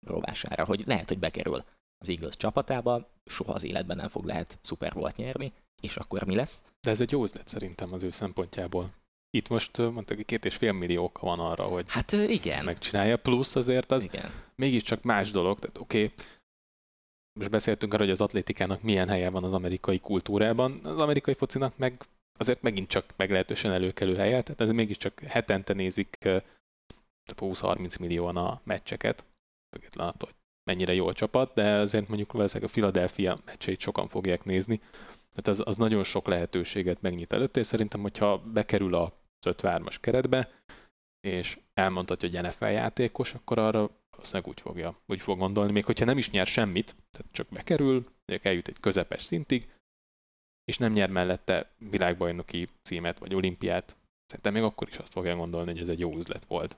rovására, 0.07 0.65
hogy 0.65 0.83
lehet, 0.85 1.07
hogy 1.07 1.19
bekerül 1.19 1.63
az 1.97 2.09
Eagles 2.09 2.37
csapatába, 2.37 3.09
soha 3.25 3.53
az 3.53 3.63
életben 3.63 3.97
nem 3.97 4.09
fog 4.09 4.25
lehet 4.25 4.59
Super 4.61 4.93
Bowl-t 4.93 5.15
nyerni, 5.15 5.53
és 5.81 5.97
akkor 5.97 6.23
mi 6.23 6.35
lesz? 6.35 6.63
De 6.81 6.91
ez 6.91 7.01
egy 7.01 7.11
jó 7.11 7.23
üzlet 7.23 7.47
szerintem 7.47 7.93
az 7.93 8.03
ő 8.03 8.11
szempontjából. 8.11 8.93
Itt 9.37 9.49
most 9.49 9.77
ö, 9.77 9.89
mondtak, 9.89 10.15
hogy 10.15 10.25
két 10.25 10.45
és 10.45 10.55
fél 10.55 10.71
millió 10.71 11.03
oka 11.03 11.25
van 11.25 11.39
arra, 11.39 11.63
hogy 11.63 11.85
Hát 11.87 12.13
ö, 12.13 12.21
ezt 12.21 12.29
igen, 12.29 12.65
megcsinálja, 12.65 13.17
plusz 13.17 13.55
azért 13.55 13.91
az 13.91 14.03
igen. 14.03 14.31
mégiscsak 14.55 15.03
más 15.03 15.31
dolog, 15.31 15.59
tehát 15.59 15.77
oké, 15.77 16.03
okay, 16.03 16.15
most 17.39 17.49
beszéltünk 17.49 17.93
arról, 17.93 18.05
hogy 18.05 18.15
az 18.15 18.21
atlétikának 18.21 18.81
milyen 18.81 19.07
helye 19.07 19.29
van 19.29 19.43
az 19.43 19.53
amerikai 19.53 19.99
kultúrában, 19.99 20.79
az 20.83 20.97
amerikai 20.97 21.33
focinak 21.33 21.77
meg 21.77 22.05
azért 22.37 22.61
megint 22.61 22.87
csak 22.87 23.13
meglehetősen 23.15 23.71
előkelő 23.71 24.15
helye, 24.15 24.41
tehát 24.41 24.61
ez 24.61 24.71
mégiscsak 24.71 25.19
hetente 25.19 25.73
nézik 25.73 26.17
ö, 26.19 26.37
tehát 27.25 27.55
20-30 27.59 27.99
millióan 27.99 28.37
a 28.37 28.61
meccseket, 28.63 29.25
független 29.75 30.07
attól, 30.07 30.29
hogy 30.29 30.37
mennyire 30.63 30.93
jó 30.93 31.07
a 31.07 31.13
csapat, 31.13 31.53
de 31.53 31.73
azért 31.73 32.07
mondjuk 32.07 32.31
valószínűleg 32.31 32.69
a 32.69 32.73
Philadelphia 32.73 33.39
meccseit 33.45 33.79
sokan 33.79 34.07
fogják 34.07 34.43
nézni, 34.43 34.81
tehát 35.35 35.47
az, 35.47 35.61
az 35.65 35.75
nagyon 35.75 36.03
sok 36.03 36.27
lehetőséget 36.27 37.01
megnyit 37.01 37.33
előtt, 37.33 37.57
és 37.57 37.65
szerintem, 37.65 38.01
hogyha 38.01 38.37
bekerül 38.37 38.95
a 38.95 39.20
53-as 39.45 39.95
keretbe, 40.01 40.49
és 41.27 41.59
elmondhatja, 41.73 42.29
hogy 42.29 42.41
NFL 42.41 42.65
játékos, 42.65 43.33
akkor 43.33 43.59
arra 43.59 43.89
valószínűleg 44.09 44.47
úgy 44.47 44.61
fogja, 44.61 45.01
úgy 45.05 45.21
fog 45.21 45.39
gondolni, 45.39 45.71
még 45.71 45.85
hogyha 45.85 46.05
nem 46.05 46.17
is 46.17 46.29
nyer 46.29 46.47
semmit, 46.47 46.95
tehát 47.11 47.31
csak 47.31 47.47
bekerül, 47.49 47.93
mondjuk 47.93 48.45
eljut 48.45 48.67
egy 48.67 48.79
közepes 48.79 49.23
szintig, 49.23 49.69
és 50.63 50.77
nem 50.77 50.91
nyer 50.91 51.09
mellette 51.09 51.71
világbajnoki 51.77 52.69
címet, 52.81 53.19
vagy 53.19 53.33
olimpiát, 53.33 53.95
szerintem 54.25 54.53
még 54.53 54.63
akkor 54.63 54.87
is 54.87 54.97
azt 54.97 55.13
fogja 55.13 55.35
gondolni, 55.35 55.71
hogy 55.71 55.81
ez 55.81 55.87
egy 55.87 55.99
jó 55.99 56.17
üzlet 56.17 56.45
volt. 56.45 56.77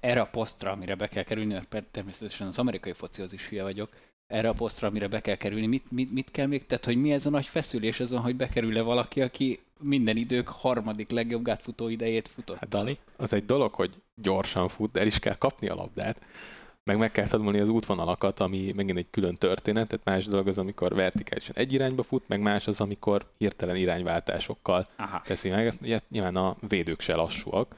erre 0.00 0.20
a 0.20 0.30
posztra, 0.30 0.70
amire 0.70 0.94
be 0.94 1.08
kell 1.08 1.22
kerülni, 1.22 1.60
természetesen 1.90 2.46
az 2.46 2.58
amerikai 2.58 2.92
focihoz 2.92 3.32
is 3.32 3.48
hülye 3.48 3.62
vagyok, 3.62 3.96
erre 4.28 4.48
a 4.48 4.52
posztra, 4.52 4.88
amire 4.88 5.08
be 5.08 5.20
kell 5.20 5.36
kerülni, 5.36 5.66
mit, 5.66 5.90
mit, 5.90 6.12
mit 6.12 6.30
kell 6.30 6.46
még? 6.46 6.66
Tehát, 6.66 6.84
hogy 6.84 6.96
mi 6.96 7.12
ez 7.12 7.26
a 7.26 7.30
nagy 7.30 7.46
feszülés 7.46 8.00
azon, 8.00 8.20
hogy 8.20 8.36
bekerül-e 8.36 8.82
valaki, 8.82 9.22
aki 9.22 9.60
minden 9.80 10.16
idők 10.16 10.48
harmadik 10.48 11.10
legjobb 11.10 11.42
gátfutó 11.42 11.88
idejét 11.88 12.28
futott? 12.28 12.58
Hát 12.58 12.68
Dani? 12.68 12.98
Az 13.16 13.32
egy 13.32 13.44
dolog, 13.44 13.74
hogy 13.74 14.02
gyorsan 14.14 14.68
fut, 14.68 14.92
de 14.92 15.00
el 15.00 15.06
is 15.06 15.18
kell 15.18 15.36
kapni 15.36 15.68
a 15.68 15.74
labdát, 15.74 16.20
meg 16.84 16.98
meg 16.98 17.10
kell 17.10 17.26
tanulni 17.26 17.58
az 17.58 17.68
útvonalakat, 17.68 18.40
ami 18.40 18.72
megint 18.72 18.98
egy 18.98 19.10
külön 19.10 19.36
történet, 19.36 19.88
tehát 19.88 20.04
más 20.04 20.26
dolog 20.26 20.48
az, 20.48 20.58
amikor 20.58 20.94
vertikálisan 20.94 21.54
egy 21.56 21.72
irányba 21.72 22.02
fut, 22.02 22.28
meg 22.28 22.40
más 22.40 22.66
az, 22.66 22.80
amikor 22.80 23.30
hirtelen 23.38 23.76
irányváltásokkal 23.76 24.88
Aha. 24.96 25.22
teszi 25.24 25.48
meg. 25.48 25.66
Ezt 25.66 25.82
ugye 25.82 26.00
nyilván 26.08 26.36
a 26.36 26.56
védők 26.68 27.00
se 27.00 27.14
lassúak, 27.14 27.74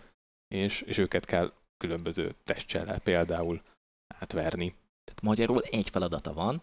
és, 0.54 0.80
és 0.80 0.98
őket 0.98 1.24
kell 1.24 1.52
különböző 1.76 2.34
testcsellel 2.44 2.98
például 2.98 3.62
átverni. 4.20 4.74
Tehát 5.14 5.22
magyarul 5.22 5.62
egy 5.62 5.88
feladata 5.88 6.32
van, 6.32 6.62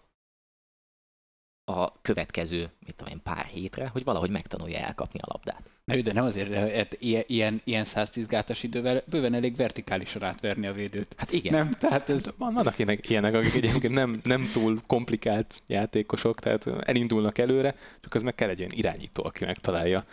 a 1.70 2.02
következő, 2.02 2.70
mit 2.86 2.96
tudom 2.96 3.14
én, 3.14 3.22
pár 3.24 3.46
hétre, 3.46 3.88
hogy 3.88 4.04
valahogy 4.04 4.30
megtanulja 4.30 4.78
elkapni 4.78 5.20
a 5.20 5.26
labdát. 5.28 5.70
Na, 5.86 6.02
de 6.02 6.14
nem 6.14 6.24
azért, 6.24 6.50
de 6.50 6.78
hát 6.78 6.98
ilyen, 7.00 7.24
ilyen, 7.28 7.62
ilyen 7.64 7.86
110 7.86 8.28
gátas 8.28 8.64
idővel 8.64 9.04
bőven 9.06 9.34
elég 9.34 9.56
vertikálisan 9.56 10.24
átverni 10.24 10.68
a 10.68 10.74
védőt. 10.74 11.16
Hát 11.18 11.32
igen. 11.32 11.54
Nem, 11.54 11.72
tehát 11.72 12.10
ez... 12.10 12.34
Van, 12.38 12.54
vannak 12.54 12.78
ilyenek, 12.78 13.10
ilyenek, 13.10 13.34
akik 13.34 13.54
egyébként 13.54 13.94
nem, 13.94 14.20
nem 14.24 14.50
túl 14.54 14.82
komplikált 14.88 15.62
játékosok, 15.66 16.40
tehát 16.40 16.68
elindulnak 16.68 17.38
előre, 17.38 17.76
csak 18.02 18.14
az 18.14 18.22
meg 18.22 18.36
kell 18.36 18.50
egy 18.50 18.60
olyan 18.60 18.72
irányító, 18.74 19.24
aki 19.24 19.46
megtalálja 19.46 20.06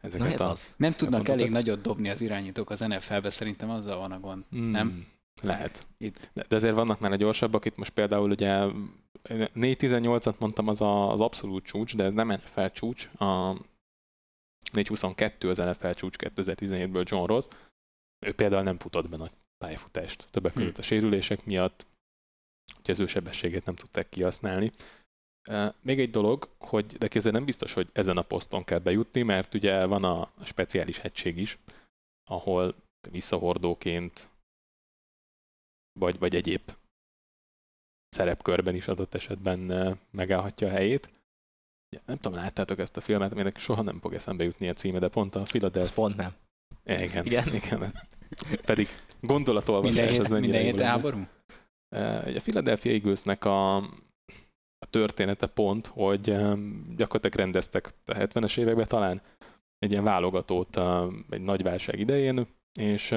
ezeket 0.00 0.26
Na 0.26 0.32
ez 0.32 0.40
a... 0.40 0.50
az. 0.50 0.74
Nem 0.76 0.92
tudnak 0.92 1.28
elég 1.28 1.50
nagyot 1.50 1.80
dobni 1.80 2.08
az 2.08 2.20
irányítók 2.20 2.70
az 2.70 2.80
NFL-be, 2.80 3.30
szerintem 3.30 3.70
azzal 3.70 3.98
van 3.98 4.12
a 4.12 4.20
gond. 4.20 4.44
Mm, 4.56 4.70
Nem? 4.70 5.06
Lehet. 5.40 5.86
Itt. 5.98 6.30
De, 6.32 6.56
azért 6.56 6.74
vannak 6.74 7.00
már 7.00 7.12
a 7.12 7.16
gyorsabbak, 7.16 7.64
itt 7.64 7.76
most 7.76 7.92
például 7.92 8.30
ugye 8.30 8.66
4.18-at 9.28 10.38
mondtam, 10.38 10.68
az 10.68 10.80
a, 10.80 11.10
az 11.10 11.20
abszolút 11.20 11.64
csúcs, 11.64 11.96
de 11.96 12.04
ez 12.04 12.12
nem 12.12 12.32
NFL 12.32 12.66
csúcs, 12.66 13.10
a 13.18 13.56
4.22 14.72 15.50
az 15.50 15.56
NFL 15.56 15.90
csúcs 15.90 16.16
2017-ből 16.18 17.08
John 17.08 17.26
Ross. 17.26 17.46
Ő 18.26 18.34
például 18.34 18.62
nem 18.62 18.78
futott 18.78 19.08
be 19.08 19.16
nagy 19.16 19.32
pályafutást, 19.64 20.28
többek 20.30 20.52
között 20.52 20.78
a 20.78 20.82
sérülések 20.82 21.44
miatt, 21.44 21.86
hogy 22.74 22.90
az 22.90 23.00
ő 23.00 23.06
sebességét 23.06 23.64
nem 23.64 23.74
tudták 23.74 24.08
kihasználni. 24.08 24.72
Még 25.80 26.00
egy 26.00 26.10
dolog, 26.10 26.48
hogy 26.58 26.86
de 26.86 27.08
kézzel 27.08 27.32
nem 27.32 27.44
biztos, 27.44 27.72
hogy 27.72 27.90
ezen 27.92 28.16
a 28.16 28.22
poszton 28.22 28.64
kell 28.64 28.78
bejutni, 28.78 29.22
mert 29.22 29.54
ugye 29.54 29.86
van 29.86 30.04
a 30.04 30.32
speciális 30.44 30.98
egység 30.98 31.38
is, 31.38 31.58
ahol 32.30 32.74
visszahordóként 33.10 34.30
vagy, 35.92 36.18
vagy 36.18 36.34
egyéb 36.34 36.72
szerepkörben 38.08 38.74
is 38.74 38.88
adott 38.88 39.14
esetben 39.14 39.98
megállhatja 40.10 40.66
a 40.66 40.70
helyét. 40.70 41.10
Nem 42.06 42.16
tudom, 42.16 42.38
láttátok 42.38 42.78
ezt 42.78 42.96
a 42.96 43.00
filmet, 43.00 43.32
aminek 43.32 43.58
soha 43.58 43.82
nem 43.82 43.98
fog 43.98 44.14
eszembe 44.14 44.44
jutni 44.44 44.68
a 44.68 44.72
címe, 44.72 44.98
de 44.98 45.08
pont 45.08 45.34
a 45.34 45.40
Ez 45.40 45.48
Philadelphia... 45.48 45.94
pont 45.94 46.16
nem. 46.16 46.34
Igen, 46.84 47.24
Igen? 47.24 47.54
igen. 47.54 47.94
Pedig 48.64 48.88
gondolatolvasás 49.20 50.06
Minden, 50.06 50.20
az 50.20 50.30
mennyire 50.30 50.58
minden 50.58 50.74
hét 50.74 50.84
háború? 50.84 51.26
A 51.88 52.40
Philadelphia 52.42 52.92
Eaglesnek 52.92 53.44
a, 53.44 53.76
a 54.78 54.86
története 54.90 55.46
pont, 55.46 55.86
hogy 55.86 56.24
gyakorlatilag 56.96 57.34
rendeztek 57.34 57.94
a 58.04 58.12
70-es 58.12 58.58
években 58.58 58.86
talán 58.86 59.22
egy 59.78 59.90
ilyen 59.90 60.04
válogatót 60.04 60.78
egy 61.30 61.40
nagy 61.40 61.62
válság 61.62 61.98
idején, 61.98 62.46
és 62.72 63.08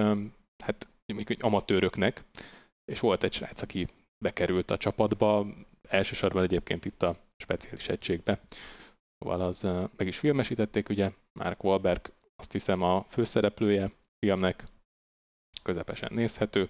hát 0.64 0.88
amatőröknek, 1.40 2.24
és 2.86 3.00
volt 3.00 3.24
egy 3.24 3.34
srác, 3.34 3.62
aki 3.62 3.88
bekerült 4.18 4.72
a 4.72 4.78
csapatba, 4.78 5.48
elsősorban 5.90 6.44
egyébként 6.44 6.86
itt 6.86 7.04
a 7.04 7.16
speciális 7.38 7.88
egységbe. 7.88 8.42
Szóval 9.18 9.42
az 9.42 9.62
meg 9.98 10.08
is 10.08 10.18
filmesítették, 10.18 10.90
ugye 10.90 11.12
Mark 11.40 11.64
Wahlberg 11.64 12.14
azt 12.36 12.52
hiszem 12.52 12.82
a 12.82 13.04
főszereplője 13.10 13.92
filmnek, 14.20 14.64
közepesen 15.64 16.14
nézhető, 16.14 16.70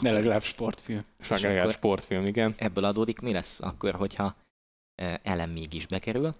Ne 0.00 0.12
legalább 0.12 0.42
sportfilm. 0.42 1.04
és 1.18 1.28
legalább 1.28 1.72
sportfilm, 1.72 2.26
igen. 2.26 2.54
Ebből 2.56 2.84
adódik, 2.84 3.20
mi 3.20 3.32
lesz 3.32 3.60
akkor, 3.60 3.94
hogyha 3.94 4.36
Ellen 5.22 5.48
mégis 5.48 5.86
bekerül, 5.86 6.34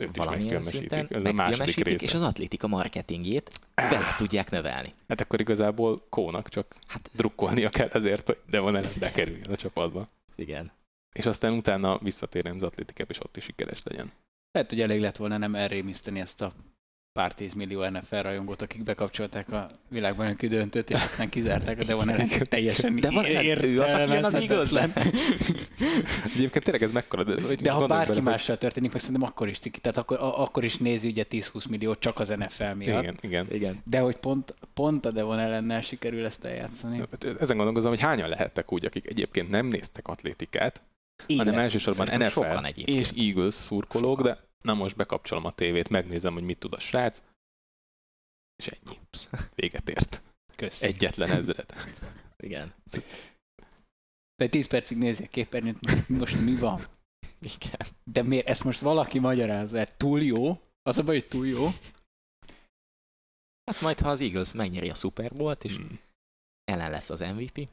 Őt 0.00 0.16
is 0.16 0.24
valamilyen 0.24 0.62
szinten, 0.62 0.98
megfilmesítik. 0.98 1.16
Ez 1.16 1.24
a 1.24 1.32
második 1.32 1.36
megfilmesítik, 1.36 1.84
része. 1.84 2.04
és 2.04 2.14
az 2.14 2.22
atlétika 2.22 2.66
marketingjét 2.66 3.60
vele 3.74 4.14
tudják 4.16 4.50
növelni. 4.50 4.94
Hát 5.08 5.20
akkor 5.20 5.40
igazából 5.40 6.06
Kónak 6.08 6.48
csak 6.48 6.76
Hát 6.86 7.10
drukkolnia 7.12 7.68
kell 7.68 7.88
ezért, 7.92 8.26
hogy 8.26 8.38
Devon 8.46 8.86
bekerüljön 8.98 9.50
a 9.50 9.56
csapatba. 9.56 10.08
igen. 10.34 10.72
És 11.12 11.26
aztán 11.26 11.52
utána 11.52 11.98
visszatérjen 11.98 12.54
az 12.54 12.62
atlétikába, 12.62 13.10
és 13.10 13.20
ott 13.20 13.36
is 13.36 13.44
sikeres 13.44 13.82
legyen. 13.82 14.12
Lehet, 14.52 14.70
hogy 14.70 14.80
elég 14.80 15.00
lett 15.00 15.16
volna 15.16 15.36
nem 15.36 15.54
elrémiszteni 15.54 16.20
ezt 16.20 16.40
a 16.40 16.52
pár 17.12 17.34
tízmillió 17.34 17.88
NFL 17.88 18.16
rajongót, 18.16 18.62
akik 18.62 18.82
bekapcsolták 18.82 19.52
a 19.52 19.66
világbajnoki 19.88 20.46
döntőt, 20.48 20.90
és 20.90 21.02
aztán 21.02 21.28
kizárták 21.28 21.80
a 21.80 21.84
Devon 21.84 22.08
Allen 22.08 22.28
teljesen 22.48 22.96
De 22.96 23.10
van- 23.10 23.24
ő 23.64 23.80
az, 23.80 23.92
aki 23.92 24.02
az 24.16 24.34
értelmezhetetlen. 24.34 24.92
Egyébként 26.34 26.64
tényleg 26.64 26.82
ez 26.82 26.92
mekkora, 26.92 27.24
de, 27.24 27.54
De 27.54 27.70
ha 27.70 27.86
bárki 27.86 28.08
bele, 28.08 28.20
mással 28.20 28.58
történik, 28.58 28.92
meg 28.92 29.00
szerintem 29.00 29.28
akkor 29.28 29.48
is 29.48 29.58
ciki. 29.58 29.80
Tehát 29.80 29.96
akkor, 29.96 30.18
a, 30.20 30.42
akkor 30.42 30.64
is 30.64 30.76
nézi 30.76 31.08
ugye 31.08 31.24
10-20 31.30 31.68
millió 31.68 31.94
csak 31.94 32.18
az 32.18 32.28
NFL 32.28 32.64
miatt. 32.74 33.02
Igen, 33.02 33.16
igen. 33.20 33.46
Igen. 33.50 33.80
De 33.84 33.98
hogy 34.00 34.16
pont, 34.16 34.54
pont 34.74 35.06
a 35.06 35.10
Devon 35.10 35.38
ellennel 35.38 35.80
sikerül 35.82 36.24
ezt 36.26 36.44
eljátszani. 36.44 36.98
Hát 36.98 37.24
Ezen 37.40 37.56
gondolkozom, 37.56 37.90
hogy 37.90 38.00
hányan 38.00 38.28
lehettek 38.28 38.72
úgy, 38.72 38.84
akik 38.84 39.06
egyébként 39.06 39.50
nem 39.50 39.66
néztek 39.66 40.08
atlétikát, 40.08 40.82
hanem 41.36 41.46
Élet. 41.46 41.60
elsősorban 41.60 42.06
Szerintem 42.06 42.28
NFL 42.30 42.40
sokan 42.50 42.64
egyébként. 42.64 42.98
és 43.16 43.26
Eagles 43.26 43.54
szurkolók, 43.54 44.16
Sokan. 44.18 44.32
de 44.32 44.50
na 44.62 44.74
most 44.74 44.96
bekapcsolom 44.96 45.44
a 45.44 45.54
tévét, 45.54 45.88
megnézem, 45.88 46.32
hogy 46.32 46.42
mit 46.42 46.58
tud 46.58 46.72
a 46.72 46.80
srác, 46.80 47.22
és 48.56 48.66
ennyi. 48.66 48.98
Véget 49.54 49.88
ért. 49.88 50.22
Köszi. 50.56 50.86
Egyetlen 50.86 51.30
ezred. 51.30 51.72
Igen. 52.36 52.74
De 54.36 54.48
10 54.48 54.66
percig 54.66 54.96
nézi 54.96 55.24
a 55.24 55.28
képernyőt, 55.28 56.08
most 56.08 56.40
mi 56.40 56.54
van? 56.54 56.80
Igen. 57.38 57.86
De 58.04 58.22
miért 58.22 58.46
ezt 58.46 58.64
most 58.64 58.80
valaki 58.80 59.18
magyarázza? 59.18 59.78
el? 59.78 59.96
Túl 59.96 60.22
jó? 60.22 60.60
Az 60.82 60.98
a 60.98 61.02
baj, 61.02 61.18
hogy 61.18 61.28
túl 61.28 61.46
jó? 61.46 61.66
Hát 63.64 63.80
majd, 63.80 63.98
ha 63.98 64.10
az 64.10 64.20
Eagles 64.20 64.52
megnyeri 64.52 64.90
a 64.90 64.94
Super 64.94 65.32
Bowl-t, 65.32 65.64
és 65.64 65.76
Hmm. 65.76 65.98
Ellen 66.64 66.90
lesz 66.90 67.10
az 67.10 67.20
MVP, 67.20 67.68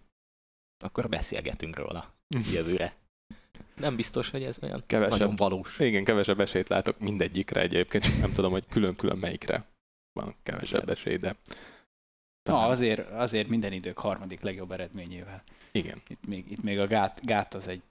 akkor 0.84 1.10
beszélgetünk 1.10 1.76
róla 1.76 2.14
jövőre. 2.54 2.96
Nem 3.80 3.96
biztos, 3.96 4.30
hogy 4.30 4.44
ez 4.44 4.58
olyan 4.62 4.84
Kevesebb. 4.88 5.20
nagyon 5.20 5.36
valós. 5.36 5.80
Igen, 5.80 6.04
kevesebb 6.04 6.40
esélyt 6.40 6.70
látok 6.70 7.00
mindegyikre 7.00 7.62
egyébként, 7.62 8.04
csak 8.04 8.20
nem 8.20 8.34
tudom, 8.34 8.52
hogy 8.52 8.66
külön-külön 8.70 9.18
melyikre 9.18 9.66
van 10.20 10.36
kevesebb 10.44 10.82
Igen. 10.84 10.96
esély, 10.96 11.18
de 11.18 11.36
Na, 12.50 12.68
azért, 12.68 13.12
azért 13.12 13.48
minden 13.48 13.74
idők 13.74 13.98
harmadik 13.98 14.42
legjobb 14.42 14.72
eredményével. 14.72 15.44
igen. 15.72 16.02
Itt 16.08 16.28
még, 16.28 16.52
itt 16.52 16.64
még 16.64 16.80
a 16.80 16.88
gát, 16.88 17.26
gát 17.26 17.54
az 17.54 17.68
egy... 17.68 17.82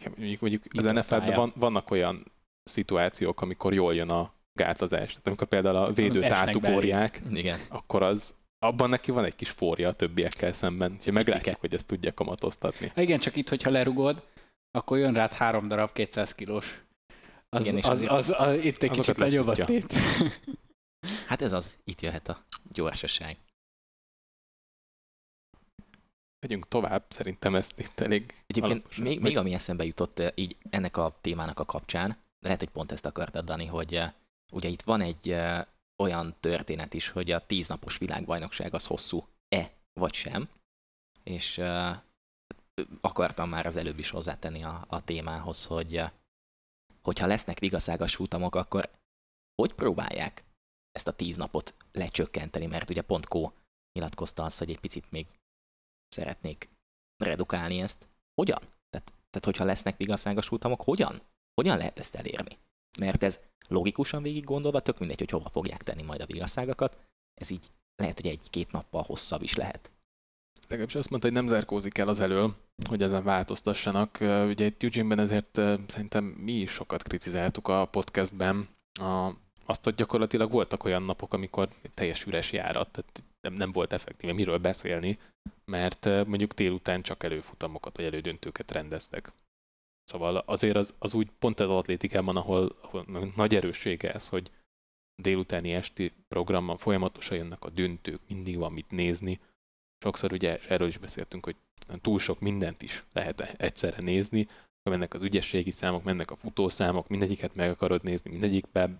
igen. 0.00 0.14
Mondjuk, 0.16 0.40
mondjuk 0.40 0.62
az 0.72 0.84
NFL-ben 0.84 1.34
van, 1.34 1.52
vannak 1.56 1.90
olyan 1.90 2.24
szituációk, 2.62 3.40
amikor 3.40 3.74
jól 3.74 3.94
jön 3.94 4.10
a 4.10 4.32
gátozás. 4.52 5.08
Tehát 5.08 5.26
amikor 5.26 5.46
például 5.46 5.76
a 5.76 5.92
védőt 5.92 6.24
átugorják, 6.30 7.22
Igen. 7.32 7.60
akkor 7.68 8.02
az 8.02 8.34
abban 8.58 8.88
neki 8.88 9.10
van 9.10 9.24
egy 9.24 9.36
kis 9.36 9.50
fória 9.50 9.88
a 9.88 9.92
többiekkel 9.92 10.52
szemben. 10.52 10.92
Úgyhogy 10.92 11.12
meglátjuk, 11.12 11.60
hogy 11.60 11.74
ezt 11.74 11.86
tudja 11.86 12.14
kamatoztatni. 12.14 12.92
Igen, 12.96 13.18
csak 13.18 13.36
itt, 13.36 13.48
hogyha 13.48 13.70
lerugod, 13.70 14.22
akkor 14.72 14.98
jön 14.98 15.14
rád 15.14 15.32
három 15.32 15.68
darab 15.68 15.92
200 15.92 16.34
kilós. 16.34 16.82
Az, 17.48 17.60
Igen, 17.60 17.76
és 17.76 17.84
az, 17.84 17.90
azért- 17.90 18.10
az, 18.10 18.28
az, 18.28 18.64
itt 18.64 18.82
egy 18.82 18.90
kicsit 18.90 19.16
nagyobb 19.16 19.46
a 19.46 19.64
tét. 19.64 19.92
Hát 21.26 21.42
ez 21.42 21.52
az, 21.52 21.78
itt 21.84 22.00
jöhet 22.00 22.28
a 22.28 22.44
gyorsaság. 22.70 23.36
Megyünk 26.38 26.68
tovább, 26.68 27.04
szerintem 27.08 27.54
ezt 27.54 27.78
itt 27.78 28.00
elég 28.00 28.42
Egyébként 28.46 28.98
még, 28.98 29.20
még 29.20 29.36
ami 29.36 29.54
eszembe 29.54 29.84
jutott 29.84 30.18
eh, 30.18 30.32
így 30.34 30.56
ennek 30.70 30.96
a 30.96 31.16
témának 31.20 31.58
a 31.58 31.64
kapcsán, 31.64 32.16
lehet, 32.38 32.58
hogy 32.58 32.68
pont 32.68 32.92
ezt 32.92 33.06
akartad, 33.06 33.44
Dani, 33.44 33.66
hogy 33.66 33.94
eh, 33.94 34.12
ugye 34.52 34.68
itt 34.68 34.82
van 34.82 35.00
egy 35.00 35.30
eh, 35.30 35.64
olyan 36.02 36.34
történet 36.40 36.94
is, 36.94 37.08
hogy 37.08 37.30
a 37.30 37.46
tíznapos 37.46 37.98
világbajnokság 37.98 38.74
az 38.74 38.86
hosszú-e 38.86 39.72
vagy 39.92 40.14
sem, 40.14 40.48
és 41.22 41.60
akartam 43.00 43.48
már 43.48 43.66
az 43.66 43.76
előbb 43.76 43.98
is 43.98 44.10
hozzátenni 44.10 44.64
a, 44.64 44.84
a 44.88 45.04
témához, 45.04 45.64
hogy 45.64 45.96
eh, 45.96 46.10
hogyha 47.02 47.26
lesznek 47.26 47.58
vigaszágas 47.58 48.14
futamok, 48.14 48.54
akkor 48.54 48.90
hogy 49.54 49.72
próbálják 49.72 50.44
ezt 50.92 51.08
a 51.08 51.12
tíz 51.12 51.36
napot 51.36 51.74
lecsökkenteni, 51.92 52.66
mert 52.66 52.90
ugye 52.90 53.02
pont 53.02 53.28
Kó 53.28 53.52
nyilatkozta 53.92 54.44
azt, 54.44 54.58
hogy 54.58 54.70
egy 54.70 54.80
picit 54.80 55.10
még 55.10 55.26
szeretnék 56.08 56.68
redukálni 57.16 57.80
ezt. 57.80 58.06
Hogyan? 58.34 58.58
Tehát, 58.58 59.06
tehát 59.06 59.44
hogyha 59.44 59.64
lesznek 59.64 59.96
vigaszágas 59.96 60.46
futamok, 60.46 60.82
hogyan? 60.82 61.22
Hogyan 61.54 61.76
lehet 61.76 61.98
ezt 61.98 62.14
elérni? 62.14 62.58
Mert 62.98 63.22
ez 63.22 63.40
logikusan 63.68 64.22
végig 64.22 64.44
gondolva, 64.44 64.80
tök 64.80 64.98
mindegy, 64.98 65.18
hogy 65.18 65.30
hova 65.30 65.48
fogják 65.48 65.82
tenni 65.82 66.02
majd 66.02 66.20
a 66.20 66.26
vigaszágakat, 66.26 66.98
ez 67.34 67.50
így 67.50 67.70
lehet, 67.96 68.20
hogy 68.20 68.30
egy-két 68.30 68.72
nappal 68.72 69.02
hosszabb 69.02 69.42
is 69.42 69.54
lehet. 69.54 69.90
Legalábbis 70.72 71.00
azt 71.00 71.10
mondta, 71.10 71.28
hogy 71.28 71.36
nem 71.36 71.46
zárkózik 71.46 71.98
el 71.98 72.08
az 72.08 72.20
elől, 72.20 72.54
hogy 72.88 73.02
ezen 73.02 73.24
változtassanak. 73.24 74.18
Ugye 74.20 74.64
itt 74.64 74.82
Eugene-ben 74.82 75.18
ezért 75.18 75.60
szerintem 75.86 76.24
mi 76.24 76.52
is 76.52 76.70
sokat 76.70 77.02
kritizáltuk 77.02 77.68
a 77.68 77.84
podcastben 77.86 78.68
a, 79.00 79.30
azt, 79.66 79.84
hogy 79.84 79.94
gyakorlatilag 79.94 80.50
voltak 80.50 80.84
olyan 80.84 81.02
napok, 81.02 81.34
amikor 81.34 81.68
teljes 81.94 82.24
üres 82.24 82.52
járat, 82.52 82.90
tehát 82.90 83.22
nem, 83.40 83.54
nem 83.54 83.72
volt 83.72 83.92
effektíve 83.92 84.32
miről 84.32 84.58
beszélni, 84.58 85.18
mert 85.64 86.04
mondjuk 86.04 86.52
délután 86.52 87.02
csak 87.02 87.22
előfutamokat 87.22 87.96
vagy 87.96 88.04
elődöntőket 88.04 88.70
rendeztek. 88.70 89.32
Szóval 90.04 90.36
azért 90.36 90.76
az, 90.76 90.94
az 90.98 91.14
úgy 91.14 91.30
pont 91.38 91.60
az 91.60 91.70
atlétikában, 91.70 92.36
ahol, 92.36 92.76
ahol 92.82 93.32
nagy 93.36 93.54
erőssége 93.54 94.12
ez, 94.12 94.28
hogy 94.28 94.50
délutáni 95.22 95.72
esti 95.72 96.12
programban 96.28 96.76
folyamatosan 96.76 97.36
jönnek 97.36 97.64
a 97.64 97.70
döntők, 97.70 98.20
mindig 98.28 98.56
van 98.56 98.72
mit 98.72 98.90
nézni, 98.90 99.40
sokszor 100.02 100.32
ugye, 100.32 100.56
és 100.56 100.66
erről 100.66 100.88
is 100.88 100.98
beszéltünk, 100.98 101.44
hogy 101.44 101.56
túl 102.00 102.18
sok 102.18 102.40
mindent 102.40 102.82
is 102.82 103.04
lehet 103.12 103.40
egyszerre 103.40 104.02
nézni, 104.02 104.46
mennek 104.90 105.14
az 105.14 105.22
ügyességi 105.22 105.70
számok, 105.70 106.02
mennek 106.02 106.30
a 106.30 106.36
futószámok, 106.36 107.08
mindegyiket 107.08 107.54
meg 107.54 107.70
akarod 107.70 108.02
nézni, 108.02 108.30
mindegyikbe 108.30 108.90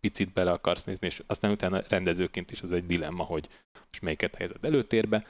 picit 0.00 0.32
bele 0.32 0.50
akarsz 0.50 0.84
nézni, 0.84 1.06
és 1.06 1.22
aztán 1.26 1.50
utána 1.50 1.82
rendezőként 1.88 2.50
is 2.50 2.62
az 2.62 2.72
egy 2.72 2.86
dilemma, 2.86 3.22
hogy 3.22 3.48
most 3.72 4.02
melyiket 4.02 4.34
helyezed 4.34 4.64
előtérbe. 4.64 5.26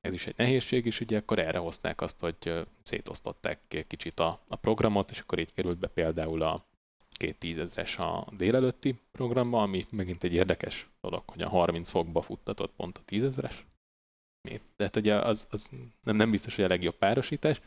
Ez 0.00 0.12
is 0.12 0.26
egy 0.26 0.34
nehézség, 0.36 0.86
és 0.86 1.00
ugye 1.00 1.18
akkor 1.18 1.38
erre 1.38 1.58
hozták 1.58 2.00
azt, 2.00 2.20
hogy 2.20 2.66
szétosztották 2.82 3.84
kicsit 3.86 4.20
a, 4.20 4.40
a 4.48 4.56
programot, 4.56 5.10
és 5.10 5.20
akkor 5.20 5.38
így 5.38 5.52
került 5.54 5.78
be 5.78 5.88
például 5.88 6.42
a 6.42 6.66
két 7.10 7.38
tízezres 7.38 7.98
a 7.98 8.26
délelőtti 8.36 9.00
programba, 9.12 9.62
ami 9.62 9.86
megint 9.90 10.24
egy 10.24 10.34
érdekes 10.34 10.88
dolog, 11.00 11.22
hogy 11.26 11.42
a 11.42 11.48
30 11.48 11.90
fokba 11.90 12.22
futtatott 12.22 12.72
pont 12.76 12.98
a 12.98 13.04
tízezres. 13.04 13.66
Tehát 14.76 14.96
ugye 14.96 15.14
az, 15.14 15.46
az 15.50 15.70
nem, 16.02 16.16
nem 16.16 16.30
biztos, 16.30 16.54
hogy 16.54 16.64
a 16.64 16.68
legjobb 16.68 16.96
párosítás, 16.96 17.60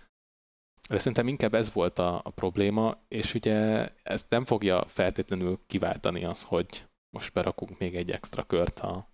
de 0.90 0.98
szerintem 0.98 1.28
inkább 1.28 1.54
ez 1.54 1.72
volt 1.72 2.00
a, 2.00 2.22
a 2.24 2.30
probléma, 2.30 2.98
és 3.08 3.34
ugye 3.34 3.90
ezt 4.04 4.30
nem 4.30 4.46
fogja 4.46 4.88
feltétlenül 4.88 5.60
kiváltani 5.68 6.24
az, 6.24 6.44
hogy 6.44 6.88
most 7.10 7.34
berakunk 7.34 7.80
még 7.80 7.96
egy 7.96 8.12
extra 8.12 8.46
kört 8.46 8.80
a 8.80 9.08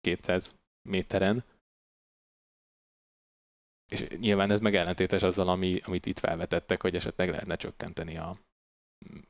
200 0.00 0.54
méteren. 0.88 1.44
És 3.90 4.06
nyilván 4.18 4.50
ez 4.50 4.60
meg 4.60 4.74
ellentétes 4.74 5.22
azzal, 5.22 5.48
ami, 5.48 5.80
amit 5.84 6.06
itt 6.06 6.18
felvetettek, 6.18 6.82
hogy 6.82 6.94
esetleg 6.94 7.30
lehetne 7.30 7.56
csökkenteni 7.56 8.16
a 8.16 8.38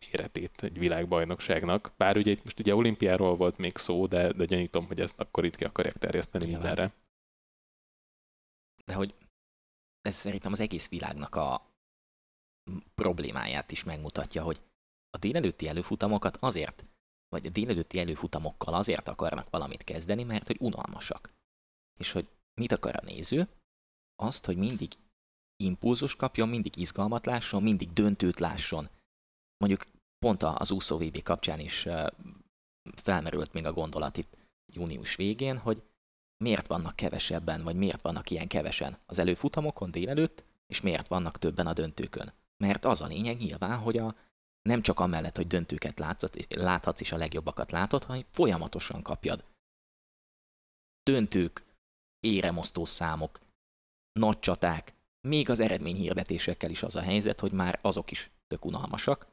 méretét 0.01 0.63
egy 0.63 0.79
világbajnokságnak. 0.79 1.93
Bár 1.97 2.17
ugye 2.17 2.37
most 2.45 2.61
ugye 2.61 2.75
olimpiáról 2.75 3.37
volt 3.37 3.59
még 3.59 3.77
szó, 3.77 4.07
de, 4.07 4.33
de 4.33 4.45
gyanítom, 4.45 4.87
hogy 4.87 5.01
ezt 5.01 5.21
akkor 5.21 5.45
itt 5.45 5.57
ki 5.57 5.65
akarják 5.65 5.97
terjeszteni 5.97 6.45
nyilván. 6.45 6.63
mindenre. 6.63 6.95
De 8.91 8.95
hogy 8.95 9.15
ez 10.01 10.15
szerintem 10.15 10.53
az 10.53 10.61
egész 10.61 10.89
világnak 10.89 11.35
a 11.35 11.71
problémáját 12.95 13.73
is 13.73 13.85
megmutatja, 13.85 14.43
hogy 14.43 14.61
a 15.11 15.19
délelőtti 15.19 15.69
előfutamokat 15.69 16.37
azért, 16.37 16.85
vagy 17.29 17.47
a 17.47 17.51
délelőtti 17.51 17.99
előfutamokkal 17.99 18.75
azért 18.75 19.09
akarnak 19.09 19.51
valamit 19.51 19.85
kezdeni, 19.85 20.23
mert 20.23 20.47
hogy 20.47 20.57
unalmasak. 20.61 21.33
És 21.99 22.13
hogy 22.13 22.29
mit 22.61 22.73
akar 22.73 22.97
a 22.97 23.05
néző? 23.05 23.49
Azt, 24.23 24.45
hogy 24.45 24.57
mindig 24.57 24.93
impulzus 25.57 26.17
kapjon, 26.17 26.49
mindig 26.49 26.77
izgalmat 26.77 27.27
lásson, 27.27 27.63
mindig 27.63 27.93
döntőt 27.93 28.39
lásson. 28.39 28.89
Mondjuk 29.57 29.87
pont 30.19 30.43
az 30.43 30.71
úszó 30.71 30.99
VB 30.99 31.23
kapcsán 31.23 31.61
is 31.61 31.87
felmerült 32.95 33.53
még 33.53 33.65
a 33.65 33.73
gondolat 33.73 34.17
itt 34.17 34.37
június 34.73 35.17
végén, 35.17 35.59
hogy 35.59 35.83
miért 36.45 36.67
vannak 36.67 36.97
kevesebben, 36.97 37.63
vagy 37.63 37.77
miért 37.77 38.03
vannak 38.03 38.31
ilyen 38.31 38.49
kevesen 38.49 38.99
az 39.07 39.19
előfutamokon 39.19 39.91
délelőtt, 39.91 40.45
és 40.67 40.81
miért 40.81 41.09
vannak 41.09 41.39
többen 41.39 41.67
a 41.67 41.73
döntőkön. 41.73 42.33
Mert 42.57 42.85
az 42.85 43.01
a 43.01 43.07
lényeg 43.07 43.37
nyilván, 43.37 43.79
hogy 43.79 43.97
a, 43.97 44.15
nem 44.63 44.83
csak 44.83 45.01
amellett, 45.01 45.37
hogy 45.37 45.47
döntőket 45.47 45.99
látsz, 45.99 46.25
láthatsz 46.49 47.01
és 47.01 47.13
a 47.13 47.17
legjobbakat 47.17 47.71
látod, 47.71 48.05
hanem 48.05 48.25
folyamatosan 48.31 49.03
kapjad. 49.03 49.45
Döntők, 51.03 51.65
éremosztó 52.21 52.85
számok, 52.85 53.41
nagy 54.13 54.39
csaták, 54.39 54.95
még 55.29 55.51
az 55.51 55.61
eredményhirdetésekkel 55.61 56.71
is 56.71 56.83
az 56.83 56.97
a 56.97 57.01
helyzet, 57.01 57.41
hogy 57.41 57.53
már 57.53 57.79
azok 57.83 58.11
is 58.11 58.31
tök 58.47 58.65
unalmasak. 58.65 59.27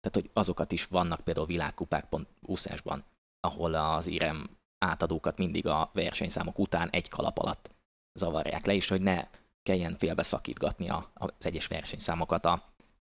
Tehát, 0.00 0.20
hogy 0.20 0.30
azokat 0.32 0.72
is 0.72 0.86
vannak 0.86 1.20
például 1.20 1.46
világkupák 1.46 2.08
pont 2.08 2.28
úszásban, 2.40 3.04
ahol 3.40 3.74
az 3.74 4.06
érem 4.06 4.56
átadókat 4.82 5.38
mindig 5.38 5.66
a 5.66 5.90
versenyszámok 5.92 6.58
után 6.58 6.90
egy 6.90 7.08
kalap 7.08 7.38
alatt 7.38 7.70
zavarják 8.18 8.66
le, 8.66 8.74
és 8.74 8.88
hogy 8.88 9.00
ne 9.00 9.28
kelljen 9.62 9.96
félbe 9.96 10.22
szakítgatni 10.22 10.88
a, 10.88 11.10
az 11.14 11.46
egyes 11.46 11.66
versenyszámokat 11.66 12.44
a, 12.44 12.52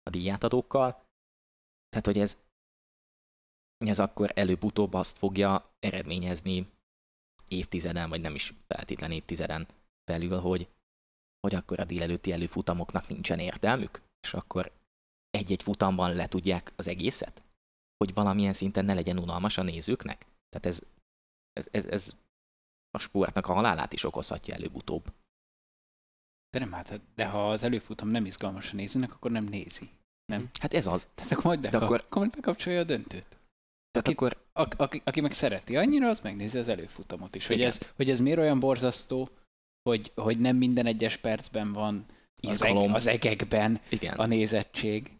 a 0.03 0.09
díjátadókkal. 0.09 1.03
Tehát, 1.89 2.05
hogy 2.05 2.19
ez, 2.19 2.41
ez 3.77 3.99
akkor 3.99 4.31
előbb-utóbb 4.35 4.93
azt 4.93 5.17
fogja 5.17 5.69
eredményezni 5.79 6.71
évtizeden, 7.47 8.09
vagy 8.09 8.21
nem 8.21 8.35
is 8.35 8.53
feltétlen 8.67 9.11
évtizeden 9.11 9.67
belül, 10.11 10.39
hogy, 10.39 10.67
hogy 11.39 11.55
akkor 11.55 11.79
a 11.79 11.85
délelőtti 11.85 12.31
előfutamoknak 12.31 13.07
nincsen 13.07 13.39
értelmük, 13.39 14.01
és 14.21 14.33
akkor 14.33 14.71
egy-egy 15.29 15.63
futamban 15.63 16.13
le 16.13 16.27
tudják 16.27 16.73
az 16.75 16.87
egészet? 16.87 17.43
Hogy 17.97 18.13
valamilyen 18.13 18.53
szinten 18.53 18.85
ne 18.85 18.93
legyen 18.93 19.19
unalmas 19.19 19.57
a 19.57 19.63
nézőknek? 19.63 20.25
Tehát 20.49 20.65
ez 20.65 20.81
ez, 21.53 21.67
ez, 21.71 21.85
ez 21.85 22.15
a 22.91 22.99
sportnak 22.99 23.47
a 23.47 23.53
halálát 23.53 23.93
is 23.93 24.03
okozhatja 24.03 24.53
előbb-utóbb. 24.53 25.13
De 26.49 26.59
nem, 26.59 26.71
hát, 26.71 27.01
de 27.15 27.25
ha 27.25 27.49
az 27.49 27.63
előfutam 27.63 28.07
nem 28.07 28.25
izgalmas 28.25 28.71
a 28.71 28.75
nézőnek, 28.75 29.13
akkor 29.13 29.31
nem 29.31 29.43
nézi. 29.43 29.89
Nem? 30.25 30.49
Hát 30.59 30.73
ez 30.73 30.87
az. 30.87 31.07
Tehát 31.15 31.31
akkor 31.31 31.45
majd, 31.45 31.59
de 31.59 31.77
akkor, 31.77 32.03
akkor 32.05 32.17
majd 32.17 32.35
bekapcsolja 32.35 32.79
a 32.79 32.83
döntőt. 32.83 33.25
Tehát 33.91 34.07
Akit, 34.07 34.15
akkor... 34.15 34.45
A, 34.53 34.83
aki, 34.83 35.01
aki 35.05 35.21
meg 35.21 35.33
szereti 35.33 35.77
annyira, 35.77 36.09
az 36.09 36.19
megnézi 36.19 36.57
az 36.57 36.67
előfutamot 36.67 37.35
is. 37.35 37.47
Hogy 37.47 37.61
ez, 37.61 37.79
hogy 37.95 38.09
ez 38.09 38.19
miért 38.19 38.39
olyan 38.39 38.59
borzasztó, 38.59 39.29
hogy, 39.89 40.11
hogy 40.15 40.39
nem 40.39 40.55
minden 40.55 40.85
egyes 40.85 41.17
percben 41.17 41.73
van 41.73 42.05
az, 42.47 42.61
eg, 42.61 42.75
az 42.75 43.07
egekben 43.07 43.81
Igen. 43.89 44.17
a 44.17 44.25
nézettség. 44.25 45.11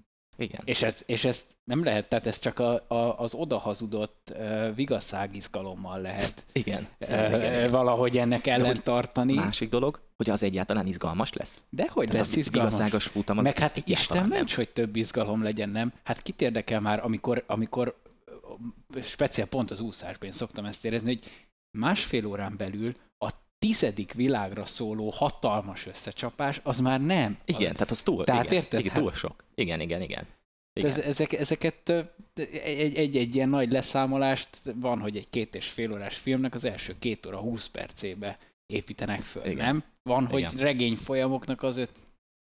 Igen. 0.42 0.62
És, 0.64 0.82
ez, 0.82 1.04
és 1.06 1.26
ezt 1.26 1.46
nem 1.64 1.84
lehet, 1.84 2.10
tehát 2.10 2.28
ez 2.28 2.40
csak 2.40 2.60
a, 2.60 2.86
a, 2.88 3.20
az 3.20 3.34
odahazudott 3.34 4.34
uh, 4.36 4.76
vigaszágizgalommal 4.76 6.02
lehet 6.02 6.44
igen, 6.52 6.88
uh, 7.00 7.08
igen, 7.10 7.36
igen. 7.36 7.72
valahogy 7.72 8.18
ennek 8.18 8.48
ellen 8.48 8.84
tartani. 8.84 9.34
Másik 9.34 9.70
dolog, 9.70 10.00
hogy 10.18 10.30
az 10.30 10.44
egyáltalán 10.44 10.88
izgalmas 10.88 11.34
lesz. 11.34 11.64
De 11.70 11.88
hogy 11.90 12.08
tehát 12.08 12.26
lesz 12.26 12.36
izgalmas? 12.36 12.74
Vigaszágos 12.74 13.06
futam 13.06 13.38
az 13.38 13.44
Meg 13.44 13.58
hát 13.58 13.82
Isten 13.86 14.28
ments, 14.28 14.56
hogy 14.56 14.70
több 14.70 14.96
izgalom 14.96 15.44
legyen, 15.44 15.70
nem? 15.70 15.94
Hát 16.04 16.22
kit 16.22 16.42
érdekel 16.42 16.80
már, 16.80 17.04
amikor, 17.04 17.44
amikor 17.48 18.02
speciál 19.02 19.48
pont 19.48 19.72
az 19.72 19.80
úszásban 19.80 20.28
én 20.28 20.36
szoktam 20.36 20.66
ezt 20.66 20.86
érezni, 20.86 21.08
hogy 21.08 21.32
másfél 21.78 22.26
órán 22.26 22.58
belül 22.58 22.96
tizedik 23.66 24.14
világra 24.14 24.66
szóló 24.66 25.10
hatalmas 25.10 25.86
összecsapás, 25.86 26.60
az 26.64 26.80
már 26.80 27.02
nem. 27.02 27.38
Igen, 27.46 27.74
tehát 27.74 27.92
az 27.92 28.02
túl, 28.02 28.24
tehát 28.24 28.46
igen, 28.46 28.58
érted? 28.58 28.80
Igen, 28.80 28.94
túl 28.94 29.14
sok. 29.14 29.44
Igen, 29.56 29.80
igen, 29.80 30.02
igen. 30.02 30.28
igen. 30.74 30.92
Ez, 30.92 30.98
ezek, 30.98 31.34
ezeket 31.34 31.94
egy-egy 32.94 33.36
ilyen 33.36 33.50
nagy 33.50 33.72
leszámolást 33.72 34.50
van, 34.76 35.00
hogy 35.00 35.18
egy 35.18 35.30
két 35.30 35.56
és 35.56 35.68
fél 35.68 35.92
órás 35.92 36.18
filmnek 36.18 36.54
az 36.54 36.64
első 36.64 36.96
két 37.00 37.26
óra 37.26 37.38
húsz 37.38 37.68
percébe 37.68 38.38
építenek 38.66 39.22
föl, 39.22 39.46
igen. 39.46 39.66
nem? 39.66 39.84
Van, 40.04 40.30
igen. 40.32 40.50
hogy 40.50 40.60
regény 40.60 40.96
folyamoknak 40.96 41.64
az 41.64 41.78
öt... 41.78 41.92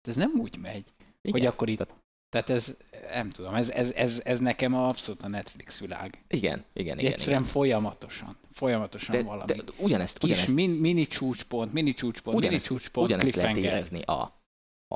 Ez 0.08 0.16
nem 0.16 0.32
úgy 0.38 0.58
megy, 0.58 0.86
igen. 1.22 1.40
hogy 1.40 1.46
akkor 1.46 1.70
itt 1.70 1.88
tehát 2.30 2.50
ez, 2.50 2.76
nem 3.12 3.30
tudom, 3.30 3.54
ez, 3.54 3.70
ez, 3.70 3.92
ez, 3.92 4.22
ez 4.24 4.40
nekem 4.40 4.74
abszolút 4.74 5.24
a 5.24 5.28
Netflix 5.28 5.80
világ. 5.80 6.24
Igen, 6.28 6.66
igen, 6.74 7.00
igen. 7.00 7.12
Egyszerűen 7.12 7.42
igen. 7.42 7.52
folyamatosan, 7.52 8.38
folyamatosan 8.56 9.16
de, 9.16 9.24
valami. 9.24 9.54
De 9.54 9.64
ugyanezt, 9.78 10.18
Kis 10.18 10.30
ugyanezt, 10.30 10.54
min, 10.54 10.70
mini 10.70 11.08
csúcspont, 11.08 11.74
mini 11.74 11.94
csúcspont, 11.94 12.38
ugyanezt, 12.38 12.70
mini 12.70 12.80
csúcspont, 12.80 13.08
ugyanezt 13.08 13.36
lehet 13.36 13.58
érezni 13.58 14.02
a, 14.02 14.22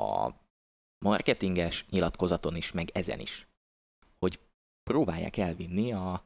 a 0.00 0.34
marketinges 1.04 1.84
nyilatkozaton 1.90 2.56
is, 2.56 2.72
meg 2.72 2.90
ezen 2.92 3.20
is. 3.20 3.48
Hogy 4.18 4.38
próbálják 4.82 5.36
elvinni 5.36 5.92
a, 5.92 6.24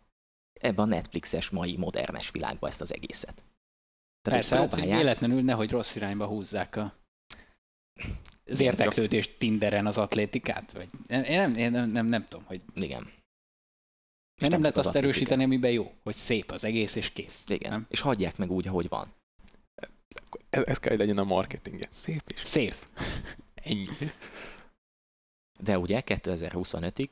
ebbe 0.60 0.82
a 0.82 0.84
Netflixes 0.84 1.50
mai 1.50 1.76
modernes 1.76 2.30
világba 2.30 2.66
ezt 2.66 2.80
az 2.80 2.94
egészet. 2.94 3.34
Tehát 3.34 4.38
Persze, 4.40 4.56
próbálják... 4.56 4.80
hát, 4.80 4.88
hogy 4.88 5.04
véletlenül 5.04 5.42
nehogy 5.42 5.70
rossz 5.70 5.94
irányba 5.94 6.26
húzzák 6.26 6.76
a 6.76 6.94
az 8.46 8.60
érdeklődést. 8.60 9.38
Tinderen 9.38 9.86
az 9.86 9.98
atlétikát? 9.98 10.72
Vagy 10.72 10.88
én 11.08 11.20
nem, 11.20 11.56
én 11.56 11.70
nem, 11.70 11.90
nem, 11.90 12.06
nem 12.06 12.26
tudom, 12.28 12.44
hogy... 12.44 12.60
Igen. 12.74 13.12
Mert 14.40 14.52
nem 14.52 14.60
lehet 14.60 14.76
azt 14.76 14.94
erősíteni, 14.94 15.44
amiben 15.44 15.70
jó, 15.70 15.92
hogy 16.02 16.14
szép 16.14 16.50
az 16.50 16.64
egész, 16.64 16.94
és 16.94 17.10
kész. 17.10 17.44
Igen, 17.48 17.70
nem? 17.70 17.86
és 17.88 18.00
hagyják 18.00 18.36
meg 18.36 18.50
úgy, 18.50 18.68
ahogy 18.68 18.88
van. 18.88 19.14
Ez, 20.50 20.62
ez 20.66 20.78
kell, 20.78 20.90
hogy 20.90 21.00
legyen 21.00 21.18
a 21.18 21.24
marketingje. 21.24 21.86
Szép 21.90 22.22
és 22.34 22.40
Szép. 22.44 22.74
Ennyi. 23.54 23.86
De 25.60 25.78
ugye 25.78 26.02
2025-ig 26.06 27.08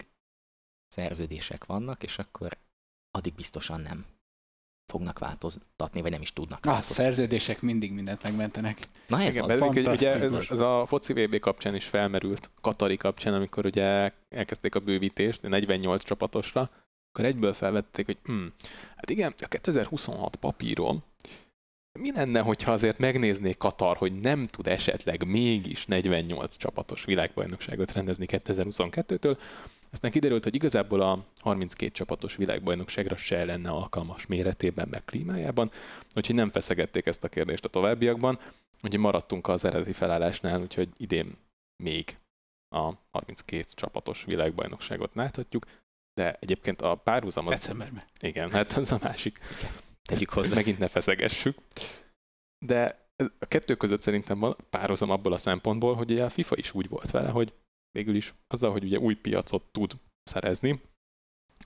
szerződések 0.88 1.64
vannak, 1.64 2.02
és 2.02 2.18
akkor 2.18 2.58
addig 3.10 3.34
biztosan 3.34 3.80
nem 3.80 4.06
fognak 4.92 5.18
változtatni, 5.18 6.00
vagy 6.00 6.10
nem 6.10 6.20
is 6.20 6.32
tudnak 6.32 6.58
ah, 6.58 6.64
változtatni. 6.64 7.02
A 7.02 7.06
szerződések 7.06 7.60
mindig 7.60 7.92
mindent 7.92 8.22
megmentenek. 8.22 8.78
Na 9.06 9.20
ez 9.20 9.36
Igen, 9.36 9.50
az. 9.50 9.58
Pedig, 9.58 9.86
ugye 9.86 10.12
ez, 10.12 10.32
ez, 10.32 10.60
a 10.60 10.84
foci 10.86 11.12
VB 11.12 11.38
kapcsán 11.38 11.74
is 11.74 11.84
felmerült, 11.84 12.50
Katari 12.60 12.96
kapcsán, 12.96 13.34
amikor 13.34 13.66
ugye 13.66 14.12
elkezdték 14.28 14.74
a 14.74 14.80
bővítést 14.80 15.42
48 15.42 16.04
csapatosra, 16.04 16.70
akkor 17.12 17.24
egyből 17.24 17.52
felvették, 17.52 18.06
hogy 18.06 18.18
hm, 18.24 18.46
hát 18.96 19.10
igen, 19.10 19.34
a 19.38 19.46
2026 19.46 20.36
papíron 20.36 21.02
mi 21.98 22.12
lenne, 22.12 22.40
hogyha 22.40 22.72
azért 22.72 22.98
megnéznék 22.98 23.56
Katar, 23.56 23.96
hogy 23.96 24.20
nem 24.20 24.46
tud 24.46 24.66
esetleg 24.66 25.26
mégis 25.26 25.86
48 25.86 26.56
csapatos 26.56 27.04
világbajnokságot 27.04 27.92
rendezni 27.92 28.26
2022-től, 28.28 29.38
aztán 29.90 30.10
kiderült, 30.10 30.44
hogy 30.44 30.54
igazából 30.54 31.00
a 31.00 31.24
32 31.36 31.92
csapatos 31.92 32.36
világbajnokságra 32.36 33.16
se 33.16 33.44
lenne 33.44 33.70
alkalmas 33.70 34.26
méretében, 34.26 34.88
meg 34.90 35.04
klímájában, 35.04 35.70
úgyhogy 36.14 36.34
nem 36.34 36.50
feszegették 36.50 37.06
ezt 37.06 37.24
a 37.24 37.28
kérdést 37.28 37.64
a 37.64 37.68
továbbiakban, 37.68 38.38
úgyhogy 38.82 39.00
maradtunk 39.00 39.48
az 39.48 39.64
eredeti 39.64 39.92
felállásnál, 39.92 40.60
úgyhogy 40.60 40.88
idén 40.96 41.36
még 41.82 42.16
a 42.74 42.92
32 43.10 43.64
csapatos 43.74 44.24
világbajnokságot 44.24 45.14
láthatjuk, 45.14 45.66
de 46.14 46.32
egyébként 46.40 46.82
a 46.82 46.94
párhuzam 46.94 47.46
az... 47.46 47.52
Decemberben. 47.52 48.04
Igen, 48.20 48.50
hát 48.50 48.72
az 48.72 48.92
a 48.92 48.98
másik. 49.02 49.38
Tegyük 50.02 50.30
hozzá. 50.30 50.54
Megint 50.54 50.78
ne 50.78 50.88
feszegessük. 50.88 51.58
De 52.66 53.10
a 53.38 53.46
kettő 53.46 53.74
között 53.74 54.00
szerintem 54.00 54.38
van 54.38 54.56
párhuzam 54.70 55.10
abból 55.10 55.32
a 55.32 55.38
szempontból, 55.38 55.94
hogy 55.94 56.10
ugye 56.10 56.24
a 56.24 56.30
FIFA 56.30 56.56
is 56.56 56.74
úgy 56.74 56.88
volt 56.88 57.10
vele, 57.10 57.30
hogy 57.30 57.54
végül 57.90 58.14
is 58.14 58.34
azzal, 58.46 58.70
hogy 58.70 58.84
ugye 58.84 58.98
új 58.98 59.14
piacot 59.14 59.62
tud 59.72 59.92
szerezni, 60.24 60.80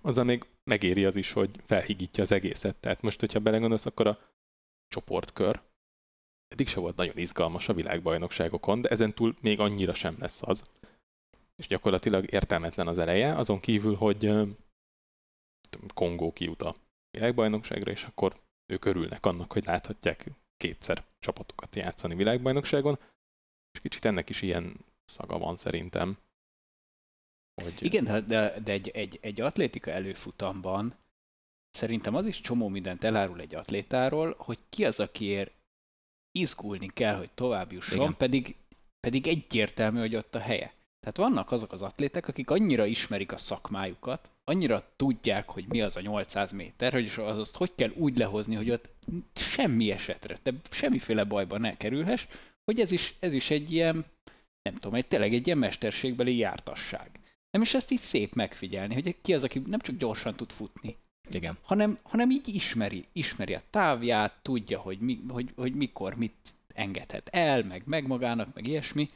azzal 0.02 0.24
még 0.24 0.46
megéri 0.70 1.04
az 1.04 1.16
is, 1.16 1.32
hogy 1.32 1.50
felhigítja 1.64 2.22
az 2.22 2.32
egészet. 2.32 2.76
Tehát 2.76 3.02
most, 3.02 3.20
hogyha 3.20 3.40
belegondolsz, 3.40 3.86
akkor 3.86 4.06
a 4.06 4.18
csoportkör 4.88 5.62
eddig 6.48 6.68
se 6.68 6.80
volt 6.80 6.96
nagyon 6.96 7.16
izgalmas 7.16 7.68
a 7.68 7.74
világbajnokságokon, 7.74 8.80
de 8.80 8.88
ezen 8.88 9.14
túl 9.14 9.36
még 9.40 9.60
annyira 9.60 9.94
sem 9.94 10.16
lesz 10.18 10.42
az. 10.42 10.64
És 11.56 11.66
gyakorlatilag 11.66 12.32
értelmetlen 12.32 12.86
az 12.88 12.98
eleje, 12.98 13.34
azon 13.34 13.60
kívül, 13.60 13.94
hogy 13.94 14.30
Kongó 15.94 16.32
kijut 16.32 16.62
a 16.62 16.74
világbajnokságra, 17.10 17.90
és 17.90 18.04
akkor 18.04 18.40
ők 18.72 18.84
örülnek 18.84 19.26
annak, 19.26 19.52
hogy 19.52 19.64
láthatják 19.64 20.30
kétszer 20.56 21.04
csapatokat 21.18 21.76
játszani 21.76 22.14
világbajnokságon, 22.14 22.98
és 23.72 23.80
kicsit 23.80 24.04
ennek 24.04 24.28
is 24.28 24.42
ilyen 24.42 24.76
szaga 25.04 25.38
van 25.38 25.56
szerintem. 25.56 26.18
Hogy 27.62 27.82
Igen, 27.82 28.04
de, 28.04 28.20
de, 28.20 28.60
de 28.60 28.72
egy, 28.72 28.88
egy, 28.88 29.18
egy 29.22 29.40
atlétika 29.40 29.90
előfutamban 29.90 30.96
szerintem 31.70 32.14
az 32.14 32.26
is 32.26 32.40
csomó 32.40 32.68
mindent 32.68 33.04
elárul 33.04 33.40
egy 33.40 33.54
atlétáról, 33.54 34.34
hogy 34.38 34.58
ki 34.68 34.84
az, 34.84 35.00
akiért 35.00 35.52
izgulni 36.38 36.86
kell, 36.86 37.16
hogy 37.16 37.30
tovább 37.30 37.72
jusson, 37.72 37.98
Igen. 37.98 38.16
pedig, 38.16 38.56
pedig 39.00 39.26
egyértelmű, 39.26 39.98
hogy 39.98 40.16
ott 40.16 40.34
a 40.34 40.38
helye. 40.38 40.74
Tehát 41.06 41.30
vannak 41.30 41.52
azok 41.52 41.72
az 41.72 41.82
atléták, 41.82 42.28
akik 42.28 42.50
annyira 42.50 42.86
ismerik 42.86 43.32
a 43.32 43.36
szakmájukat, 43.36 44.30
annyira 44.44 44.82
tudják, 44.96 45.50
hogy 45.50 45.64
mi 45.68 45.80
az 45.80 45.96
a 45.96 46.00
800 46.00 46.52
méter, 46.52 46.92
hogy 46.92 47.12
az 47.16 47.38
azt 47.38 47.56
hogy 47.56 47.72
kell 47.74 47.90
úgy 47.94 48.18
lehozni, 48.18 48.54
hogy 48.54 48.70
ott 48.70 48.90
semmi 49.34 49.90
esetre, 49.90 50.36
te 50.42 50.52
semmiféle 50.70 51.24
bajba 51.24 51.58
ne 51.58 51.76
kerülhess, 51.76 52.26
hogy 52.64 52.80
ez 52.80 52.92
is, 52.92 53.14
ez 53.18 53.32
is 53.32 53.50
egy 53.50 53.72
ilyen, 53.72 54.04
nem 54.62 54.74
tudom, 54.74 54.94
egy 54.94 55.06
tényleg 55.06 55.34
egy 55.34 55.46
ilyen 55.46 55.58
mesterségbeli 55.58 56.36
jártasság. 56.36 57.10
Nem 57.50 57.62
is 57.62 57.74
ezt 57.74 57.90
így 57.90 57.98
szép 57.98 58.34
megfigyelni, 58.34 58.94
hogy 58.94 59.16
ki 59.22 59.34
az, 59.34 59.44
aki 59.44 59.62
nem 59.66 59.80
csak 59.80 59.96
gyorsan 59.96 60.34
tud 60.34 60.50
futni, 60.50 60.96
Igen. 61.30 61.58
hanem, 61.62 61.98
hanem 62.02 62.30
így 62.30 62.48
ismeri, 62.48 63.04
ismeri 63.12 63.54
a 63.54 63.62
távját, 63.70 64.38
tudja, 64.42 64.78
hogy, 64.78 64.98
mi, 64.98 65.20
hogy, 65.28 65.52
hogy 65.56 65.74
mikor 65.74 66.14
mit 66.14 66.54
engedhet 66.74 67.28
el, 67.28 67.62
meg, 67.62 67.82
meg 67.84 68.06
magának, 68.06 68.54
meg 68.54 68.66
ilyesmi. 68.66 69.10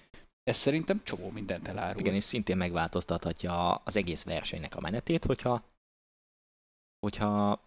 Ez 0.51 0.57
szerintem 0.57 1.03
csomó 1.03 1.31
mindent 1.31 1.69
elárul. 1.69 2.01
Igen, 2.01 2.15
és 2.15 2.25
szintén 2.25 2.57
megváltoztathatja 2.57 3.75
az 3.75 3.97
egész 3.97 4.25
versenynek 4.25 4.77
a 4.77 4.81
menetét, 4.81 5.25
hogyha, 5.25 5.63
hogyha 7.07 7.61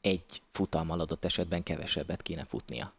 egy 0.00 0.42
futammal 0.52 1.00
adott 1.00 1.24
esetben 1.24 1.62
kevesebbet 1.62 2.22
kéne 2.22 2.44
futnia. 2.44 2.94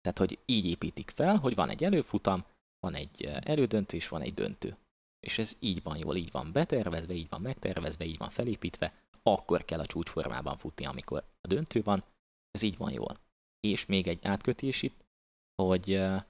Tehát, 0.00 0.18
hogy 0.18 0.38
így 0.44 0.66
építik 0.66 1.10
fel, 1.10 1.36
hogy 1.36 1.54
van 1.54 1.68
egy 1.68 1.84
előfutam, 1.84 2.44
van 2.80 2.94
egy 2.94 3.24
eh, 3.24 3.36
elődöntő, 3.40 3.96
és 3.96 4.08
van 4.08 4.22
egy 4.22 4.34
döntő. 4.34 4.76
És 5.20 5.38
ez 5.38 5.56
így 5.58 5.82
van 5.82 5.96
jól, 5.96 6.16
így 6.16 6.30
van 6.30 6.52
betervezve, 6.52 7.12
így 7.12 7.28
van 7.28 7.40
megtervezve, 7.40 8.04
így 8.04 8.18
van 8.18 8.30
felépítve, 8.30 8.92
akkor 9.22 9.64
kell 9.64 9.80
a 9.80 9.86
csúcsformában 9.86 10.56
futni, 10.56 10.86
amikor 10.86 11.24
a 11.40 11.46
döntő 11.48 11.82
van, 11.82 12.04
ez 12.50 12.62
így 12.62 12.76
van 12.76 12.92
jól. 12.92 13.18
És 13.60 13.86
még 13.86 14.08
egy 14.08 14.24
átkötés 14.24 14.82
itt, 14.82 15.04
hogy 15.62 15.92
eh, 15.92 16.22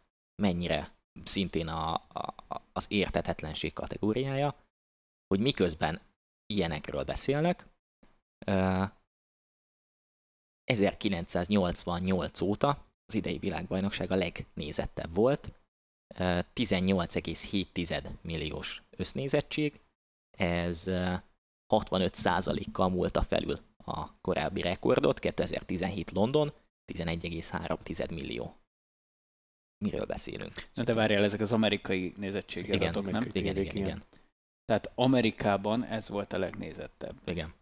mennyire 0.43 0.96
szintén 1.25 1.69
a, 1.69 1.95
a, 1.95 2.35
az 2.73 2.87
értethetlenség 2.89 3.73
kategóriája, 3.73 4.55
hogy 5.27 5.41
miközben 5.41 6.01
ilyenekről 6.47 7.05
beszélnek, 7.05 7.67
ö, 8.47 8.83
1988 10.65 12.41
óta 12.41 12.85
az 13.07 13.15
idei 13.15 13.39
világbajnokság 13.39 14.11
a 14.11 14.17
legnézettebb 14.17 15.15
volt, 15.15 15.53
ö, 16.15 16.39
18,7 16.55 18.11
milliós 18.21 18.83
össznézettség, 18.91 19.81
ez 20.39 20.87
ö, 20.87 21.15
65%-kal 21.75 22.89
múlta 22.89 23.23
felül 23.23 23.61
a 23.77 24.21
korábbi 24.21 24.61
rekordot, 24.61 25.19
2017 25.19 26.11
London, 26.11 26.53
11,3 26.93 28.11
millió. 28.11 28.57
Miről 29.85 30.07
beszélünk? 30.07 30.53
Na 30.75 30.83
de 30.83 30.95
várjál, 30.95 31.25
ezek 31.25 31.41
az 31.41 31.53
amerikai 31.53 32.13
nézettségi 32.17 32.73
Igen, 32.73 32.89
adatok, 32.89 33.11
nem? 33.11 33.23
Igen, 33.33 33.57
igen, 33.57 33.65
igen. 33.65 33.77
igen. 33.77 34.03
Tehát 34.65 34.91
Amerikában 34.95 35.85
ez 35.85 36.09
volt 36.09 36.33
a 36.33 36.39
legnézettebb. 36.39 37.15
Igen. 37.25 37.55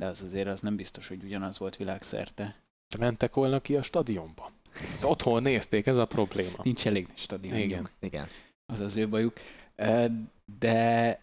De 0.00 0.06
az 0.06 0.20
azért 0.22 0.48
az 0.48 0.60
nem 0.60 0.76
biztos, 0.76 1.08
hogy 1.08 1.22
ugyanaz 1.24 1.58
volt 1.58 1.76
világszerte. 1.76 2.56
De 2.88 2.98
mentek 2.98 3.34
volna 3.34 3.60
ki 3.60 3.76
a 3.76 3.82
stadionba. 3.82 4.52
De 5.00 5.06
otthon 5.06 5.42
nézték, 5.42 5.86
ez 5.86 5.96
a 5.96 6.06
probléma. 6.06 6.58
Nincs 6.62 6.86
elég 6.86 7.08
stadionjuk. 7.14 7.64
Igen. 7.64 7.90
Igen. 8.00 8.28
Az 8.72 8.80
az 8.80 8.96
ő 8.96 9.08
bajuk. 9.08 9.40
De 10.58 11.20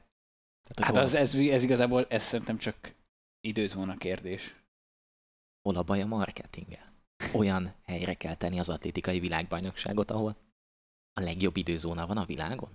Tehát, 0.76 0.96
hát 0.96 0.96
az, 0.96 1.14
ez, 1.14 1.36
ez 1.36 1.64
igazából, 1.64 2.06
ez 2.10 2.24
szerintem 2.24 2.58
csak 2.58 2.94
időzóna 3.40 3.98
kérdés. 3.98 4.56
hol 5.62 5.76
a 5.78 5.84
baj 5.84 6.02
a 6.02 6.06
marketinggel? 6.06 6.87
Olyan 7.32 7.74
helyre 7.86 8.14
kell 8.14 8.36
tenni 8.36 8.60
az 8.60 8.70
atlétikai 8.70 9.20
világbajnokságot, 9.20 10.12
ahol 10.12 10.36
a 11.14 11.22
legjobb 11.22 11.58
időzóna 11.58 12.08
van 12.08 12.18
a 12.18 12.26
világon? 12.26 12.70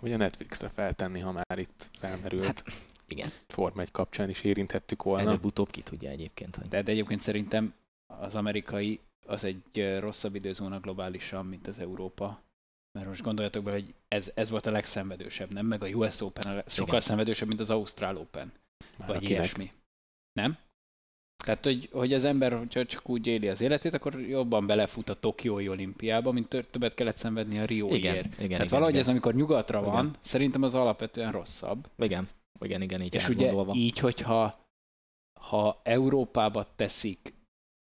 Vagy 0.00 0.12
a 0.12 0.16
Netflixre 0.16 0.68
feltenni, 0.68 1.20
ha 1.20 1.32
már 1.32 1.58
itt 1.58 1.90
felmerült. 1.98 2.44
Hát, 2.46 2.64
igen, 3.06 3.32
Forma 3.48 3.80
1 3.80 3.90
kapcsán 3.90 4.28
is 4.28 4.42
érinthettük 4.42 5.02
volna. 5.02 5.28
előbb-utóbb 5.28 5.70
ki 5.70 5.82
tudja 5.82 6.10
egyébként, 6.10 6.56
hogy 6.56 6.68
De, 6.68 6.82
de 6.82 6.90
egyébként 6.90 7.20
szerintem 7.20 7.74
az 8.06 8.34
amerikai 8.34 9.00
az 9.26 9.44
egy 9.44 9.96
rosszabb 9.98 10.34
időzóna 10.34 10.80
globálisan, 10.80 11.46
mint 11.46 11.66
az 11.66 11.78
Európa. 11.78 12.42
Mert 12.92 13.06
most 13.08 13.22
gondoljatok 13.22 13.64
bele, 13.64 13.76
hogy 13.76 13.94
ez, 14.08 14.30
ez 14.34 14.50
volt 14.50 14.66
a 14.66 14.70
legszenvedősebb, 14.70 15.52
nem? 15.52 15.66
Meg 15.66 15.82
a 15.82 15.86
US 15.88 16.20
Open 16.20 16.58
a 16.58 16.62
sokkal 16.66 16.88
Igen. 16.88 17.00
szenvedősebb, 17.00 17.48
mint 17.48 17.60
az 17.60 17.70
Ausztrál 17.70 18.16
Open. 18.16 18.52
Már 18.96 19.08
vagy 19.08 19.16
akinek. 19.16 19.32
ilyesmi. 19.38 19.72
Nem? 20.32 20.58
Tehát, 21.44 21.64
hogy, 21.64 21.88
hogy 21.92 22.12
az 22.12 22.24
ember, 22.24 22.58
hogyha 22.58 22.84
csak 22.86 23.08
úgy 23.08 23.26
éli 23.26 23.48
az 23.48 23.60
életét, 23.60 23.94
akkor 23.94 24.20
jobban 24.20 24.66
belefut 24.66 25.08
a 25.08 25.14
Tokiói 25.14 25.68
olimpiába, 25.68 26.32
mint 26.32 26.48
többet 26.48 26.94
kellett 26.94 27.16
szenvedni 27.16 27.58
a 27.58 27.64
Rióért. 27.64 27.96
igen, 27.96 28.14
igen, 28.14 28.30
Tehát 28.30 28.50
igen, 28.50 28.66
valahogy 28.66 28.90
igen. 28.90 29.02
ez, 29.02 29.08
amikor 29.08 29.34
nyugatra 29.34 29.82
van, 29.82 30.04
Igen. 30.06 30.16
szerintem 30.20 30.62
az 30.62 30.74
alapvetően 30.74 31.32
rosszabb. 31.32 31.88
igen, 31.98 32.28
igen, 32.60 32.82
igen, 32.82 33.02
így 33.02 33.14
És 33.14 33.28
ugye 33.28 33.52
így, 33.72 33.98
hogyha 33.98 34.58
ha 35.40 35.80
Európába 35.82 36.66
teszik, 36.76 37.34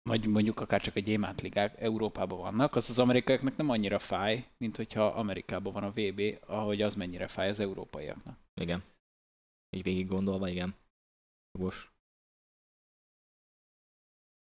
vagy 0.03 0.27
mondjuk 0.27 0.61
akár 0.61 0.81
csak 0.81 0.97
a 0.97 1.01
gyémántligák 1.01 1.81
Európában 1.81 2.39
vannak, 2.39 2.75
az 2.75 2.91
az 2.91 2.99
amerikaiaknak 2.99 3.57
nem 3.57 3.69
annyira 3.71 3.99
fáj, 3.99 4.47
mint 4.59 4.77
hogyha 4.77 5.07
Amerikában 5.07 5.73
van 5.73 5.83
a 5.85 5.91
VB, 5.91 6.39
ahogy 6.47 6.83
az 6.83 6.95
mennyire 6.95 7.29
fáj 7.29 7.49
az 7.49 7.61
európaiaknak. 7.61 8.39
Igen. 8.61 8.83
Így 9.77 9.83
végig 9.83 10.07
gondolva, 10.07 10.49
igen. 10.49 10.75
Jogos. 11.59 11.91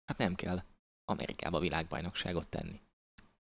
Hát 0.06 0.18
nem 0.18 0.36
kell 0.36 0.64
Amerikába 1.06 1.60
világbajnokságot 1.60 2.48
tenni. 2.48 2.82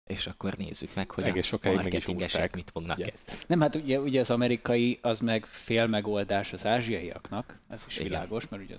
És 0.10 0.28
akkor 0.28 0.58
nézzük 0.58 0.96
meg, 0.96 1.12
hogy 1.12 1.24
Egész 1.24 1.44
a 1.44 1.46
sokáig 1.46 1.76
meg 1.76 1.86
is 1.86 1.94
marketingesek 1.94 2.56
mit 2.56 2.72
fognak 2.72 2.98
Ugye. 2.98 3.10
kezdeni. 3.10 3.44
Nem, 3.48 3.60
hát 3.60 3.76
ugye, 3.76 4.00
ugye 4.00 4.20
az 4.20 4.32
amerikai 4.32 5.00
az 5.02 5.20
meg 5.20 5.46
fél 5.46 5.88
megoldás 5.88 6.54
az 6.54 6.66
ázsiaiaknak, 6.66 7.60
ez 7.68 7.84
is 7.88 7.96
Igen. 7.96 8.08
világos, 8.08 8.48
mert 8.48 8.64
ugye 8.64 8.78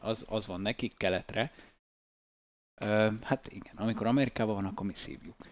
az, 0.00 0.24
az 0.28 0.46
van 0.46 0.60
nekik 0.60 0.96
keletre. 0.96 1.52
Ö, 2.80 3.10
hát 3.22 3.48
igen, 3.48 3.76
amikor 3.76 4.06
Amerikában 4.06 4.54
van, 4.54 4.64
akkor 4.64 4.86
mi 4.86 4.94
szívjuk. 4.94 5.46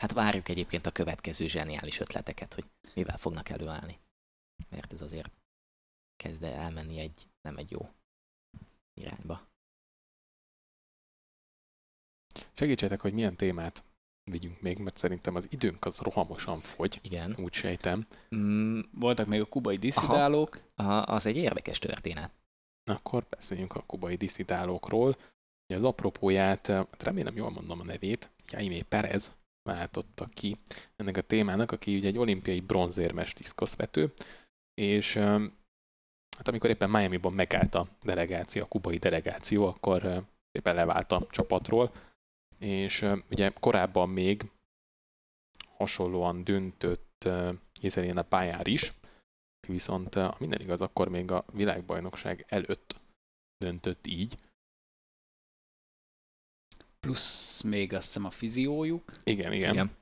Hát 0.00 0.12
várjuk 0.12 0.48
egyébként 0.48 0.86
a 0.86 0.90
következő 0.90 1.46
zseniális 1.46 2.00
ötleteket, 2.00 2.54
hogy 2.54 2.64
mivel 2.94 3.16
fognak 3.16 3.48
előállni. 3.48 3.98
Mert 4.68 4.92
ez 4.92 5.02
azért 5.02 5.30
kezd 6.16 6.42
el 6.42 6.52
elmenni 6.52 6.98
egy, 6.98 7.26
nem 7.40 7.56
egy 7.56 7.70
jó 7.70 7.88
irányba. 8.94 9.48
Segítsetek, 12.54 13.00
hogy 13.00 13.12
milyen 13.12 13.36
témát 13.36 13.84
vigyünk 14.30 14.60
még, 14.60 14.78
mert 14.78 14.96
szerintem 14.96 15.34
az 15.34 15.46
időnk 15.50 15.84
az 15.84 15.98
rohamosan 15.98 16.60
fogy, 16.60 16.98
Igen. 17.02 17.36
úgy 17.38 17.52
sejtem. 17.52 18.06
Mm, 18.36 18.80
Voltak 18.92 19.26
még 19.26 19.40
a 19.40 19.44
kubai 19.46 19.76
diszidálók, 19.76 20.60
a- 20.74 20.84
az 21.12 21.26
egy 21.26 21.36
érdekes 21.36 21.78
történet. 21.78 22.30
Akkor 22.90 23.24
beszéljünk 23.30 23.74
a 23.74 23.82
kubai 23.86 24.14
diszidálókról. 24.16 25.16
Az 25.74 25.84
apropóját, 25.84 26.66
hát 26.66 27.02
remélem 27.02 27.36
jól 27.36 27.50
mondom 27.50 27.80
a 27.80 27.84
nevét, 27.84 28.30
Jaime 28.46 28.82
Perez 28.82 29.36
váltotta 29.62 30.26
ki 30.34 30.56
ennek 30.96 31.16
a 31.16 31.20
témának, 31.20 31.72
aki 31.72 31.96
ugye 31.96 32.06
egy 32.08 32.18
olimpiai 32.18 32.60
bronzérmes 32.60 33.34
diszkoszvető, 33.34 34.12
és 34.74 35.14
öm, 35.14 35.56
hát 36.36 36.48
amikor 36.48 36.70
éppen 36.70 36.90
Miami-ban 36.90 37.32
megállt 37.32 37.74
a 37.74 37.88
delegáció, 38.02 38.62
a 38.62 38.66
kubai 38.68 38.96
delegáció, 38.96 39.66
akkor 39.66 40.04
ö, 40.04 40.18
éppen 40.58 40.74
levált 40.74 41.12
a 41.12 41.26
csapatról, 41.30 41.92
és 42.58 43.06
ugye 43.30 43.50
korábban 43.50 44.08
még 44.08 44.50
hasonlóan 45.76 46.44
döntött 46.44 47.28
Jézelina 47.80 48.22
Pályár 48.22 48.66
is, 48.66 48.92
viszont 49.68 50.14
ha 50.14 50.36
minden 50.38 50.60
igaz, 50.60 50.80
akkor 50.80 51.08
még 51.08 51.30
a 51.30 51.44
világbajnokság 51.52 52.44
előtt 52.48 53.00
döntött 53.58 54.06
így. 54.06 54.36
Plusz 57.00 57.62
még 57.62 57.92
azt 57.92 58.06
hiszem 58.06 58.24
a 58.24 58.30
fiziójuk, 58.30 59.10
Igen, 59.24 59.52
igen. 59.52 59.72
Igen. 59.72 59.96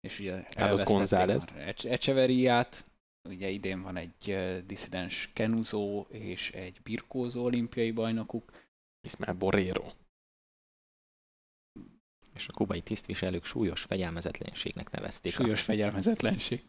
és 0.00 0.18
ugye 0.18 0.42
Carlos 0.42 0.82
González. 0.82 1.46
Echeveriát, 1.84 2.84
ugye 3.28 3.48
idén 3.48 3.82
van 3.82 3.96
egy 3.96 4.36
diszidens 4.66 5.30
kenuzó 5.32 6.06
és 6.10 6.50
egy 6.50 6.80
birkózó 6.82 7.44
olimpiai 7.44 7.90
bajnokuk. 7.90 8.52
Ismael 9.00 9.34
Borrero. 9.34 9.92
És 12.40 12.48
a 12.48 12.52
kubai 12.52 12.80
tisztviselők 12.80 13.44
súlyos 13.44 13.82
fegyelmezetlenségnek 13.82 14.90
nevezték. 14.90 15.32
Súlyos 15.32 15.60
fegyelmezetlenség. 15.60 16.64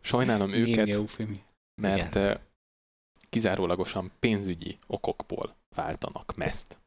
Sajnálom 0.00 0.50
Némi 0.50 0.70
őket, 0.70 0.88
eufémi. 0.88 1.42
mert 1.80 2.16
eh, 2.16 2.38
kizárólagosan 3.28 4.10
pénzügyi 4.18 4.76
okokból 4.86 5.56
váltanak 5.76 6.34
meszt, 6.36 6.78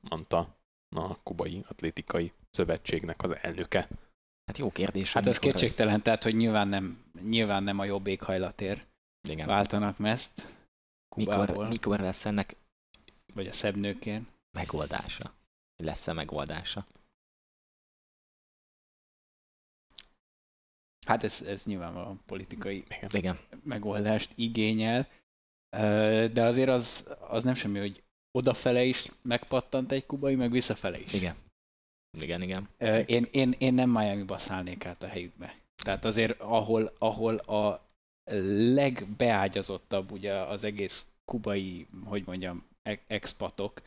mondta 0.00 0.56
a 0.96 1.22
kubai 1.22 1.64
atlétikai 1.68 2.32
szövetségnek 2.50 3.22
az 3.22 3.36
elnöke. 3.40 3.88
Hát 4.46 4.58
jó 4.58 4.70
kérdés. 4.70 5.12
Hát 5.12 5.26
ez 5.26 5.38
mikor 5.38 5.52
kétségtelen, 5.52 6.02
tehát 6.02 6.22
hogy 6.22 6.36
nyilván 6.36 6.68
nem, 6.68 7.04
nyilván 7.22 7.62
nem 7.62 7.78
a 7.78 7.84
jobb 7.84 8.06
éghajlatért 8.06 8.86
Igen. 9.28 9.46
váltanak 9.46 9.98
meszt 9.98 10.56
Mikor, 11.16 11.34
Kubából, 11.34 11.68
mikor 11.68 12.00
lesz 12.00 12.24
ennek 12.24 12.56
vagy 13.34 13.46
a 13.46 13.52
szebb 13.52 13.76
nőkért. 13.76 14.22
megoldása? 14.50 15.32
Lesz-e 15.82 16.12
megoldása? 16.12 16.86
Hát 21.06 21.22
ez, 21.22 21.42
ez 21.42 21.64
nyilvánvalóan 21.64 22.20
politikai 22.26 22.84
Igen. 23.10 23.38
megoldást 23.62 24.32
igényel, 24.34 25.08
de 26.32 26.42
azért 26.42 26.68
az, 26.68 27.16
az 27.20 27.44
nem 27.44 27.54
semmi, 27.54 27.78
hogy 27.78 28.02
odafele 28.38 28.84
is 28.84 29.06
megpattant 29.22 29.92
egy 29.92 30.06
kubai, 30.06 30.34
meg 30.34 30.50
visszafele 30.50 31.00
is. 31.00 31.12
Igen. 31.12 31.36
Igen, 32.18 32.42
igen. 32.42 32.68
Én, 33.06 33.26
én, 33.30 33.54
én 33.58 33.74
nem 33.74 33.90
Miami-ba 33.90 34.38
szállnék 34.38 34.84
át 34.84 35.02
a 35.02 35.06
helyükbe. 35.06 35.58
Tehát 35.82 36.04
azért, 36.04 36.40
ahol, 36.40 36.92
ahol 36.98 37.36
a 37.36 37.88
legbeágyazottabb 38.74 40.10
ugye 40.10 40.34
az 40.34 40.64
egész 40.64 41.06
kubai, 41.24 41.86
hogy 42.04 42.26
mondjam, 42.26 42.66
e- 42.82 43.02
expatok, 43.06 43.82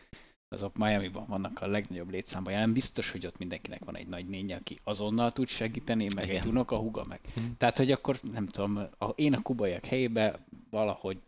azok 0.51 0.77
Miami-ban 0.77 1.25
vannak 1.27 1.61
a 1.61 1.67
legnagyobb 1.67 2.09
létszámban 2.09 2.53
jelen. 2.53 2.73
Biztos, 2.73 3.11
hogy 3.11 3.25
ott 3.25 3.37
mindenkinek 3.37 3.85
van 3.85 3.95
egy 3.95 4.07
nagy 4.07 4.27
nénye, 4.27 4.55
aki 4.55 4.79
azonnal 4.83 5.31
tud 5.31 5.47
segíteni, 5.47 6.07
meg 6.15 6.27
Igen. 6.27 6.41
egy 6.41 6.47
unokahuga, 6.47 7.03
meg. 7.07 7.19
Mhm. 7.35 7.45
Tehát, 7.57 7.77
hogy 7.77 7.91
akkor 7.91 8.19
nem 8.31 8.47
tudom, 8.47 8.77
a, 8.97 9.05
én 9.15 9.33
a 9.33 9.41
kubaiak 9.41 9.85
helyébe 9.85 10.45
valahogy 10.69 11.21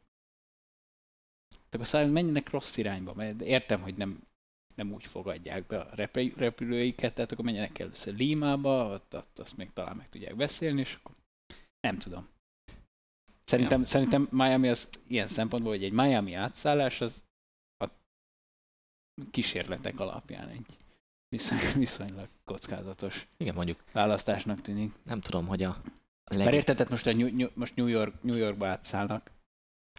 akkor 1.73 1.85
szálljunk, 1.85 2.13
menjenek 2.13 2.49
rossz 2.49 2.77
irányba, 2.77 3.13
mert 3.13 3.41
értem, 3.41 3.81
hogy 3.81 3.95
nem, 3.95 4.19
nem 4.75 4.91
úgy 4.91 5.05
fogadják 5.05 5.67
be 5.67 5.79
a 5.79 5.95
repü- 5.95 6.37
repülőiket, 6.37 7.13
tehát 7.13 7.31
akkor 7.31 7.45
menjenek 7.45 7.79
először 7.79 8.15
Límába, 8.15 8.91
ott, 8.93 9.15
ott 9.15 9.39
azt 9.39 9.57
még 9.57 9.73
talán 9.73 9.95
meg 9.95 10.09
tudják 10.09 10.35
beszélni, 10.35 10.79
és 10.79 10.95
akkor 10.95 11.15
nem 11.79 11.97
tudom. 11.97 12.27
Szerintem, 13.43 13.79
ja. 13.79 13.85
szerintem 13.85 14.27
Miami 14.31 14.67
az 14.69 14.89
ilyen 15.07 15.27
szempontból, 15.27 15.71
hogy 15.71 15.83
egy 15.83 15.91
Miami 15.91 16.33
átszállás 16.33 17.01
az 17.01 17.23
a 17.23 17.32
kísérletek 19.31 19.99
alapján 19.99 20.49
egy 20.49 20.65
viszony, 21.29 21.57
viszonylag 21.85 22.27
kockázatos 22.45 23.27
Igen, 23.37 23.53
mondjuk 23.55 23.83
választásnak 23.91 24.61
tűnik. 24.61 24.93
nem 25.03 25.19
tudom, 25.19 25.47
hogy 25.47 25.63
a 25.63 25.81
Leg... 26.25 26.43
Mert 26.43 26.53
érted, 26.55 26.75
tehát 26.75 26.91
most, 26.91 27.07
a 27.07 27.13
New, 27.13 27.35
New, 27.35 27.47
most 27.53 27.75
New, 27.75 27.87
York, 27.87 28.21
New 28.21 28.35
Yorkba 28.37 28.67
átszállnak, 28.67 29.31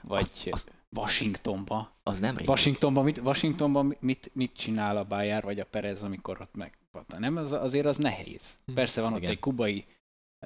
vagy 0.02 0.30
A- 0.44 0.48
az- 0.50 0.66
Washingtonba. 0.96 1.92
az 2.02 2.18
nem 2.18 2.36
régi. 2.36 2.48
Washingtonban 2.50 3.04
mit, 3.04 3.18
Washingtonban 3.18 3.96
mit, 4.00 4.30
mit 4.32 4.52
csinál 4.56 4.96
a 4.96 5.04
Bayard 5.04 5.44
vagy 5.44 5.60
a 5.60 5.64
Perez, 5.64 6.02
amikor 6.02 6.40
ott 6.40 6.54
megpattan? 6.54 7.20
Nem, 7.20 7.36
az, 7.36 7.52
azért 7.52 7.86
az 7.86 7.96
nehéz. 7.96 8.58
Hm. 8.66 8.74
Persze 8.74 9.00
van 9.00 9.12
ott 9.12 9.18
Igen. 9.18 9.30
egy 9.30 9.38
kubai 9.38 9.84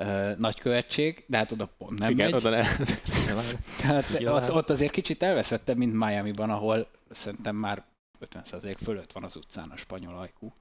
uh, 0.00 0.36
nagykövetség, 0.36 1.24
de 1.26 1.36
hát 1.36 1.52
oda 1.52 1.66
pont 1.78 1.98
nem 1.98 2.10
Igen, 2.10 2.30
megy. 2.30 2.34
oda 2.34 2.50
le... 2.50 2.66
Tehát 3.80 4.18
Nyilván. 4.18 4.42
ott, 4.42 4.52
ott 4.52 4.70
azért 4.70 4.92
kicsit 4.92 5.22
elveszettebb, 5.22 5.76
mint 5.76 5.92
Miami-ban, 5.94 6.50
ahol 6.50 6.86
szerintem 7.10 7.56
már 7.56 7.84
50% 8.20 8.76
fölött 8.82 9.12
van 9.12 9.24
az 9.24 9.36
utcán 9.36 9.70
a 9.70 9.76
spanyol 9.76 10.18
ajkú. 10.18 10.52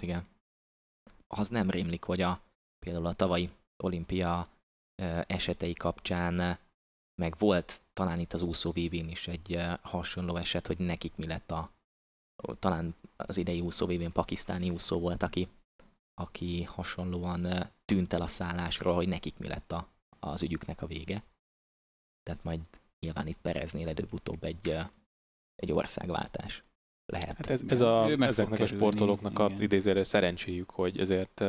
Igen. 0.00 0.26
Az 1.26 1.48
nem 1.48 1.70
rémlik, 1.70 2.04
hogy 2.04 2.20
a, 2.20 2.40
például 2.78 3.06
a 3.06 3.12
tavalyi 3.12 3.50
olimpia 3.82 4.48
esetei 5.26 5.72
kapcsán 5.72 6.58
meg 7.20 7.38
volt 7.38 7.80
talán 7.92 8.18
itt 8.18 8.32
az 8.32 8.42
úszó 8.42 8.70
vb 8.70 8.92
is 8.92 9.28
egy 9.28 9.60
hasonló 9.82 10.36
eset, 10.36 10.66
hogy 10.66 10.78
nekik 10.78 11.16
mi 11.16 11.26
lett 11.26 11.50
a 11.50 11.70
talán 12.58 12.94
az 13.16 13.36
idei 13.36 13.60
úszó 13.60 13.86
vb 13.86 14.12
pakisztáni 14.12 14.70
úszó 14.70 15.00
volt, 15.00 15.22
aki, 15.22 15.48
aki 16.14 16.62
hasonlóan 16.62 17.70
tűnt 17.84 18.12
el 18.12 18.22
a 18.22 18.26
szállásról, 18.26 18.94
hogy 18.94 19.08
nekik 19.08 19.38
mi 19.38 19.48
lett 19.48 19.72
a, 19.72 19.88
az 20.18 20.42
ügyüknek 20.42 20.82
a 20.82 20.86
vége. 20.86 21.22
Tehát 22.22 22.44
majd 22.44 22.60
nyilván 23.00 23.26
itt 23.26 23.40
Pereznél 23.40 23.88
előbb-utóbb 23.88 24.44
egy, 24.44 24.76
egy 25.54 25.72
országváltás 25.72 26.62
lehet. 27.12 27.36
Hát 27.36 27.50
ez, 27.50 27.62
ez 27.66 27.80
a, 27.80 28.10
ezeknek 28.10 28.60
a 28.60 28.66
sportolóknak 28.66 29.38
a 29.38 29.50
idézőre 29.58 30.04
szerencséjük, 30.04 30.70
hogy 30.70 30.98
ezért 30.98 31.40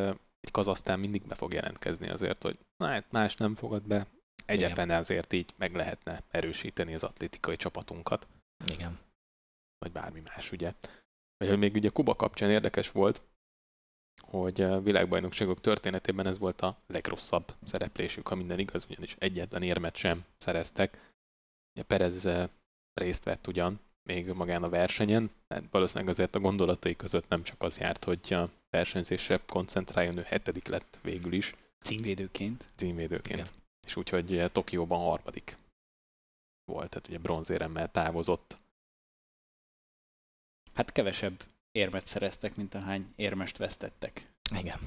egy 0.42 0.52
kazasztán 0.52 1.00
mindig 1.00 1.28
be 1.28 1.36
fog 1.36 1.54
jelentkezni 1.54 2.10
azért, 2.10 2.44
hogy 2.44 2.58
na, 2.78 2.88
hát 2.88 3.12
más 3.12 3.36
nem 3.36 3.56
fogad 3.56 3.88
be. 3.88 4.08
Egyetlen 4.46 4.90
azért 4.90 5.34
így 5.34 5.54
meg 5.58 5.76
lehetne 5.76 6.24
erősíteni 6.32 6.94
az 6.94 7.04
atlétikai 7.04 7.56
csapatunkat, 7.56 8.28
Igen. 8.74 9.00
vagy 9.78 9.92
bármi 9.92 10.22
más, 10.36 10.52
ugye. 10.52 10.74
Vagy 11.38 11.50
hogy 11.50 11.58
még 11.58 11.76
ugye 11.76 11.90
Kuba 11.90 12.16
kapcsán 12.16 12.50
érdekes 12.50 12.92
volt, 12.92 13.22
hogy 14.28 14.62
a 14.62 14.82
világbajnokságok 14.82 15.62
történetében 15.62 16.28
ez 16.28 16.38
volt 16.38 16.62
a 16.62 16.78
legrosszabb 16.88 17.54
szereplésük, 17.64 18.28
ha 18.28 18.36
minden 18.36 18.60
igaz, 18.60 18.86
ugyanis 18.90 19.16
egyetlen 19.20 19.64
érmet 19.64 19.96
sem 19.96 20.26
szereztek. 20.38 21.14
Ugye 21.76 21.84
Perez 21.84 22.28
részt 22.94 23.24
vett 23.24 23.48
ugyan, 23.48 23.80
még 24.04 24.28
magán 24.28 24.64
a 24.64 24.70
versenyen, 24.70 25.30
hát 25.50 25.64
valószínűleg 25.72 26.10
azért 26.10 26.36
a 26.36 26.40
gondolatai 26.40 26.96
között 26.96 27.28
nem 27.28 27.44
csak 27.44 27.62
az 27.62 27.78
járt, 27.78 28.04
hogy 28.04 28.34
a 28.34 28.50
versenyzésre 28.70 29.40
koncentráljon, 29.46 30.18
ő 30.18 30.22
hetedik 30.22 30.68
lett 30.68 31.00
végül 31.02 31.34
is 31.34 31.56
Címvédőként. 31.82 32.66
címvédőként. 32.76 33.40
Igen. 33.40 33.48
És 33.86 33.96
úgyhogy 33.96 34.38
eh, 34.38 34.50
Tokióban 34.50 35.00
harmadik 35.00 35.58
volt, 36.66 36.90
tehát 36.90 37.08
ugye 37.08 37.18
bronzéremmel 37.18 37.92
távozott. 37.92 38.58
Hát 40.74 40.92
kevesebb 40.92 41.44
érmet 41.72 42.08
szereztek, 42.08 42.56
mint 42.56 42.74
ahány 42.74 43.14
érmest 43.16 43.58
vesztettek. 43.58 44.32
Igen. 44.60 44.80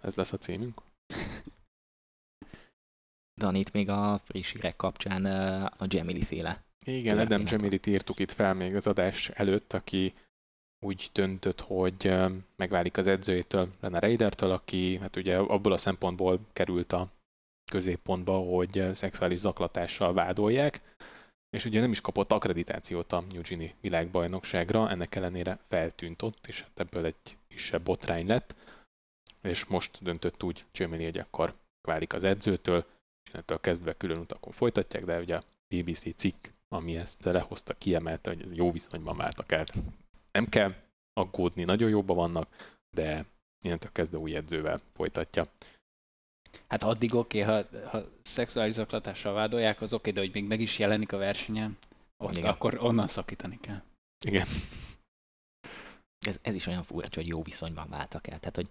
Ez 0.00 0.14
lesz 0.14 0.32
a 0.32 0.36
címünk. 0.36 0.80
Dan, 3.40 3.54
itt 3.54 3.72
még 3.72 3.88
a 3.88 4.20
friss 4.24 4.52
hírek 4.52 4.76
kapcsán 4.76 5.24
a 5.78 5.86
Gemili 5.86 6.22
féle. 6.22 6.62
Igen, 6.84 7.18
Adam. 7.18 7.42
Jamilit 7.46 7.86
írtuk 7.86 8.18
itt 8.18 8.32
fel 8.32 8.54
még 8.54 8.76
az 8.76 8.86
adás 8.86 9.28
előtt, 9.28 9.72
aki 9.72 10.14
úgy 10.86 11.10
döntött, 11.12 11.60
hogy 11.60 12.14
megválik 12.56 12.96
az 12.96 13.06
edzőjétől, 13.06 13.68
Lena 13.80 13.98
Reidertől, 13.98 14.50
aki 14.50 14.98
hát 14.98 15.16
ugye 15.16 15.38
abból 15.38 15.72
a 15.72 15.76
szempontból 15.76 16.40
került 16.52 16.92
a 16.92 17.08
középpontba, 17.70 18.38
hogy 18.38 18.90
szexuális 18.94 19.38
zaklatással 19.38 20.12
vádolják, 20.12 20.80
és 21.50 21.64
ugye 21.64 21.80
nem 21.80 21.90
is 21.90 22.00
kapott 22.00 22.32
akkreditációt 22.32 23.12
a 23.12 23.24
Eugenie 23.34 23.74
világbajnokságra, 23.80 24.90
ennek 24.90 25.14
ellenére 25.14 25.58
feltűnt 25.68 26.22
ott, 26.22 26.46
és 26.46 26.60
hát 26.62 26.80
ebből 26.80 27.04
egy 27.04 27.36
kisebb 27.48 27.82
botrány 27.82 28.26
lett, 28.26 28.54
és 29.42 29.64
most 29.64 30.02
döntött 30.02 30.42
úgy 30.42 30.64
Jamili, 30.72 31.04
hogy 31.04 31.18
akkor 31.18 31.54
válik 31.88 32.12
az 32.12 32.24
edzőtől, 32.24 32.84
és 33.24 33.32
ettől 33.32 33.60
kezdve 33.60 33.96
külön 33.96 34.18
utakon 34.18 34.52
folytatják, 34.52 35.04
de 35.04 35.18
ugye 35.18 35.36
a 35.36 35.44
BBC 35.74 36.14
cikk, 36.16 36.46
ami 36.68 36.96
ezt 36.96 37.24
lehozta, 37.24 37.74
kiemelte, 37.74 38.30
hogy 38.30 38.42
ez 38.42 38.52
jó 38.52 38.72
viszonyban 38.72 39.16
váltak 39.16 39.52
el. 39.52 39.66
Nem 40.32 40.48
kell 40.48 40.74
aggódni, 41.12 41.64
nagyon 41.64 41.90
jóban 41.90 42.16
vannak, 42.16 42.76
de 42.96 43.24
innentől 43.64 43.92
kezdve 43.92 44.18
új 44.18 44.36
edzővel 44.36 44.80
folytatja. 44.92 45.46
Hát 46.68 46.82
addig 46.82 47.14
oké, 47.14 47.42
okay, 47.42 47.62
ha, 47.62 47.88
ha 47.88 48.04
szexuális 48.22 48.74
zaklatással 48.74 49.34
vádolják, 49.34 49.80
az 49.80 49.92
oké, 49.92 50.10
okay, 50.10 50.12
de 50.12 50.20
hogy 50.20 50.40
még 50.40 50.48
meg 50.48 50.60
is 50.60 50.78
jelenik 50.78 51.12
a 51.12 51.16
versenyen, 51.16 51.78
ott 52.16 52.36
Igen. 52.36 52.50
akkor 52.50 52.78
onnan 52.80 53.08
szakítani 53.08 53.60
kell. 53.60 53.82
Igen. 54.26 54.46
Ez, 56.26 56.38
ez 56.42 56.54
is 56.54 56.66
olyan 56.66 56.82
furcsa, 56.82 57.20
hogy 57.20 57.28
jó 57.28 57.42
viszonyban 57.42 57.88
váltak 57.88 58.26
el. 58.26 58.38
Tehát, 58.38 58.56
hogy 58.56 58.68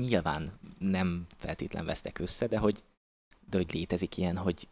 nyilván 0.00 0.58
nem 0.84 1.26
feltétlen 1.36 1.84
vesztek 1.84 2.18
össze, 2.18 2.46
de 2.46 2.58
hogy, 2.58 2.82
de 3.48 3.56
hogy 3.56 3.72
létezik 3.72 4.16
ilyen, 4.16 4.36
hogy, 4.36 4.68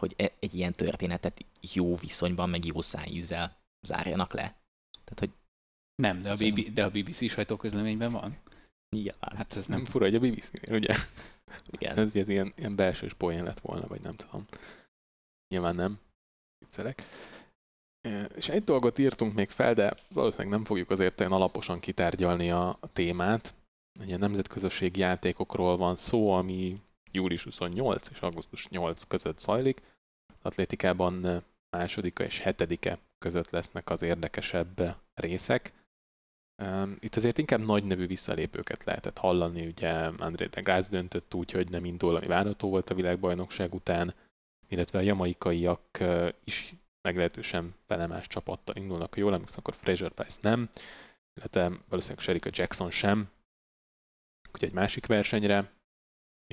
hogy 0.00 0.14
e- 0.16 0.32
egy 0.40 0.54
ilyen 0.54 0.72
történetet 0.72 1.44
jó 1.72 1.96
viszonyban, 1.96 2.50
meg 2.50 2.64
jó 2.64 2.80
szájízzel 2.80 3.56
zárjanak 3.86 4.32
le. 4.32 4.56
Tehát, 5.04 5.18
hogy 5.18 5.30
Nem, 6.02 6.20
de 6.20 6.30
a, 6.30 6.34
BB, 6.34 6.72
de 6.72 6.84
a 6.84 6.90
BBC 6.90 7.30
sajtóközleményben 7.30 8.12
van. 8.12 8.38
nyilván. 8.96 9.36
Hát 9.36 9.56
ez 9.56 9.66
Nem 9.66 9.84
fura, 9.84 10.04
hogy 10.04 10.14
a 10.14 10.20
BBC-nél, 10.20 10.76
ugye? 10.76 10.94
Igen. 11.70 11.98
Ez, 11.98 12.16
ez 12.16 12.28
ilyen, 12.28 12.52
ilyen 12.56 12.76
belsős 12.76 13.14
poén 13.14 13.44
lett 13.44 13.60
volna, 13.60 13.86
vagy 13.86 14.00
nem 14.00 14.16
tudom. 14.16 14.46
Nyilván 15.48 15.74
nem. 15.74 16.00
Viccelek. 16.58 17.02
És 18.34 18.48
egy 18.48 18.64
dolgot 18.64 18.98
írtunk 18.98 19.34
még 19.34 19.50
fel, 19.50 19.74
de 19.74 19.94
valószínűleg 20.08 20.52
nem 20.52 20.64
fogjuk 20.64 20.90
azért 20.90 21.20
olyan 21.20 21.32
alaposan 21.32 21.80
kitárgyalni 21.80 22.50
a 22.50 22.78
témát. 22.92 23.54
Ugye 24.00 24.16
nemzetközösségi 24.16 25.00
játékokról 25.00 25.76
van 25.76 25.96
szó, 25.96 26.32
ami 26.32 26.80
július 27.10 27.44
28 27.44 28.08
és 28.08 28.20
augusztus 28.20 28.68
8 28.68 29.02
között 29.02 29.38
zajlik. 29.38 29.82
Atlétikában 30.42 31.26
e, 31.26 31.42
másodika 31.70 32.24
és 32.24 32.38
hetedike 32.38 32.98
között 33.18 33.50
lesznek 33.50 33.90
az 33.90 34.02
érdekesebb 34.02 34.96
részek. 35.14 35.72
E, 36.62 36.88
Itt 37.00 37.16
azért 37.16 37.38
inkább 37.38 37.60
nagy 37.60 37.84
nevű 37.84 38.06
visszalépőket 38.06 38.84
lehetett 38.84 39.18
hallani, 39.18 39.66
ugye 39.66 39.92
André 40.18 40.46
de 40.46 40.60
Grász 40.60 40.88
döntött 40.88 41.34
úgy, 41.34 41.50
hogy 41.50 41.70
nem 41.70 41.84
indul, 41.84 42.16
ami 42.16 42.26
várható 42.26 42.68
volt 42.68 42.90
a 42.90 42.94
világbajnokság 42.94 43.74
után, 43.74 44.14
illetve 44.68 44.98
a 44.98 45.02
jamaikaiak 45.02 46.00
e, 46.00 46.34
is 46.44 46.74
meglehetősen 47.02 47.74
felemás 47.86 48.26
csapattal 48.26 48.76
indulnak, 48.76 49.14
ha 49.14 49.20
jól 49.20 49.32
emlékszem, 49.32 49.58
akkor 49.58 49.74
Fraser 49.74 50.10
Price 50.12 50.38
nem, 50.42 50.70
illetve 51.34 51.62
valószínűleg 51.88 52.22
Sherika 52.22 52.50
Jackson 52.52 52.90
sem. 52.90 53.30
Ugye 54.54 54.66
egy 54.66 54.72
másik 54.72 55.06
versenyre 55.06 55.72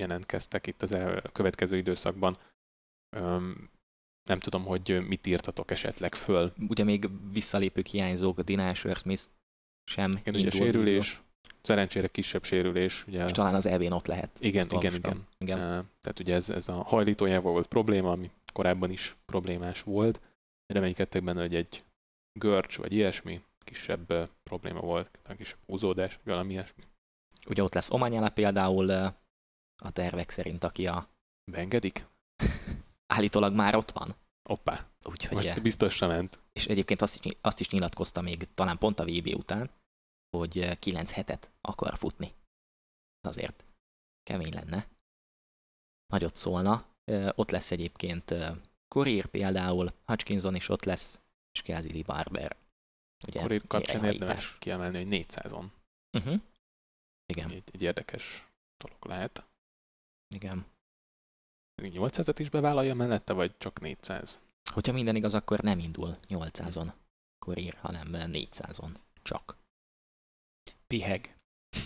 jelentkeztek 0.02 0.66
itt 0.66 0.82
az 0.82 0.92
el- 0.92 1.22
következő 1.32 1.76
időszakban. 1.76 2.38
Öm, 3.16 3.70
nem 4.28 4.38
tudom, 4.38 4.64
hogy 4.64 5.06
mit 5.06 5.26
írtatok 5.26 5.70
esetleg 5.70 6.14
föl. 6.14 6.52
Ugye 6.68 6.84
még 6.84 7.08
visszalépők 7.32 7.86
hiányzók, 7.86 8.40
Dinah 8.40 8.74
Smith 8.74 9.22
sem 9.90 10.10
Igen, 10.10 10.34
ugye 10.34 10.50
sérülés, 10.50 11.20
szerencsére 11.62 12.08
kisebb 12.08 12.44
sérülés. 12.44 13.06
Ugye, 13.06 13.24
És 13.24 13.32
talán 13.32 13.54
az 13.54 13.66
EV-n 13.66 13.92
ott 13.92 14.06
lehet. 14.06 14.30
igen, 14.40 14.66
igen, 14.70 14.94
igen, 14.94 15.26
igen. 15.38 15.58
Tehát 16.00 16.18
ugye 16.18 16.34
ez, 16.34 16.50
ez 16.50 16.68
a 16.68 16.82
hajlítójával 16.82 17.52
volt 17.52 17.66
probléma, 17.66 18.10
ami 18.10 18.30
korábban 18.52 18.90
is 18.90 19.16
problémás 19.24 19.82
volt. 19.82 20.20
Reménykedtek 20.66 21.22
benne, 21.22 21.40
hogy 21.40 21.54
egy 21.54 21.84
görcs 22.38 22.76
vagy 22.78 22.92
ilyesmi, 22.92 23.42
kisebb 23.64 24.30
probléma 24.42 24.80
volt, 24.80 25.18
kisebb 25.36 25.58
húzódás, 25.66 26.18
valami 26.24 26.52
ilyesmi. 26.52 26.82
Ugye 27.48 27.62
ott 27.62 27.74
lesz 27.74 27.90
Omanyala 27.90 28.30
például 28.30 28.90
a 29.82 29.90
tervek 29.92 30.30
szerint, 30.30 30.64
aki 30.64 30.86
a 30.86 31.06
Beengedik? 31.50 32.06
állítólag 33.14 33.54
már 33.54 33.74
ott 33.74 33.90
van. 33.90 34.14
Hoppá, 34.48 34.86
Úgyhogy, 35.02 35.34
most 35.34 35.48
Most... 35.48 35.62
biztosra 35.62 36.06
ment. 36.06 36.38
és 36.52 36.66
egyébként 36.66 37.02
azt 37.02 37.24
is, 37.24 37.36
azt 37.40 37.60
is 37.60 37.70
nyilatkozta 37.70 38.20
még 38.20 38.48
talán 38.54 38.78
pont 38.78 38.98
a 38.98 39.04
VB 39.04 39.34
után, 39.34 39.70
hogy 40.36 40.58
ö, 40.58 40.74
9 40.74 41.10
hetet 41.10 41.50
akar 41.60 41.96
futni. 41.96 42.34
Azért 43.20 43.64
kemény 44.22 44.52
lenne. 44.52 44.86
Nagyot 46.06 46.36
szólna. 46.36 46.86
Ott 47.34 47.50
lesz 47.50 47.70
egyébként 47.70 48.34
Courier 48.88 49.26
például, 49.26 49.92
Hutchinson 50.04 50.54
is 50.54 50.68
ott 50.68 50.84
lesz, 50.84 51.20
és 51.52 51.62
Kelsey 51.62 52.02
Barber. 52.02 52.56
Ugye, 53.26 53.40
Akkor 53.40 53.62
kapcsán 53.66 54.04
érdemes 54.04 54.58
kiemelni, 54.58 55.04
hogy 55.04 55.24
400-on. 55.26 55.64
Uh-huh. 56.18 56.40
Igen, 57.30 57.50
Egy, 57.50 57.70
egy 57.72 57.82
érdekes 57.82 58.46
dolog 58.78 59.04
lehet. 59.04 59.46
igen. 60.34 60.66
800-et 61.82 62.36
is 62.38 62.48
bevállalja 62.48 62.94
mellette, 62.94 63.32
vagy 63.32 63.58
csak 63.58 63.80
400? 63.80 64.40
Hogyha 64.72 64.92
minden 64.92 65.16
igaz, 65.16 65.34
akkor 65.34 65.60
nem 65.60 65.78
indul 65.78 66.18
800-on 66.28 66.92
Courier, 67.38 67.74
hanem 67.74 68.08
400-on 68.12 68.94
csak. 69.22 69.56
Piheg. 70.86 71.36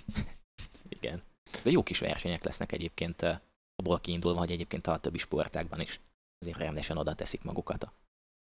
Igen. 0.97 1.23
De 1.63 1.71
jó 1.71 1.83
kis 1.83 1.99
versenyek 1.99 2.45
lesznek 2.45 2.73
egyébként 2.73 3.23
eh, 3.23 3.41
abból 3.75 4.01
kiindulva, 4.01 4.39
hogy 4.39 4.51
egyébként 4.51 4.87
a 4.87 5.01
többi 5.01 5.19
sportágban 5.19 5.81
is 5.81 6.01
azért 6.39 6.59
rendesen 6.59 6.97
oda 6.97 7.15
teszik 7.15 7.43
magukat 7.43 7.83
a, 7.83 7.93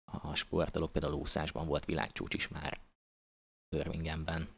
a 0.05 0.35
sportolók. 0.35 0.93
Például 0.93 1.15
úszásban 1.15 1.67
volt 1.67 1.85
világcsúcs 1.85 2.35
is 2.35 2.49
már 2.49 2.81
Birminghamben. 3.69 4.49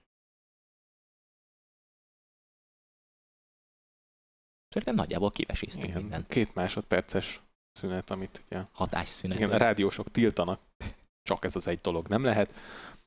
Szerintem 4.78 5.04
nagyjából 5.04 5.30
kiveséztünk 5.30 5.88
Igen, 5.88 6.00
minden 6.00 6.24
két 6.28 6.54
másodperces 6.54 7.40
szünet, 7.72 8.10
amit 8.10 8.42
ugye 8.50 8.62
hatásszünetet. 8.72 9.42
igen, 9.42 9.54
a 9.54 9.58
rádiósok 9.58 10.10
tiltanak. 10.10 10.60
Csak 11.22 11.44
ez 11.44 11.56
az 11.56 11.66
egy 11.68 11.78
dolog 11.80 12.08
nem 12.08 12.24
lehet. 12.24 12.54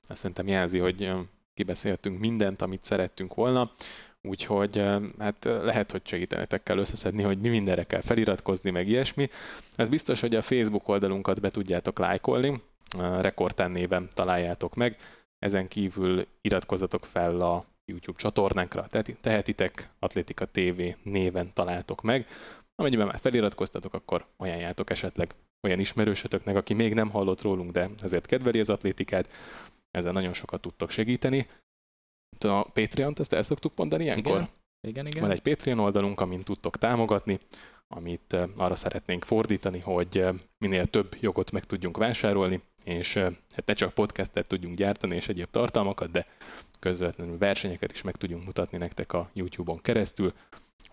Ezt 0.07 0.19
szerintem 0.19 0.47
jelzi, 0.47 0.77
hogy 0.77 1.11
kibeszéltünk 1.53 2.19
mindent, 2.19 2.61
amit 2.61 2.83
szerettünk 2.83 3.33
volna. 3.33 3.71
Úgyhogy 4.21 4.83
hát 5.19 5.43
lehet, 5.43 5.91
hogy 5.91 6.01
segítenetek 6.07 6.63
kell 6.63 6.77
összeszedni, 6.77 7.23
hogy 7.23 7.39
mi 7.39 7.49
mindenre 7.49 7.83
kell 7.83 8.01
feliratkozni, 8.01 8.69
meg 8.69 8.87
ilyesmi. 8.87 9.29
Ez 9.75 9.89
biztos, 9.89 10.19
hogy 10.19 10.35
a 10.35 10.41
Facebook 10.41 10.87
oldalunkat 10.87 11.41
be 11.41 11.51
tudjátok 11.51 11.99
lájkolni, 11.99 12.61
Rekordtán 12.97 13.71
néven 13.71 14.09
találjátok 14.13 14.75
meg. 14.75 14.97
Ezen 15.39 15.67
kívül 15.67 16.27
iratkozzatok 16.41 17.05
fel 17.05 17.41
a 17.41 17.65
YouTube 17.91 18.19
csatornánkra, 18.19 18.87
tehetitek, 19.21 19.89
Atlétika 19.99 20.45
TV 20.45 20.81
néven 21.03 21.53
találtok 21.53 22.01
meg. 22.01 22.27
Amennyiben 22.75 23.07
már 23.07 23.19
feliratkoztatok, 23.19 23.93
akkor 23.93 24.25
ajánljátok 24.37 24.89
esetleg 24.89 25.33
olyan 25.67 25.79
ismerősötöknek, 25.79 26.55
aki 26.55 26.73
még 26.73 26.93
nem 26.93 27.09
hallott 27.09 27.41
rólunk, 27.41 27.71
de 27.71 27.89
ezért 28.01 28.25
kedveli 28.25 28.59
az 28.59 28.69
atlétikát. 28.69 29.29
Ezzel 29.91 30.11
nagyon 30.11 30.33
sokat 30.33 30.61
tudtok 30.61 30.89
segíteni. 30.89 31.47
A 32.39 32.63
Patreon-t, 32.63 33.19
ezt 33.19 33.33
el 33.33 33.43
szoktuk 33.43 33.71
mondani 33.75 34.03
ilyenkor? 34.03 34.31
Igen, 34.31 34.49
igen, 34.87 35.07
igen. 35.07 35.21
Van 35.21 35.31
egy 35.31 35.41
Patreon 35.41 35.79
oldalunk, 35.79 36.19
amin 36.19 36.43
tudtok 36.43 36.77
támogatni, 36.77 37.39
amit 37.87 38.37
arra 38.55 38.75
szeretnénk 38.75 39.25
fordítani, 39.25 39.79
hogy 39.79 40.25
minél 40.57 40.85
több 40.85 41.15
jogot 41.19 41.51
meg 41.51 41.65
tudjunk 41.65 41.97
vásárolni, 41.97 42.61
és 42.83 43.13
hát 43.55 43.65
ne 43.65 43.73
csak 43.73 43.93
podcastet 43.93 44.47
tudjunk 44.47 44.75
gyártani 44.75 45.15
és 45.15 45.27
egyéb 45.27 45.49
tartalmakat, 45.51 46.11
de 46.11 46.25
közvetlenül 46.81 47.37
versenyeket 47.37 47.91
is 47.91 48.01
meg 48.01 48.15
tudjunk 48.15 48.45
mutatni 48.45 48.77
nektek 48.77 49.13
a 49.13 49.29
YouTube-on 49.33 49.81
keresztül. 49.81 50.33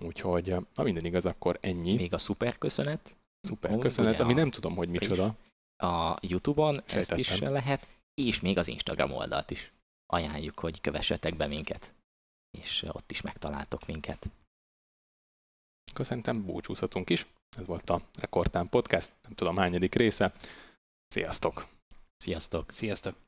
Úgyhogy, 0.00 0.50
eh, 0.50 0.58
ha 0.74 0.82
minden 0.82 1.04
igaz, 1.04 1.26
akkor 1.26 1.58
ennyi. 1.60 1.94
Még 1.94 2.14
a 2.14 2.18
szuper 2.18 2.58
köszönet 2.58 3.16
Szuper 3.40 3.72
Ó, 3.72 3.78
köszönet, 3.78 4.20
ami 4.20 4.32
nem 4.32 4.50
tudom, 4.50 4.76
hogy 4.76 4.88
friss. 4.88 5.08
micsoda. 5.08 5.36
a 5.82 6.18
YouTube-on, 6.20 6.82
ezt 6.86 7.12
is 7.12 7.26
Sejtettem. 7.26 7.52
lehet, 7.52 7.88
és 8.14 8.40
még 8.40 8.58
az 8.58 8.68
Instagram 8.68 9.12
oldalt 9.12 9.50
is 9.50 9.72
ajánljuk, 10.06 10.58
hogy 10.58 10.80
kövessetek 10.80 11.36
be 11.36 11.46
minket, 11.46 11.94
és 12.58 12.82
ott 12.82 13.10
is 13.10 13.20
megtaláltok 13.20 13.86
minket. 13.86 14.30
Akkor 15.90 16.06
szerintem 16.06 16.44
búcsúzhatunk 16.44 17.10
is. 17.10 17.26
Ez 17.56 17.66
volt 17.66 17.90
a 17.90 18.02
Rekordtán 18.14 18.68
Podcast, 18.68 19.12
nem 19.22 19.32
tudom 19.32 19.56
hányadik 19.56 19.94
része. 19.94 20.32
Sziasztok! 21.08 21.66
Sziasztok! 22.16 22.70
Sziasztok! 22.70 23.27